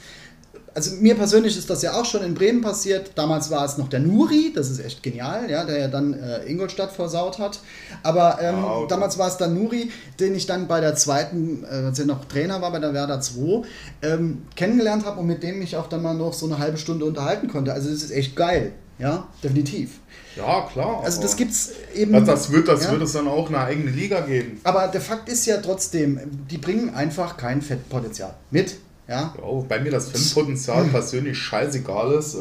Also 0.77 0.91
mir 0.97 1.15
persönlich 1.15 1.57
ist 1.57 1.71
das 1.71 1.81
ja 1.81 1.93
auch 1.93 2.05
schon 2.05 2.21
in 2.21 2.35
Bremen 2.35 2.61
passiert. 2.61 3.13
Damals 3.15 3.49
war 3.49 3.65
es 3.65 3.79
noch 3.79 3.89
der 3.89 3.99
Nuri, 3.99 4.53
das 4.53 4.69
ist 4.69 4.77
echt 4.77 5.01
genial, 5.01 5.49
ja, 5.49 5.65
der 5.65 5.79
ja 5.79 5.87
dann 5.87 6.13
äh, 6.13 6.43
Ingolstadt 6.43 6.91
versaut 6.91 7.39
hat. 7.39 7.61
Aber 8.03 8.37
ähm, 8.39 8.63
okay. 8.63 8.85
damals 8.87 9.17
war 9.17 9.27
es 9.27 9.37
dann 9.37 9.55
Nuri, 9.55 9.89
den 10.19 10.35
ich 10.35 10.45
dann 10.45 10.67
bei 10.67 10.79
der 10.79 10.93
zweiten, 10.93 11.63
äh, 11.63 11.87
als 11.87 11.97
er 11.97 12.05
noch 12.05 12.25
Trainer 12.25 12.61
war 12.61 12.71
bei 12.71 12.77
der 12.77 12.93
Werder 12.93 13.19
2, 13.19 13.63
ähm, 14.03 14.43
kennengelernt 14.55 15.03
habe 15.03 15.19
und 15.19 15.25
mit 15.25 15.41
dem 15.41 15.63
ich 15.63 15.77
auch 15.77 15.87
dann 15.87 16.03
mal 16.03 16.13
noch 16.13 16.33
so 16.33 16.45
eine 16.45 16.59
halbe 16.59 16.77
Stunde 16.77 17.05
unterhalten 17.05 17.47
konnte. 17.47 17.73
Also 17.73 17.89
das 17.89 18.03
ist 18.03 18.11
echt 18.11 18.35
geil, 18.35 18.73
ja, 18.99 19.27
definitiv. 19.43 19.97
ja, 20.35 20.61
klar. 20.71 21.01
Also 21.03 21.23
das 21.23 21.35
gibt's 21.35 21.71
eben. 21.95 22.13
Das, 22.13 22.25
das, 22.25 22.51
wird, 22.51 22.67
das 22.67 22.83
ja. 22.83 22.91
wird 22.91 23.01
es 23.01 23.13
dann 23.13 23.27
auch 23.27 23.47
eine 23.47 23.61
eigene 23.61 23.89
Liga 23.89 24.19
geben. 24.19 24.61
Aber 24.63 24.87
der 24.89 25.01
Fakt 25.01 25.27
ist 25.27 25.47
ja 25.47 25.57
trotzdem, 25.57 26.19
die 26.51 26.59
bringen 26.59 26.93
einfach 26.93 27.35
kein 27.35 27.63
Fettpotenzial 27.63 28.35
mit. 28.51 28.75
Ja, 29.07 29.21
Ja, 29.21 29.33
wobei 29.41 29.79
mir 29.79 29.91
das 29.91 30.09
Fanpotenzial 30.09 30.83
persönlich 30.85 31.37
scheißegal 31.37 32.11
ist. 32.13 32.35
Äh, 32.35 32.39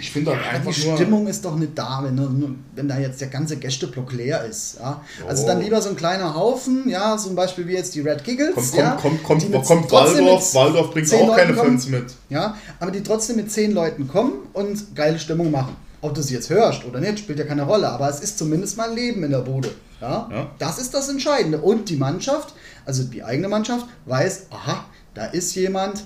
Ich 0.00 0.10
finde 0.10 0.30
halt 0.32 0.40
Ja, 0.44 0.50
einfach 0.52 0.72
die 0.72 0.86
nur. 0.86 0.96
Stimmung 0.96 1.26
ist 1.26 1.44
doch 1.44 1.54
nicht 1.56 1.72
da, 1.76 2.00
wenn, 2.02 2.56
wenn 2.74 2.88
da 2.88 2.98
jetzt 2.98 3.20
der 3.20 3.28
ganze 3.28 3.56
Gästeblock 3.58 4.12
leer 4.12 4.44
ist. 4.44 4.78
Ja? 4.80 5.02
Also 5.26 5.46
dann 5.46 5.60
lieber 5.60 5.82
so 5.82 5.90
ein 5.90 5.96
kleiner 5.96 6.34
Haufen, 6.34 6.88
ja, 6.88 7.16
zum 7.18 7.34
Beispiel 7.34 7.66
wie 7.66 7.74
jetzt 7.74 7.94
die 7.94 8.00
Red 8.00 8.24
Giggles. 8.24 8.54
Kommt, 8.54 8.74
ja, 8.74 8.90
kommt, 8.92 9.22
kommt, 9.22 9.52
kommt, 9.52 9.64
kommt 9.66 9.92
Waldorf. 9.92 10.54
Waldorf 10.54 10.90
bringt 10.92 11.12
auch 11.12 11.36
keine 11.36 11.52
kommen. 11.54 11.70
Fans 11.72 11.88
mit. 11.88 12.06
Ja, 12.30 12.56
aber 12.80 12.90
die 12.90 13.02
trotzdem 13.02 13.36
mit 13.36 13.52
zehn 13.52 13.72
Leuten 13.72 14.08
kommen 14.08 14.32
und 14.54 14.94
geile 14.96 15.18
Stimmung 15.18 15.50
machen. 15.50 15.76
Ob 16.00 16.14
du 16.14 16.22
sie 16.22 16.34
jetzt 16.34 16.48
hörst 16.48 16.84
oder 16.84 17.00
nicht, 17.00 17.18
spielt 17.18 17.38
ja 17.40 17.44
keine 17.44 17.64
Rolle, 17.64 17.88
aber 17.88 18.08
es 18.08 18.20
ist 18.20 18.38
zumindest 18.38 18.76
mal 18.76 18.94
Leben 18.94 19.24
in 19.24 19.32
der 19.32 19.40
Bude. 19.40 19.70
Ja? 20.00 20.28
Ja. 20.30 20.46
Das 20.58 20.78
ist 20.78 20.94
das 20.94 21.08
Entscheidende. 21.08 21.58
Und 21.58 21.90
die 21.90 21.96
Mannschaft, 21.96 22.54
also 22.86 23.02
die 23.02 23.24
eigene 23.24 23.48
Mannschaft, 23.48 23.84
weiß, 24.06 24.46
aha, 24.50 24.84
da 25.18 25.24
ist 25.26 25.52
jemand, 25.56 26.04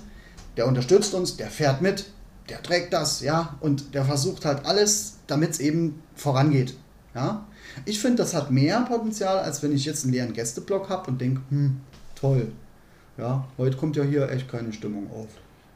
der 0.56 0.66
unterstützt 0.66 1.12
uns, 1.12 1.36
der 1.36 1.48
fährt 1.50 1.82
mit, 1.82 2.06
der 2.48 2.62
trägt 2.62 2.94
das, 2.94 3.20
ja, 3.20 3.56
und 3.60 3.94
der 3.94 4.06
versucht 4.06 4.46
halt 4.46 4.64
alles, 4.64 5.18
damit 5.26 5.50
es 5.50 5.60
eben 5.60 6.02
vorangeht. 6.16 6.74
Ja? 7.14 7.46
Ich 7.84 8.00
finde, 8.00 8.16
das 8.22 8.32
hat 8.32 8.50
mehr 8.50 8.80
Potenzial, 8.88 9.38
als 9.40 9.62
wenn 9.62 9.72
ich 9.74 9.84
jetzt 9.84 10.04
einen 10.04 10.14
leeren 10.14 10.32
Gästeblock 10.32 10.88
habe 10.88 11.10
und 11.10 11.20
denke, 11.20 11.42
hm, 11.50 11.80
toll. 12.14 12.52
Ja, 13.18 13.46
heute 13.58 13.76
kommt 13.76 13.96
ja 13.96 14.02
hier 14.02 14.30
echt 14.30 14.48
keine 14.50 14.72
Stimmung 14.72 15.10
auf. 15.10 15.28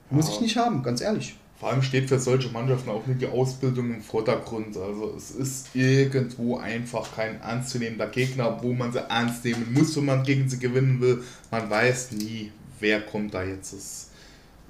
Muss 0.08 0.28
Ja. 0.28 0.32
ich 0.34 0.40
nicht 0.40 0.56
haben, 0.56 0.82
ganz 0.82 1.02
ehrlich. 1.02 1.36
Vor 1.60 1.70
allem 1.70 1.82
steht 1.82 2.08
für 2.08 2.18
solche 2.18 2.48
Mannschaften 2.50 2.88
auch 2.90 3.06
nicht 3.06 3.20
die 3.20 3.28
Ausbildung 3.28 3.94
im 3.94 4.02
Vordergrund. 4.02 4.76
Also 4.76 5.14
es 5.16 5.30
ist 5.30 5.74
irgendwo 5.74 6.56
einfach 6.58 7.14
kein 7.14 7.40
ernstzunehmender 7.40 8.06
Gegner, 8.08 8.58
wo 8.62 8.72
man 8.72 8.92
sie 8.92 9.00
ernst 9.00 9.44
nehmen 9.44 9.72
muss, 9.74 9.94
wenn 9.96 10.04
man 10.06 10.22
gegen 10.22 10.48
sie 10.48 10.58
gewinnen 10.58 11.00
will. 11.00 11.22
Man 11.50 11.68
weiß 11.68 12.12
nie, 12.12 12.52
wer 12.80 13.00
kommt 13.00 13.34
da 13.34 13.42
jetzt. 13.42 13.72
Es, 13.72 14.08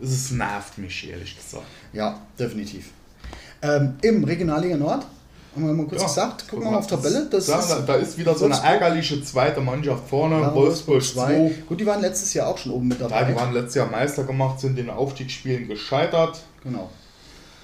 es 0.00 0.30
nervt 0.30 0.78
mich, 0.78 1.08
ehrlich 1.10 1.36
gesagt. 1.36 1.64
Ja, 1.92 2.20
definitiv. 2.38 2.90
Ähm, 3.62 3.94
Im 4.02 4.22
Regionalliga 4.24 4.76
Nord, 4.76 5.06
haben 5.54 5.66
wir 5.66 5.72
mal 5.72 5.86
kurz 5.86 6.02
Ja, 6.02 6.06
gesagt, 6.08 6.48
gucken 6.48 6.66
wir 6.66 6.72
mal 6.72 6.78
auf 6.78 6.86
Tabelle. 6.86 7.26
Das 7.30 7.46
da, 7.46 7.58
ist 7.58 7.68
da, 7.70 7.80
da 7.80 7.94
ist 7.94 8.18
wieder 8.18 8.34
so 8.34 8.44
eine 8.44 8.56
ärgerliche 8.56 9.22
zweite 9.24 9.60
Mannschaft 9.62 10.08
vorne. 10.08 10.40
Ja, 10.40 10.54
Wolfsburg 10.54 11.02
zwei. 11.02 11.34
2. 11.34 11.54
Gut, 11.66 11.80
die 11.80 11.86
waren 11.86 12.02
letztes 12.02 12.34
Jahr 12.34 12.48
auch 12.48 12.58
schon 12.58 12.72
oben 12.72 12.88
mit 12.88 13.00
Ja, 13.00 13.08
dabei. 13.08 13.32
die 13.32 13.34
waren 13.36 13.54
letztes 13.54 13.76
Jahr 13.76 13.90
Meister 13.90 14.24
gemacht, 14.24 14.60
sind 14.60 14.78
in 14.78 14.86
den 14.86 14.90
Aufstiegsspielen 14.90 15.66
gescheitert. 15.68 16.40
genau. 16.62 16.90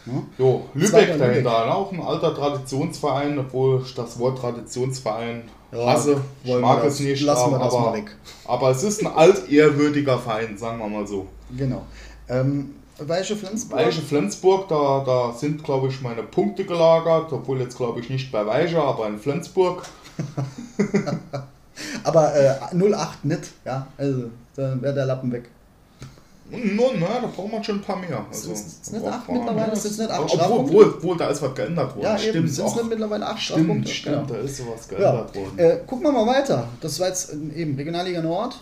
Ja. 0.07 0.13
Jo, 0.39 0.65
Lübeck 0.75 1.19
dahinter, 1.19 1.75
auch 1.75 1.93
ein 1.93 2.01
alter 2.01 2.35
Traditionsverein, 2.35 3.39
obwohl 3.39 3.83
ich 3.85 3.95
das 3.95 4.19
Wort 4.19 4.39
Traditionsverein 4.39 5.43
Ja, 5.71 5.87
hasse. 5.87 6.21
Ich 6.43 6.51
wollen 6.51 6.61
mag 6.61 6.85
es 6.85 6.99
nicht, 7.01 7.23
lassen 7.23 7.51
wir 7.53 7.57
aber, 7.57 7.65
das 7.65 7.75
mal 7.75 7.95
weg. 7.95 8.17
aber 8.47 8.71
es 8.71 8.83
ist 8.83 9.01
ein 9.01 9.13
altehrwürdiger 9.13 10.19
Verein, 10.19 10.59
sagen 10.59 10.79
wir 10.79 10.89
mal 10.89 11.07
so. 11.07 11.27
Genau. 11.57 11.83
Ähm, 12.29 12.75
Weiche 12.99 13.37
Flensburg. 13.37 13.79
Weiche 13.81 14.03
Flensburg, 14.03 14.69
da, 14.69 15.03
da 15.05 15.33
sind, 15.33 15.65
glaube 15.65 15.89
ich, 15.89 16.01
meine 16.03 16.23
Punkte 16.23 16.65
gelagert, 16.65 17.33
obwohl 17.33 17.61
jetzt, 17.61 17.77
glaube 17.77 18.01
ich, 18.01 18.11
nicht 18.11 18.31
bei 18.31 18.45
Weiche, 18.47 18.81
aber 18.81 19.07
in 19.09 19.19
Flensburg. 19.19 19.83
Aber 22.05 22.35
äh, 22.35 22.55
08 22.73 23.25
nicht, 23.25 23.51
ja. 23.65 23.87
Also, 23.97 24.25
da 24.55 24.81
wäre 24.81 24.95
der 24.95 25.07
Lappen 25.07 25.33
weg. 25.33 25.49
Nun, 26.53 27.01
ne, 27.01 27.07
da 27.23 27.27
braucht 27.35 27.51
man 27.51 27.65
schon 27.65 27.77
ein 27.77 27.81
paar 27.83 27.97
mehr. 27.97 28.25
Also, 28.31 28.53
Ist- 28.53 28.83
ist 28.83 28.93
nicht 28.93 29.07
acht 29.07 29.29
mittlerweile? 29.31 29.73
Ist 29.73 29.85
jetzt 29.85 29.99
nicht 29.99 30.11
acht 30.11 30.31
Strafpunkte? 30.31 30.65
obwohl, 30.77 30.95
obwohl, 30.99 31.17
da 31.17 31.29
ist 31.29 31.41
was 31.43 31.55
geändert 31.55 31.97
worden. 31.97 32.05
Ja, 32.05 32.13
eben. 32.19 32.23
stimmt. 32.29 32.51
Sind 32.53 32.67
es 32.67 32.75
nicht 32.77 32.89
mittlerweile 32.91 33.27
8 33.27 33.41
Stimmt, 33.41 33.59
Strafpunkte? 33.61 33.91
stimmt, 33.93 34.29
Genau. 34.29 34.41
da 34.41 34.45
ist 34.47 34.57
sowas 34.59 34.89
Ja. 34.91 34.99
geändert 34.99 35.35
worden. 35.37 35.59
Äh, 35.59 35.79
gucken 35.87 36.05
wir 36.05 36.13
mal 36.13 36.27
weiter. 36.27 36.69
Das 36.81 37.01
war 37.01 37.09
jetzt 37.09 37.33
äh, 37.33 37.61
eben 37.61 37.75
Regionalliga 37.77 38.21
Nord. 38.21 38.61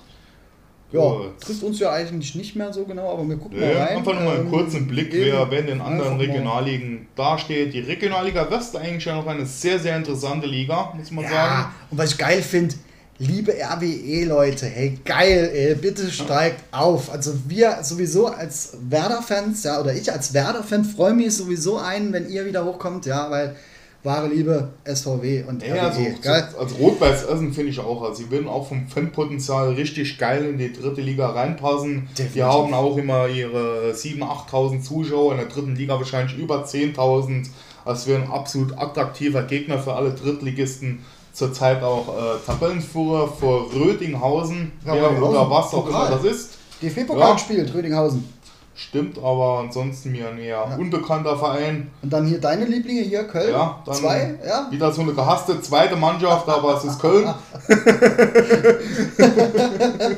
Ja, 0.93 1.01
Gut. 1.01 1.41
trifft 1.41 1.63
uns 1.63 1.79
ja 1.79 1.93
eigentlich 1.93 2.35
nicht 2.35 2.57
mehr 2.57 2.73
so 2.73 2.85
genau, 2.85 3.13
aber 3.13 3.29
wir 3.29 3.37
gucken 3.37 3.61
Nee, 3.61 3.75
mal 3.75 3.81
rein. 3.83 3.97
einfach 3.99 4.13
nur 4.13 4.23
mal 4.23 4.35
einen 4.35 4.47
Ähm, 4.47 4.51
kurzen 4.51 4.87
Blick, 4.89 5.15
eben. 5.15 5.33
wer, 5.37 5.49
wer 5.51 5.61
in 5.61 5.67
den 5.67 5.81
anderen. 5.81 6.17
Regionalligen 6.17 7.07
dasteht. 7.15 7.73
Die 7.75 7.79
Regionalliga 7.81 8.51
West 8.51 8.77
eigentlich 8.77 9.05
ja 9.05 9.15
noch 9.15 9.27
eine 9.29 9.47
sehr, 9.47 9.79
sehr 9.79 9.97
interessante 9.97 10.49
Liga, 10.49 10.93
muss 10.97 11.13
man 11.13 11.25
Ja, 11.25 11.31
sagen. 11.31 11.65
und 11.93 11.99
was 11.99 12.11
ich 12.13 12.19
geil 12.19 12.43
finde, 12.43 12.75
liebe 13.21 13.53
RWE-Leute, 13.53 14.67
hey, 14.67 14.99
geil, 15.05 15.51
ey, 15.55 15.75
bitte 15.75 16.11
steigt 16.11 16.65
auf. 16.73 17.13
Also 17.13 17.35
wir 17.47 17.79
sowieso 17.83 18.27
als 18.27 18.79
Werder-Fans, 18.89 19.63
ja, 19.63 19.81
oder 19.81 19.95
ich 19.95 20.11
als 20.11 20.33
Werder-Fan 20.35 20.85
freue 20.85 21.13
mich 21.13 21.37
sowieso 21.37 21.77
ein, 21.77 22.13
wenn 22.13 22.29
ihr 22.29 22.47
wieder 22.47 22.65
hochkommt, 22.65 23.05
ja, 23.07 23.31
weil 23.31 23.55
wahre 24.03 24.29
Liebe 24.29 24.71
SVW 24.85 25.45
und 25.47 25.63
Ja, 25.63 25.89
also, 25.89 26.01
RWE, 26.01 26.15
geil. 26.23 26.49
so, 26.51 26.59
also 26.59 26.75
Rot-Weiß 26.77 27.25
Essen 27.25 27.53
finde 27.53 27.71
ich 27.71 27.79
auch. 27.79 28.03
Also, 28.03 28.23
sie 28.23 28.31
würden 28.31 28.49
auch 28.49 28.67
vom 28.67 28.89
Fanpotenzial 28.89 29.75
richtig 29.75 30.17
geil 30.17 30.47
in 30.47 30.59
die 30.59 30.73
dritte 30.73 31.03
Liga 31.03 31.29
reinpassen. 31.29 32.09
Definitiv. 32.17 32.33
Die 32.33 32.43
haben 32.43 32.73
auch 32.73 32.97
immer 32.97 33.29
ihre 33.29 33.93
7.000, 33.93 34.23
8.000 34.23 34.83
Zuschauer, 34.83 35.33
in 35.33 35.39
der 35.39 35.49
dritten 35.49 35.77
Liga 35.77 35.99
wahrscheinlich 35.99 36.39
über 36.39 36.65
10.000. 36.65 37.49
Also, 37.85 38.01
es 38.01 38.07
wäre 38.07 38.23
ein 38.23 38.31
absolut 38.31 38.79
attraktiver 38.79 39.43
Gegner 39.43 39.79
für 39.79 39.93
alle 39.93 40.13
Drittligisten. 40.13 41.01
Zurzeit 41.33 41.83
auch 41.83 42.09
äh, 42.09 42.39
Tabellenführer 42.47 43.29
vor 43.29 43.67
Rödinghausen, 43.75 44.73
Ja, 44.85 44.93
oder 44.95 45.51
was 45.51 45.67
auch 45.75 45.85
Pokal. 45.85 46.07
immer 46.09 46.17
das 46.17 46.25
ist. 46.25 46.51
DFB-Pokal 46.83 47.29
Ja. 47.29 47.33
gespielt, 47.35 47.75
Rödinghausen. 47.75 48.41
Stimmt, 48.75 49.19
aber 49.19 49.59
ansonsten 49.59 50.13
mir 50.13 50.31
ein 50.31 50.39
eher 50.39 50.65
unbekannter 50.79 51.37
Verein. 51.37 51.91
Und 52.01 52.11
dann 52.11 52.27
hier 52.27 52.41
deine 52.41 52.65
Lieblinge 52.65 53.03
hier, 53.03 53.25
Köln. 53.25 53.53
Ja, 53.53 53.83
dann 53.85 53.95
Zwei, 53.95 54.39
ja. 54.47 54.67
wieder 54.71 54.91
so 54.91 55.03
eine 55.03 55.13
gehasste 55.13 55.61
zweite 55.61 55.97
Mannschaft, 55.97 56.49
aber 56.49 56.77
es 56.79 56.85
ist 56.85 56.99
Köln. 56.99 57.29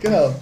Genau. 0.00 0.32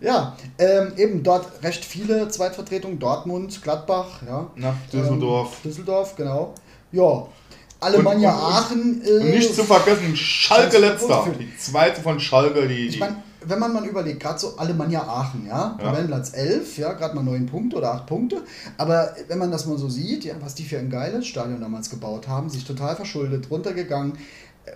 Ja, 0.00 0.36
ähm, 0.58 0.92
eben 0.96 1.22
dort 1.24 1.46
recht 1.62 1.84
viele 1.84 2.28
Zweitvertretungen. 2.28 2.98
Dortmund, 3.00 3.60
Gladbach, 3.62 4.22
ja. 4.26 4.46
Na, 4.54 4.74
Düsseldorf. 4.92 5.56
Ähm, 5.64 5.70
Düsseldorf, 5.70 6.14
genau. 6.14 6.54
Ja. 6.92 7.26
Alemannia 7.80 8.30
Aachen. 8.34 9.02
Äh, 9.04 9.10
Und 9.18 9.30
nicht 9.30 9.54
zu 9.54 9.64
vergessen, 9.64 10.16
Schalke 10.16 10.78
letzter. 10.78 11.26
Die 11.38 11.56
zweite 11.56 12.00
von 12.00 12.18
Schalke, 12.18 12.66
die. 12.66 12.88
Ich 12.88 12.98
meine, 12.98 13.22
wenn 13.42 13.58
man 13.58 13.72
mal 13.72 13.86
überlegt, 13.86 14.20
gerade 14.20 14.38
so 14.38 14.56
Alemannia 14.56 15.02
Aachen, 15.02 15.46
ja, 15.46 15.76
Ja. 15.78 15.84
Tabellenplatz 15.84 16.32
11, 16.34 16.78
ja, 16.78 16.92
gerade 16.94 17.14
mal 17.14 17.22
9 17.22 17.46
Punkte 17.46 17.76
oder 17.76 17.92
8 17.94 18.06
Punkte. 18.06 18.42
Aber 18.76 19.14
wenn 19.28 19.38
man 19.38 19.50
das 19.50 19.66
mal 19.66 19.78
so 19.78 19.88
sieht, 19.88 20.24
ja, 20.24 20.34
was 20.40 20.54
die 20.54 20.64
für 20.64 20.78
ein 20.78 20.90
geiles 20.90 21.26
Stadion 21.26 21.60
damals 21.60 21.88
gebaut 21.88 22.26
haben, 22.28 22.50
sich 22.50 22.64
total 22.64 22.96
verschuldet, 22.96 23.48
runtergegangen. 23.50 24.14
Äh, 24.64 24.72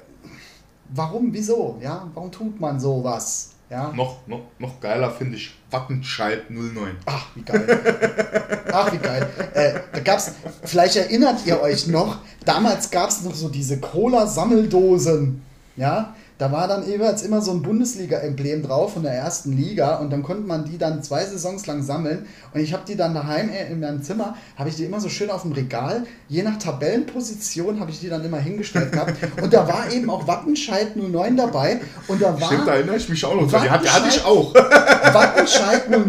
Warum, 0.95 1.33
wieso, 1.33 1.79
ja, 1.83 2.09
warum 2.15 2.31
tut 2.31 2.61
man 2.61 2.79
sowas? 2.79 3.51
Ja, 3.73 3.91
noch, 3.95 4.27
noch, 4.27 4.43
noch 4.59 4.81
geiler 4.81 5.11
finde 5.11 5.39
ich 5.39 5.55
Wattenscheid 5.71 6.51
09. 6.51 6.95
Ach, 7.07 7.29
wie 7.35 7.41
geil. 7.41 8.67
Ach, 8.71 8.93
wie 8.93 8.99
geil. 8.99 9.27
Äh, 9.55 9.81
da 9.95 10.01
gab's, 10.01 10.33
vielleicht 10.63 10.97
erinnert 10.97 11.47
ihr 11.47 11.59
euch 11.59 11.87
noch, 11.87 12.19
damals 12.45 12.91
gab 12.91 13.09
es 13.09 13.23
noch 13.23 13.35
so 13.35 13.49
diese 13.49 13.81
Cola-Sammeldosen. 13.81 15.41
Ja, 15.77 16.15
da 16.43 16.51
war 16.51 16.67
dann 16.67 16.85
jeweils 16.85 17.23
immer 17.23 17.41
so 17.41 17.53
ein 17.53 17.63
Bundesliga-Emblem 17.63 18.65
drauf 18.65 18.95
von 18.95 19.05
der 19.05 19.13
ersten 19.13 19.53
Liga 19.53 19.99
und 19.99 20.11
dann 20.11 20.25
konnte 20.25 20.43
man 20.43 20.65
die 20.65 20.77
dann 20.77 21.01
zwei 21.01 21.25
Saisons 21.25 21.69
lang 21.69 21.85
sammeln. 21.85 22.27
Und 22.53 22.61
ich 22.61 22.73
habe 22.73 22.83
die 22.85 22.97
dann 22.97 23.15
daheim 23.15 23.49
in 23.49 23.79
meinem 23.79 24.03
Zimmer, 24.03 24.35
habe 24.57 24.69
ich 24.69 24.75
die 24.75 24.85
immer 24.85 24.99
so 24.99 25.09
schön 25.09 25.31
auf 25.31 25.43
dem 25.43 25.53
Regal. 25.53 26.03
Je 26.29 26.43
nach 26.43 26.59
Tabellenposition 26.59 27.79
habe 27.79 27.93
ich 27.93 28.01
die 28.01 28.09
dann 28.09 28.25
immer 28.25 28.39
hingestellt 28.39 28.91
gehabt. 28.91 29.15
Und 29.41 29.53
da 29.53 29.69
war 29.69 29.93
eben 29.93 30.11
auch 30.11 30.27
Wattenscheid 30.27 30.97
09 30.97 31.37
dabei. 31.37 31.81
Und 32.09 32.21
da 32.21 32.33
war. 32.41 32.49
Stimmt, 32.49 32.67
da 32.67 32.75
erinnere 32.75 32.97
ich 32.97 33.09
mich 33.09 33.25
auch 33.25 33.41
noch. 33.41 33.49
dran. 33.49 33.63
Die, 33.63 33.71
hat, 33.71 33.85
die 33.85 33.91
hatte 33.91 34.09
ich 34.09 34.25
auch. 34.25 34.53
Wattenscheid 34.53 35.91
09, 35.91 36.09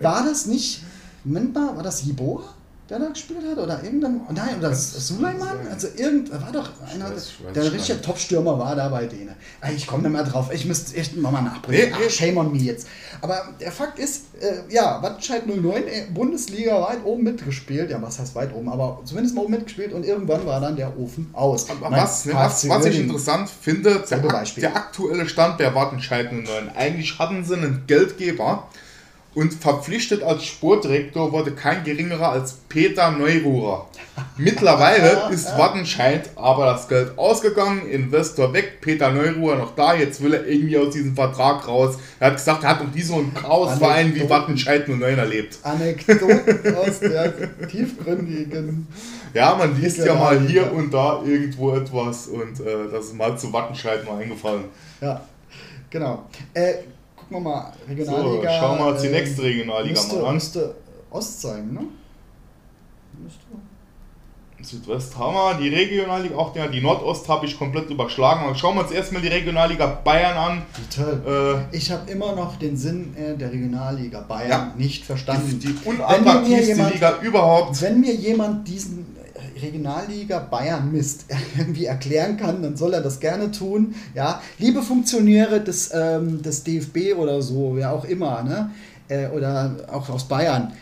war 0.00 0.24
das 0.24 0.46
nicht, 0.46 0.84
Moment 1.24 1.54
mal, 1.54 1.74
war 1.74 1.82
das 1.82 2.04
Jeboa, 2.04 2.44
der 2.90 2.98
da 2.98 3.06
gespielt 3.08 3.40
hat? 3.48 3.58
Oder 3.58 3.82
irgendein, 3.82 4.20
oh 4.28 4.32
nein, 4.32 4.58
oder 4.58 4.74
Suleiman? 4.74 5.56
Also 5.70 5.88
irgend, 5.96 6.30
war 6.32 6.50
doch 6.52 6.68
einer, 6.92 7.06
weiß- 7.10 7.52
der 7.54 7.62
nicht. 7.64 7.72
richtige 7.72 8.00
Top-Stürmer 8.02 8.58
war 8.58 8.74
da 8.74 8.88
bei 8.88 9.06
denen. 9.06 9.34
Ich 9.74 9.86
komme 9.86 10.02
nicht 10.02 10.12
mehr 10.12 10.24
drauf, 10.24 10.50
ich 10.52 10.64
müsste 10.66 10.96
echt 10.96 11.16
mal 11.16 11.30
nachbringen. 11.30 11.94
Ach, 11.94 12.10
shame 12.10 12.36
on 12.38 12.52
me 12.52 12.58
jetzt. 12.58 12.86
Aber 13.20 13.48
der 13.60 13.70
Fakt 13.70 13.98
ist, 13.98 14.22
äh, 14.40 14.72
ja, 14.74 15.02
Wattenscheid 15.02 15.46
09, 15.46 15.86
äh, 15.86 16.06
Bundesliga 16.12 16.80
weit 16.82 17.04
oben 17.04 17.22
mitgespielt. 17.22 17.90
Ja, 17.90 18.02
was 18.02 18.18
heißt 18.18 18.34
weit 18.34 18.52
oben, 18.54 18.68
aber 18.68 19.00
zumindest 19.04 19.34
mal 19.34 19.42
oben 19.42 19.52
mitgespielt 19.52 19.92
und 19.92 20.04
irgendwann 20.04 20.44
war 20.46 20.60
dann 20.60 20.76
der 20.76 20.98
Ofen 20.98 21.30
aus. 21.32 21.66
Was, 21.80 22.26
was, 22.32 22.68
was 22.68 22.84
ich 22.86 22.98
interessant 23.00 23.48
finde, 23.48 24.02
der, 24.10 24.18
der 24.56 24.76
aktuelle 24.76 25.28
Stand 25.28 25.60
der 25.60 25.74
Wattenscheid 25.74 26.32
09. 26.32 26.46
Eigentlich 26.76 27.18
hatten 27.18 27.44
sie 27.44 27.54
einen 27.54 27.84
Geldgeber 27.86 28.68
und 29.34 29.54
verpflichtet 29.54 30.22
als 30.22 30.44
Sportdirektor 30.44 31.30
wurde 31.30 31.52
kein 31.52 31.84
geringerer 31.84 32.30
als 32.32 32.54
Peter 32.68 33.12
Neururer. 33.12 33.88
Mittlerweile 34.36 35.30
ist 35.32 35.56
Wattenscheid 35.56 36.30
aber 36.34 36.66
das 36.66 36.88
Geld 36.88 37.16
ausgegangen, 37.16 37.88
Investor 37.88 38.52
weg, 38.52 38.80
Peter 38.80 39.12
Neururer 39.12 39.56
noch 39.56 39.76
da, 39.76 39.94
jetzt 39.94 40.22
will 40.22 40.34
er 40.34 40.46
irgendwie 40.46 40.76
aus 40.78 40.92
diesem 40.92 41.14
Vertrag 41.14 41.66
raus. 41.68 41.96
Er 42.18 42.28
hat 42.28 42.36
gesagt, 42.36 42.64
er 42.64 42.70
hat 42.70 42.84
noch 42.84 42.92
nie 42.92 43.02
so 43.02 43.14
einen 43.14 43.32
Chaosverein 43.32 44.14
wie. 44.14 44.28
Wattenscheid 44.28 44.88
09 44.88 45.18
erlebt. 45.18 45.58
Anekdoten 45.62 46.76
aus 46.76 47.00
der 47.00 47.32
tiefgründigen 47.68 48.86
Ja, 49.32 49.54
man 49.54 49.80
liest 49.80 49.98
ja 49.98 50.14
mal 50.14 50.40
hier 50.40 50.72
und 50.72 50.92
da 50.92 51.22
irgendwo 51.24 51.74
etwas 51.76 52.26
und 52.26 52.60
äh, 52.60 52.90
das 52.90 53.06
ist 53.06 53.14
mal 53.14 53.36
zu 53.38 53.52
Wattenscheid 53.52 54.04
mal 54.06 54.20
eingefallen. 54.20 54.64
Ja, 55.00 55.20
genau. 55.88 56.26
Äh, 56.54 56.74
gucken 57.30 57.44
wir 57.44 57.50
mal, 57.50 57.72
Regionalliga. 57.88 58.52
So, 58.52 58.58
schauen 58.58 58.78
wir 58.78 58.86
uns 58.86 59.00
die 59.02 59.06
äh, 59.08 59.12
nächste 59.12 59.42
Regionalliga 59.42 59.92
müsste, 60.00 60.16
mal 60.16 60.26
an. 60.26 60.34
Müsste 60.34 60.74
Ost 61.10 61.40
sein, 61.40 61.72
ne? 61.72 61.80
Müsste. 63.22 63.40
Südwest 64.62 65.16
haben 65.16 65.34
wir, 65.34 65.54
die 65.54 65.74
Regionalliga, 65.74 66.36
auch 66.36 66.54
ja, 66.54 66.66
die 66.66 66.82
Nordost 66.82 67.26
habe 67.30 67.46
ich 67.46 67.56
komplett 67.58 67.88
überschlagen. 67.88 68.42
Aber 68.44 68.54
schauen 68.54 68.76
wir 68.76 68.82
uns 68.82 68.92
erstmal 68.92 69.22
die 69.22 69.28
Regionalliga 69.28 69.86
Bayern 69.86 70.36
an. 70.36 70.62
Toll. 70.94 71.66
Äh, 71.72 71.76
Ich 71.76 71.90
habe 71.90 72.10
immer 72.10 72.34
noch 72.36 72.56
den 72.56 72.76
Sinn 72.76 73.16
äh, 73.16 73.34
der 73.38 73.50
Regionalliga 73.50 74.20
Bayern 74.20 74.50
Ja. 74.50 74.74
nicht 74.76 75.06
verstanden. 75.06 75.58
die, 75.58 75.68
die 75.68 75.86
Wenn 75.86 75.96
mir 75.96 76.04
unattraktivste 76.04 76.66
jemand- 76.72 76.92
Liga 76.92 77.18
überhaupt. 77.22 77.80
Wenn 77.80 78.00
mir 78.00 78.14
jemand 78.14 78.68
diesen 78.68 79.06
Regionalliga 79.62 80.38
Bayern 80.38 80.92
Mist 80.92 81.26
irgendwie 81.58 81.86
erklären 81.86 82.36
kann, 82.36 82.62
dann 82.62 82.76
soll 82.76 82.94
er 82.94 83.00
das 83.00 83.20
gerne 83.20 83.50
tun. 83.50 83.94
Ja, 84.14 84.42
liebe 84.58 84.82
Funktionäre 84.82 85.60
des, 85.60 85.90
ähm, 85.92 86.42
des 86.42 86.64
DFB 86.64 87.16
oder 87.16 87.42
so, 87.42 87.72
wer 87.74 87.92
auch 87.92 88.04
immer, 88.04 88.42
ne? 88.42 88.70
Äh, 89.08 89.28
oder 89.28 89.76
auch 89.92 90.08
aus 90.08 90.24
Bayern, 90.28 90.72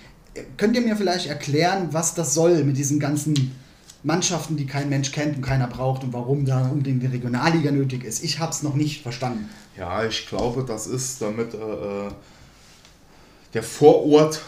könnt 0.56 0.76
ihr 0.76 0.82
mir 0.82 0.96
vielleicht 0.96 1.26
erklären, 1.26 1.88
was 1.92 2.14
das 2.14 2.34
soll 2.34 2.64
mit 2.64 2.76
diesen 2.76 3.00
ganzen 3.00 3.54
Mannschaften, 4.02 4.56
die 4.56 4.66
kein 4.66 4.88
Mensch 4.88 5.10
kennt 5.12 5.36
und 5.36 5.42
keiner 5.42 5.66
braucht 5.66 6.04
und 6.04 6.12
warum 6.12 6.44
da 6.44 6.68
unbedingt 6.68 7.02
die 7.02 7.06
Regionalliga 7.06 7.70
nötig 7.70 8.04
ist? 8.04 8.22
Ich 8.22 8.38
habe 8.38 8.52
es 8.52 8.62
noch 8.62 8.74
nicht 8.74 9.02
verstanden. 9.02 9.48
Ja, 9.76 10.04
ich 10.04 10.28
glaube, 10.28 10.64
das 10.66 10.86
ist 10.86 11.20
damit 11.22 11.54
äh, 11.54 11.56
äh 11.56 12.10
der 13.54 13.62
Vorort, 13.62 14.42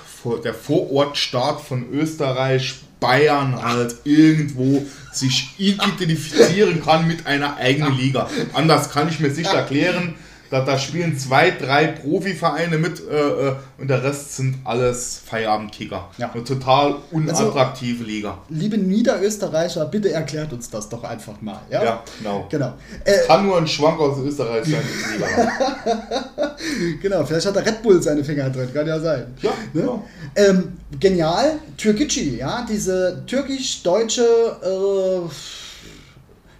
der 0.44 0.52
Vorortstaat 0.52 1.60
von 1.60 1.90
Österreich, 1.90 2.80
Bayern 3.00 3.62
halt 3.62 3.96
irgendwo 4.04 4.86
sich 5.12 5.54
identifizieren 5.58 6.82
kann 6.84 7.08
mit 7.08 7.26
einer 7.26 7.56
eigenen 7.56 7.96
Liga. 7.96 8.28
Anders 8.52 8.90
kann 8.90 9.08
ich 9.08 9.18
mir 9.18 9.28
nicht 9.28 9.52
erklären. 9.52 10.14
Da, 10.50 10.60
da 10.62 10.78
spielen 10.78 11.16
zwei, 11.16 11.52
drei 11.52 11.86
Profivereine 11.86 12.76
mit 12.76 13.00
äh, 13.08 13.48
äh, 13.48 13.54
und 13.78 13.88
der 13.88 14.02
Rest 14.02 14.34
sind 14.34 14.56
alles 14.64 15.22
Feierabendkicker. 15.24 16.10
Ja. 16.18 16.32
Eine 16.32 16.42
total 16.42 16.96
unattraktive 17.12 18.00
also, 18.00 18.10
Liga. 18.10 18.36
Liebe 18.48 18.76
Niederösterreicher, 18.76 19.86
bitte 19.86 20.10
erklärt 20.10 20.52
uns 20.52 20.68
das 20.68 20.88
doch 20.88 21.04
einfach 21.04 21.40
mal. 21.40 21.60
Ja, 21.70 21.84
ja 21.84 22.02
genau. 22.18 22.48
genau. 22.50 22.72
Äh, 23.04 23.28
kann 23.28 23.46
nur 23.46 23.58
ein 23.58 23.68
Schwank 23.68 24.00
aus 24.00 24.18
Österreich 24.18 24.66
sein, 24.66 24.82
genau, 27.00 27.24
vielleicht 27.24 27.46
hat 27.46 27.54
der 27.54 27.64
Red 27.64 27.80
Bull 27.82 28.02
seine 28.02 28.24
Finger 28.24 28.50
drin, 28.50 28.74
kann 28.74 28.88
ja 28.88 28.98
sein. 28.98 29.32
Ja, 29.40 29.52
ne? 29.72 29.82
ja. 29.82 30.02
Ähm, 30.34 30.72
genial, 30.98 31.60
Türkgücü, 31.76 32.38
ja, 32.38 32.66
diese 32.68 33.22
türkisch-deutsche 33.24 34.26
äh, 34.64 35.20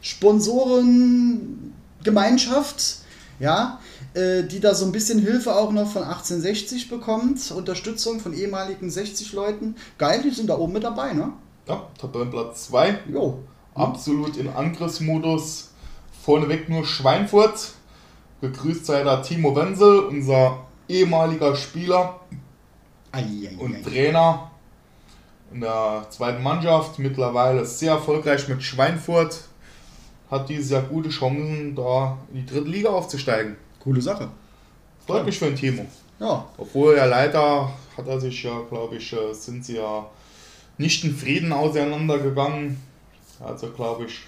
Sponsorengemeinschaft 0.01 3.00
ja, 3.41 3.81
äh, 4.15 4.45
die 4.45 4.61
da 4.61 4.75
so 4.75 4.85
ein 4.85 4.93
bisschen 4.93 5.19
Hilfe 5.19 5.57
auch 5.57 5.73
noch 5.73 5.91
von 5.91 6.03
1860 6.03 6.89
bekommt, 6.89 7.51
Unterstützung 7.51 8.21
von 8.21 8.35
ehemaligen 8.35 8.91
60 8.91 9.33
Leuten. 9.33 9.75
Geil, 9.99 10.23
die 10.23 10.31
sind 10.31 10.49
da 10.49 10.59
oben 10.59 10.75
mit 10.75 10.85
dabei, 10.85 11.15
ne? 11.15 11.33
Ja, 11.67 11.89
Tabellenplatz 11.99 12.67
2. 12.67 13.01
Jo. 13.13 13.39
Absolut 13.75 14.37
in 14.37 14.49
Angriffsmodus. 14.49 15.71
Vorneweg 16.23 16.69
nur 16.69 16.85
Schweinfurt. 16.85 17.73
Gegrüßt 18.43 18.87
sei 18.87 19.03
da 19.03 19.19
Timo 19.19 19.57
Wenzel, 19.57 20.01
unser 20.01 20.67
ehemaliger 20.89 21.57
Spieler 21.57 22.21
ei, 23.13 23.21
ei, 23.23 23.57
und 23.59 23.75
ei. 23.75 23.83
Trainer 23.83 24.51
in 25.53 25.61
der 25.61 26.07
zweiten 26.11 26.43
Mannschaft. 26.43 26.99
Mittlerweile 26.99 27.65
sehr 27.65 27.93
erfolgreich 27.93 28.49
mit 28.49 28.63
Schweinfurt 28.63 29.45
hat 30.31 30.49
dieses 30.49 30.71
Jahr 30.71 30.83
gute 30.83 31.09
Chancen, 31.09 31.75
da 31.75 32.19
in 32.33 32.41
die 32.41 32.47
dritte 32.47 32.69
Liga 32.69 32.91
aufzusteigen. 32.91 33.57
Coole 33.81 34.01
Sache. 34.01 34.29
Freut 35.07 35.25
mich 35.27 35.39
für 35.39 35.47
ein 35.47 35.57
Timo. 35.57 35.87
Ja. 36.21 36.47
Obwohl 36.57 36.95
er 36.95 37.07
leider 37.07 37.73
hat 37.97 38.07
er 38.07 38.21
sich 38.21 38.43
ja, 38.43 38.61
glaube 38.69 38.97
ich, 38.97 39.13
äh, 39.13 39.33
sind 39.33 39.65
sie 39.65 39.77
ja 39.77 40.07
nicht 40.79 41.05
in 41.05 41.15
Frieden 41.15 41.53
auseinandergegangen. 41.53 42.81
Also 43.41 43.71
glaube 43.71 44.05
ich, 44.05 44.21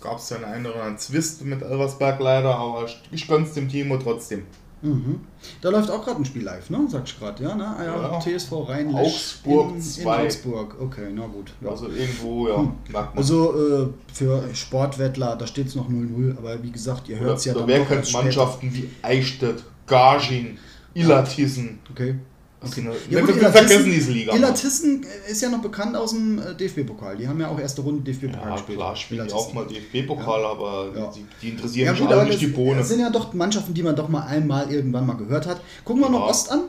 gab 0.00 0.18
es 0.18 0.30
ja 0.30 0.36
einen 0.38 0.66
oder 0.66 0.76
anderen 0.76 0.98
Zwist 0.98 1.42
mit 1.44 1.62
Elversberg 1.62 2.20
leider, 2.20 2.56
aber 2.56 2.84
ich, 2.84 3.00
ich 3.10 3.28
gönne 3.28 3.46
es 3.46 3.54
dem 3.54 3.68
Timo 3.68 3.96
trotzdem. 3.98 4.46
Mhm. 4.82 5.20
Da 5.60 5.70
läuft 5.70 5.90
auch 5.90 6.04
gerade 6.04 6.20
ein 6.20 6.24
Spiel 6.24 6.42
live, 6.42 6.68
ne? 6.70 6.80
Sag 6.88 7.04
ich 7.06 7.18
gerade, 7.18 7.42
ja, 7.42 7.54
ne? 7.54 7.66
Ah, 7.66 7.84
ja, 7.84 8.02
ja. 8.02 8.18
TSV 8.20 8.52
Rhein 8.68 8.94
Augsburg 8.94 9.74
in, 9.74 9.80
2. 9.80 10.02
in 10.02 10.26
Augsburg, 10.26 10.76
okay, 10.80 11.08
na 11.14 11.26
gut. 11.26 11.52
Ja. 11.60 11.70
Also 11.70 11.88
irgendwo, 11.88 12.48
ja. 12.48 12.58
Hm. 12.58 12.72
Also 13.14 13.54
äh, 13.54 13.88
für 14.12 14.42
Sportwettler, 14.54 15.36
da 15.36 15.46
steht 15.46 15.68
es 15.68 15.76
noch 15.76 15.88
0-0, 15.88 16.36
aber 16.36 16.62
wie 16.62 16.72
gesagt, 16.72 17.08
ihr 17.08 17.18
hört 17.20 17.38
es 17.38 17.44
ja 17.44 17.54
dann. 17.54 17.66
Wer 17.68 17.84
kennt 17.84 18.12
Mannschaften 18.12 18.74
wie 18.74 18.90
Eichstätt, 19.02 19.62
Garching, 19.86 20.58
Illertissen? 20.94 21.78
Okay. 21.90 22.16
Okay. 22.64 22.88
Ja, 23.10 23.20
gut, 23.20 23.40
wir 23.40 23.50
vergessen 23.50 23.90
diese 23.90 24.12
Liga. 24.12 24.34
Illertissen 24.34 25.04
ist 25.28 25.42
ja 25.42 25.48
noch 25.48 25.60
bekannt 25.60 25.96
aus 25.96 26.10
dem 26.10 26.38
äh, 26.38 26.54
DFB-Pokal. 26.54 27.16
Die 27.16 27.26
haben 27.26 27.40
ja 27.40 27.48
auch 27.48 27.58
erste 27.58 27.82
Runde 27.82 28.02
DFB-Pokal 28.02 28.48
ja, 28.48 28.54
gespielt. 28.54 28.78
Klar, 28.78 28.96
spielen 28.96 29.32
auch 29.32 29.52
mal 29.52 29.66
DFB-Pokal, 29.66 30.40
ja. 30.40 30.48
aber 30.48 30.92
ja. 30.96 31.12
Die, 31.12 31.26
die, 31.40 31.48
interessieren 31.50 31.86
ja, 31.86 31.92
mich 31.92 32.00
gut, 32.00 32.12
alle 32.12 32.28
nicht 32.28 32.40
die 32.40 32.46
Bohne. 32.46 32.78
Das 32.78 32.88
sind 32.88 33.00
ja 33.00 33.10
doch 33.10 33.32
Mannschaften, 33.32 33.74
die 33.74 33.82
man 33.82 33.96
doch 33.96 34.08
mal 34.08 34.26
einmal 34.26 34.70
irgendwann 34.70 35.06
mal 35.06 35.14
gehört 35.14 35.46
hat. 35.46 35.60
Gucken 35.84 36.02
wir 36.02 36.10
noch 36.10 36.28
Ost 36.28 36.52
an. 36.52 36.60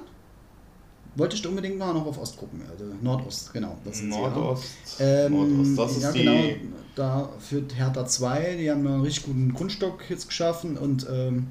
Wollte 1.16 1.36
ich 1.36 1.46
unbedingt 1.46 1.78
mal 1.78 1.94
noch 1.94 2.08
auf 2.08 2.18
Ost 2.18 2.38
gucken. 2.38 2.62
Also 2.72 2.86
Nordost, 3.02 3.54
genau. 3.54 3.78
Das 3.86 4.02
Nordost, 4.02 4.64
ähm, 5.00 5.32
Nordost, 5.32 5.78
das 5.78 5.98
ist 5.98 6.04
ja, 6.04 6.12
genau, 6.12 6.32
die... 6.32 6.56
Da 6.96 7.30
führt 7.40 7.76
Hertha 7.76 8.06
2, 8.06 8.56
die 8.60 8.72
haben 8.72 8.86
einen 8.86 9.02
richtig 9.02 9.26
guten 9.26 9.54
Grundstock 9.54 10.04
jetzt 10.10 10.28
geschaffen 10.28 10.78
und 10.78 11.08
ähm, 11.12 11.48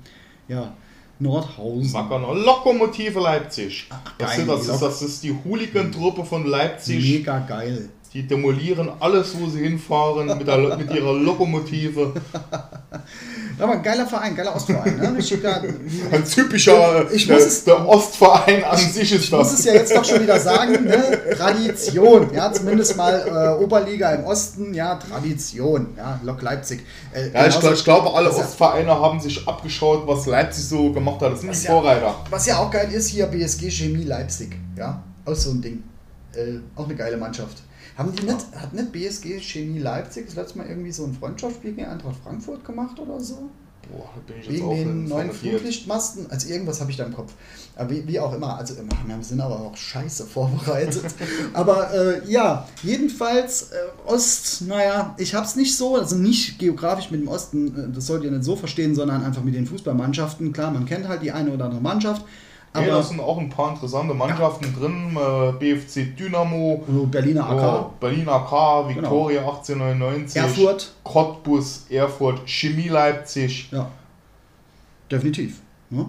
ja, 0.49 0.77
Nordhausen. 1.23 1.93
Wacker 1.93 2.35
Lokomotive 2.35 3.21
Leipzig. 3.21 3.87
Ach, 3.91 4.13
das, 4.19 4.37
geil, 4.37 4.47
das, 4.47 4.69
ist, 4.69 4.83
das 4.83 5.03
ist 5.03 5.23
die 5.23 5.35
Hooligan-Truppe 5.45 6.25
von 6.25 6.47
Leipzig. 6.47 7.19
Mega 7.19 7.39
geil. 7.39 7.89
Die 8.13 8.27
demolieren 8.27 8.91
alles, 9.01 9.35
wo 9.41 9.47
sie 9.47 9.63
hinfahren, 9.63 10.27
mit, 10.37 10.47
der, 10.47 10.77
mit 10.77 10.93
ihrer 10.93 11.15
Lokomotive. 11.15 12.13
Aber 13.59 13.77
geiler 13.77 14.07
Verein, 14.07 14.35
geiler 14.35 14.55
Ostverein. 14.55 14.97
Ne? 14.97 15.17
ein 16.13 16.25
typischer 16.25 17.11
ich 17.13 17.27
der, 17.27 17.37
es, 17.37 17.65
der 17.65 17.87
Ostverein 17.87 18.65
an 18.65 18.77
sich 18.79 19.13
ist 19.13 19.25
ich 19.25 19.31
das. 19.31 19.47
Ich 19.47 19.51
muss 19.51 19.53
es 19.53 19.65
ja 19.65 19.75
jetzt 19.75 19.97
doch 19.97 20.05
schon 20.05 20.23
wieder 20.23 20.39
sagen, 20.39 20.85
ne? 20.85 21.35
Tradition. 21.37 22.33
Ja, 22.33 22.53
zumindest 22.53 22.97
mal 22.97 23.57
äh, 23.59 23.63
Oberliga 23.63 24.13
im 24.13 24.25
Osten, 24.25 24.75
ja, 24.75 24.97
Tradition. 24.97 25.89
Ja, 25.97 26.21
Lok 26.23 26.43
Leipzig. 26.43 26.85
Äh, 27.13 27.33
ja, 27.33 27.47
ich, 27.47 27.63
ich, 27.63 27.85
glaube, 27.85 28.13
alle 28.15 28.31
Ostvereine 28.31 28.91
haben 28.91 29.21
sich 29.21 29.47
abgeschaut, 29.47 30.07
was 30.07 30.27
Leipzig 30.27 30.65
so 30.65 30.93
gemacht 30.93 31.21
hat. 31.21 31.33
Das 31.33 31.41
sind 31.41 31.55
die 31.55 31.67
Vorreiter. 31.67 32.07
Ja, 32.07 32.25
was 32.31 32.47
ja 32.47 32.59
auch 32.59 32.71
geil 32.71 32.91
ist, 32.93 33.09
hier 33.09 33.27
BSG 33.27 33.71
Chemie 33.71 34.05
Leipzig. 34.05 34.57
Ja, 34.77 35.03
auch 35.25 35.35
so 35.35 35.51
ein 35.51 35.63
Ding. 35.63 35.83
Äh, 36.35 36.59
auch 36.77 36.85
eine 36.85 36.95
geile 36.95 37.17
Mannschaft. 37.17 37.59
Haben 37.97 38.15
die 38.15 38.25
nicht, 38.25 38.47
hat 38.55 38.73
nicht 38.73 38.93
BSG 38.93 39.41
Chemie 39.41 39.79
Leipzig 39.79 40.27
das 40.27 40.37
letzte 40.37 40.59
Mal 40.59 40.67
irgendwie 40.67 40.93
so 40.93 41.05
ein 41.05 41.15
Freundschaftsspiel 41.15 41.73
gegen 41.73 41.87
Eintracht 41.87 42.17
Frankfurt 42.23 42.65
gemacht 42.65 42.99
oder 42.99 43.21
so? 43.21 43.51
Boah, 43.91 44.09
bin 44.27 44.37
ich 44.41 44.49
Wegen 44.49 44.71
den 44.71 45.09
neuen 45.09 45.33
Flutlichtmasten, 45.33 46.31
also 46.31 46.49
irgendwas 46.49 46.81
habe 46.81 46.91
ich 46.91 46.97
da 46.97 47.05
im 47.05 47.13
Kopf. 47.13 47.33
Aber 47.75 47.91
wie, 47.91 48.07
wie, 48.07 48.21
auch 48.21 48.33
immer, 48.33 48.57
also 48.57 48.75
wir 48.77 49.25
sind 49.25 49.41
aber 49.41 49.61
auch 49.61 49.77
scheiße 49.77 50.25
vorbereitet. 50.27 51.03
aber 51.53 51.93
äh, 51.93 52.31
ja, 52.31 52.69
jedenfalls 52.83 53.71
äh, 53.73 54.09
Ost, 54.09 54.63
naja, 54.63 55.15
ich 55.19 55.35
habe 55.35 55.47
es 55.47 55.57
nicht 55.57 55.77
so, 55.77 55.97
also 55.97 56.17
nicht 56.17 56.59
geografisch 56.59 57.11
mit 57.11 57.23
dem 57.23 57.29
Osten, 57.29 57.91
äh, 57.91 57.93
das 57.93 58.07
sollt 58.07 58.23
ihr 58.23 58.31
nicht 58.31 58.45
so 58.45 58.55
verstehen, 58.55 58.95
sondern 58.95 59.25
einfach 59.25 59.43
mit 59.43 59.55
den 59.55 59.67
Fußballmannschaften. 59.67 60.53
Klar, 60.53 60.71
man 60.71 60.87
kennt 60.87 61.09
halt 61.09 61.23
die 61.23 61.33
eine 61.33 61.51
oder 61.51 61.65
andere 61.65 61.81
Mannschaft. 61.81 62.25
Aber 62.75 62.87
ja, 62.87 62.95
da 62.95 63.03
sind 63.03 63.21
auch 63.21 63.37
ein 63.39 63.51
paar 63.51 63.73
interessante 63.73 64.15
Mannschaften 64.15 64.65
ja. 64.65 64.79
drin. 64.79 65.17
Äh, 65.17 65.53
BFC 65.59 66.17
Dynamo, 66.17 66.83
Berliner 67.11 67.49
AK, 67.49 67.63
oh, 67.63 67.91
Berliner 68.01 68.33
AK, 68.33 68.89
Viktoria 68.89 69.41
genau. 69.41 69.53
1899, 69.53 70.37
Erfurt, 70.37 70.95
Cottbus, 71.05 71.87
Erfurt, 71.91 72.49
Chemie 72.49 72.89
Leipzig. 72.89 73.71
Ja, 73.71 73.91
definitiv. 75.11 75.61
Ne? 75.91 76.09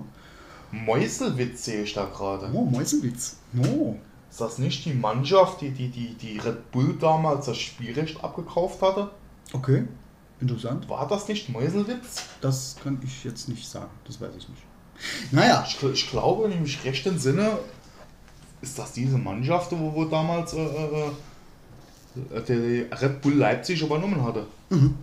Meuselwitz 0.72 1.66
sehe 1.66 1.84
ich 1.84 1.94
da 1.94 2.06
gerade. 2.06 2.50
Oh, 2.54 2.64
Meuselwitz. 2.64 3.38
Oh. 3.62 3.96
Ist 4.30 4.42
das 4.42 4.58
nicht 4.58 4.86
die 4.86 4.94
Mannschaft, 4.94 5.62
die, 5.62 5.70
die, 5.70 5.90
die, 5.90 6.16
die 6.16 6.40
Red 6.40 6.72
Bull 6.72 6.96
damals 7.00 7.46
das 7.46 7.58
Spielrecht 7.58 8.24
abgekauft 8.24 8.82
hatte? 8.82 9.12
Okay, 9.52 9.84
interessant. 10.40 10.90
War 10.90 11.08
das 11.08 11.28
nicht 11.28 11.50
Meuselwitz? 11.50 12.24
Das 12.42 12.78
kann 12.82 13.00
ich 13.04 13.24
jetzt 13.24 13.48
nicht 13.50 13.68
sagen, 13.68 13.92
das 14.06 14.20
weiß 14.20 14.32
ich 14.36 14.50
nicht. 14.50 14.64
Naja. 15.32 15.66
Ich, 15.68 15.82
ich 15.84 16.10
glaube, 16.10 16.44
wenn 16.44 16.52
ich 16.52 16.60
mich 16.60 16.86
recht 16.86 17.06
entsinne, 17.06 17.58
ist 18.62 18.80
das 18.80 18.94
diese 18.94 19.18
Mannschaft, 19.18 19.72
wo, 19.72 19.94
wo 19.94 20.06
damals 20.06 20.54
äh, 20.54 20.60
äh, 20.60 21.08
äh 22.38 22.42
der 22.90 23.02
Red 23.02 23.22
Bull 23.22 23.34
Leipzig 23.34 23.82
übernommen 23.82 24.24
hatte. 24.24 24.46
Mhm. 24.70 24.96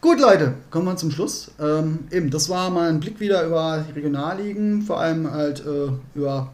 Gut, 0.00 0.20
Leute, 0.20 0.54
kommen 0.70 0.84
wir 0.84 0.96
zum 0.96 1.10
Schluss. 1.10 1.50
Ähm, 1.58 2.00
eben, 2.10 2.30
das 2.30 2.48
war 2.48 2.70
mal 2.70 2.90
ein 2.90 3.00
Blick 3.00 3.18
wieder 3.18 3.44
über 3.44 3.84
die 3.88 3.92
Regionalligen, 3.92 4.82
vor 4.82 5.00
allem 5.00 5.30
halt 5.30 5.64
äh, 5.66 5.88
über 6.14 6.52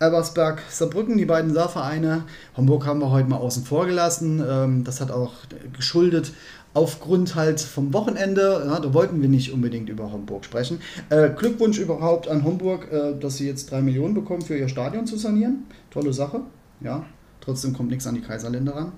Elbersberg, 0.00 0.62
Saarbrücken, 0.68 1.16
die 1.16 1.24
beiden 1.24 1.54
Saarvereine. 1.54 2.24
Homburg 2.56 2.86
haben 2.86 3.00
wir 3.00 3.10
heute 3.10 3.28
mal 3.28 3.36
außen 3.36 3.64
vor 3.64 3.86
gelassen. 3.86 4.44
Ähm, 4.46 4.84
das 4.84 5.00
hat 5.00 5.10
auch 5.10 5.32
geschuldet 5.76 6.32
aufgrund 6.74 7.34
halt 7.34 7.60
vom 7.60 7.92
Wochenende, 7.92 8.62
ja, 8.66 8.80
da 8.80 8.94
wollten 8.94 9.20
wir 9.20 9.28
nicht 9.28 9.52
unbedingt 9.52 9.88
über 9.88 10.12
Homburg 10.12 10.44
sprechen. 10.44 10.80
Äh, 11.08 11.30
Glückwunsch 11.30 11.78
überhaupt 11.78 12.28
an 12.28 12.44
Homburg, 12.44 12.90
äh, 12.92 13.18
dass 13.18 13.36
sie 13.36 13.46
jetzt 13.46 13.70
drei 13.70 13.80
Millionen 13.80 14.14
bekommen 14.14 14.42
für 14.42 14.56
ihr 14.56 14.68
Stadion 14.68 15.06
zu 15.06 15.16
sanieren. 15.16 15.64
Tolle 15.90 16.12
Sache, 16.12 16.42
ja. 16.80 17.04
Trotzdem 17.40 17.72
kommt 17.72 17.90
nichts 17.90 18.06
an 18.06 18.14
die 18.14 18.20
Kaiserländer 18.20 18.76
ran. 18.76 18.92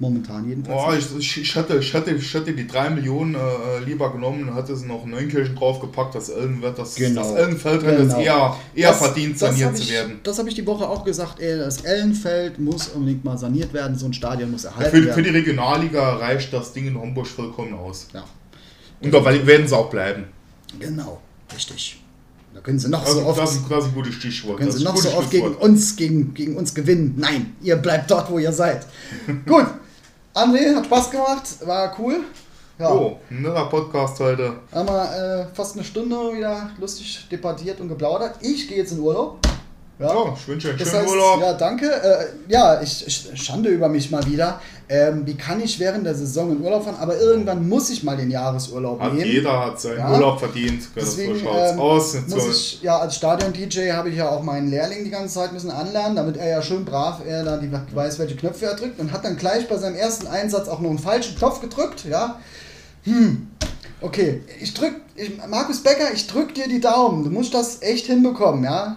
Momentan 0.00 0.48
jedenfalls. 0.48 1.12
Oh, 1.12 1.18
ich, 1.18 1.36
ich, 1.36 1.42
ich, 1.42 1.54
hätte, 1.54 1.76
ich, 1.76 1.92
hätte, 1.92 2.10
ich 2.12 2.32
hätte 2.34 2.54
die 2.54 2.66
3 2.66 2.88
Millionen 2.90 3.34
äh, 3.34 3.84
lieber 3.84 4.10
genommen 4.10 4.48
und 4.48 4.54
hätte 4.56 4.74
sie 4.74 4.86
noch 4.86 5.04
Neunkirchen 5.04 5.54
draufgepackt, 5.54 6.14
dass 6.14 6.30
Ellenfeld 6.30 6.78
das, 6.78 6.94
Genau. 6.94 7.20
das 7.22 7.32
Ellenfeld 7.34 7.80
Genau. 7.82 8.02
es 8.04 8.14
eher, 8.14 8.56
eher 8.74 8.88
Das- 8.88 8.98
verdient, 8.98 9.34
das 9.34 9.50
saniert 9.50 9.76
zu 9.76 9.90
werden. 9.90 10.20
Das 10.22 10.38
habe 10.38 10.48
ich 10.48 10.54
die 10.54 10.66
Woche 10.66 10.88
auch 10.88 11.04
gesagt. 11.04 11.38
Ey, 11.38 11.58
das 11.58 11.82
Ellenfeld 11.82 12.58
muss 12.58 12.88
unbedingt 12.88 13.24
mal 13.24 13.36
saniert 13.36 13.74
werden. 13.74 13.94
So 13.98 14.06
ein 14.06 14.14
Stadion 14.14 14.50
muss 14.50 14.64
erhalten 14.64 14.90
Für, 14.90 15.04
werden. 15.04 15.14
für 15.14 15.22
die 15.22 15.36
Regionalliga 15.36 16.16
reicht 16.16 16.50
das 16.52 16.72
Ding 16.72 16.86
in 16.86 16.98
Homburg 16.98 17.26
vollkommen 17.26 17.74
aus. 17.74 18.08
ja, 18.14 18.24
Und 19.02 19.12
da 19.12 19.22
werden 19.24 19.68
sie 19.68 19.76
auch 19.76 19.90
bleiben. 19.90 20.24
genau. 20.78 21.20
Richtig. 21.54 22.00
Da 22.54 22.60
können 22.60 22.78
sie 22.78 22.88
noch 22.88 23.04
Das, 23.04 23.12
so 23.14 23.26
oft, 23.26 23.38
das, 23.38 23.52
ist, 23.54 23.62
das 23.70 23.84
ist 23.84 23.90
ein 23.90 23.94
gutes 23.94 24.14
Stichwort. 24.14 24.56
können 24.56 24.70
das 24.70 24.78
sie 24.78 24.84
noch 24.84 24.96
so 24.96 25.10
oft 25.14 25.30
gegen 25.30 25.54
uns, 25.56 25.94
gegen, 25.94 26.32
gegen 26.34 26.56
uns 26.56 26.74
gewinnen. 26.74 27.14
Nein, 27.18 27.54
ihr 27.62 27.76
bleibt 27.76 28.10
dort, 28.10 28.30
wo 28.30 28.38
ihr 28.38 28.50
seid. 28.52 28.86
Gut. 29.46 29.66
André, 30.40 30.74
hat 30.74 30.86
Spaß 30.86 31.10
gemacht. 31.10 31.66
War 31.66 31.94
cool. 31.98 32.20
Ja. 32.78 32.90
Oh, 32.90 33.18
ein 33.30 33.42
netter 33.42 33.66
Podcast 33.66 34.18
heute. 34.20 34.54
Haben 34.72 34.88
wir 34.88 35.50
äh, 35.50 35.54
fast 35.54 35.74
eine 35.74 35.84
Stunde 35.84 36.16
wieder 36.34 36.70
lustig 36.78 37.28
debattiert 37.30 37.78
und 37.78 37.90
geplaudert. 37.90 38.36
Ich 38.40 38.66
gehe 38.66 38.78
jetzt 38.78 38.92
in 38.92 39.00
Urlaub. 39.00 39.38
Ja. 40.00 40.06
Ja, 40.14 40.34
ich 40.34 40.48
wünsche 40.48 40.70
einen 40.70 40.78
Das 40.78 40.88
schönen 40.88 41.02
heißt, 41.02 41.12
Urlaub. 41.12 41.40
ja, 41.42 41.52
danke. 41.52 41.86
Äh, 41.86 42.26
ja, 42.48 42.80
ich, 42.80 43.06
ich 43.06 43.30
Schande 43.42 43.68
über 43.68 43.88
mich 43.88 44.10
mal 44.10 44.24
wieder. 44.26 44.58
Ähm, 44.88 45.26
wie 45.26 45.34
kann 45.36 45.60
ich 45.60 45.78
während 45.78 46.06
der 46.06 46.14
Saison 46.14 46.50
in 46.52 46.62
Urlaub 46.62 46.84
fahren? 46.84 46.96
Aber 46.98 47.16
irgendwann 47.20 47.68
muss 47.68 47.90
ich 47.90 48.02
mal 48.02 48.16
den 48.16 48.30
Jahresurlaub 48.30 48.98
Hat 48.98 49.12
nehmen. 49.12 49.30
jeder 49.30 49.66
hat 49.66 49.78
seinen 49.80 49.98
Ja. 49.98 50.10
Urlaub 50.10 50.38
verdient. 50.40 50.82
Ja, 50.96 51.02
Deswegen 51.02 51.34
so 51.34 51.40
schaut's 51.44 51.72
ähm, 51.72 51.80
aus. 51.80 52.14
muss 52.26 52.44
So, 52.44 52.50
ich, 52.50 52.82
ja, 52.82 52.98
als 52.98 53.14
Stadion-DJ 53.16 53.92
habe 53.92 54.08
ich 54.08 54.16
ja 54.16 54.30
auch 54.30 54.42
meinen 54.42 54.70
Lehrling 54.70 55.04
die 55.04 55.10
ganze 55.10 55.34
Zeit 55.34 55.52
müssen 55.52 55.70
anlernen, 55.70 56.16
damit 56.16 56.38
er 56.38 56.48
ja 56.48 56.62
schön 56.62 56.84
brav 56.86 57.20
er 57.26 57.44
da 57.44 57.58
die 57.58 57.70
weiß, 57.70 58.18
welche 58.18 58.36
Knöpfe 58.36 58.64
er 58.66 58.76
drückt 58.76 58.98
und 59.00 59.12
hat 59.12 59.24
dann 59.24 59.36
gleich 59.36 59.68
bei 59.68 59.76
seinem 59.76 59.96
ersten 59.96 60.26
Einsatz 60.26 60.66
auch 60.68 60.80
noch 60.80 60.90
einen 60.90 60.98
falschen 60.98 61.36
Knopf 61.36 61.60
gedrückt, 61.60 62.06
ja. 62.08 62.40
Hm. 63.04 63.48
Okay, 64.00 64.42
ich 64.60 64.72
drück, 64.72 64.94
ich, 65.14 65.32
Markus 65.46 65.82
Becker, 65.82 66.10
ich 66.14 66.26
drück 66.26 66.54
dir 66.54 66.66
die 66.68 66.80
Daumen. 66.80 67.22
Du 67.22 67.30
musst 67.30 67.52
das 67.52 67.82
echt 67.82 68.06
hinbekommen, 68.06 68.64
ja. 68.64 68.96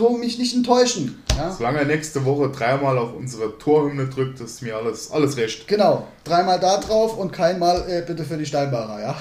Tu 0.00 0.16
mich 0.16 0.38
nicht 0.38 0.56
enttäuschen, 0.56 1.22
ja. 1.36 1.52
solange 1.52 1.80
er 1.80 1.84
nächste 1.84 2.24
Woche 2.24 2.48
dreimal 2.48 2.96
auf 2.96 3.14
unsere 3.14 3.58
Torhymne 3.58 4.06
drückt, 4.06 4.40
ist 4.40 4.62
mir 4.62 4.74
alles, 4.74 5.10
alles 5.10 5.36
recht. 5.36 5.68
Genau, 5.68 6.06
dreimal 6.24 6.58
da 6.58 6.78
drauf 6.78 7.18
und 7.18 7.34
keinmal 7.34 7.84
äh, 7.86 8.02
bitte 8.06 8.24
für 8.24 8.38
die 8.38 8.46
Steinbarer, 8.46 8.98
ja. 8.98 9.16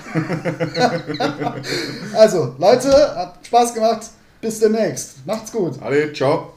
also, 2.17 2.55
Leute, 2.57 2.91
hat 3.13 3.45
Spaß 3.45 3.73
gemacht. 3.73 4.05
Bis 4.39 4.61
demnächst. 4.61 5.25
Macht's 5.25 5.51
gut. 5.51 5.81
Alle, 5.81 6.13
ciao. 6.13 6.53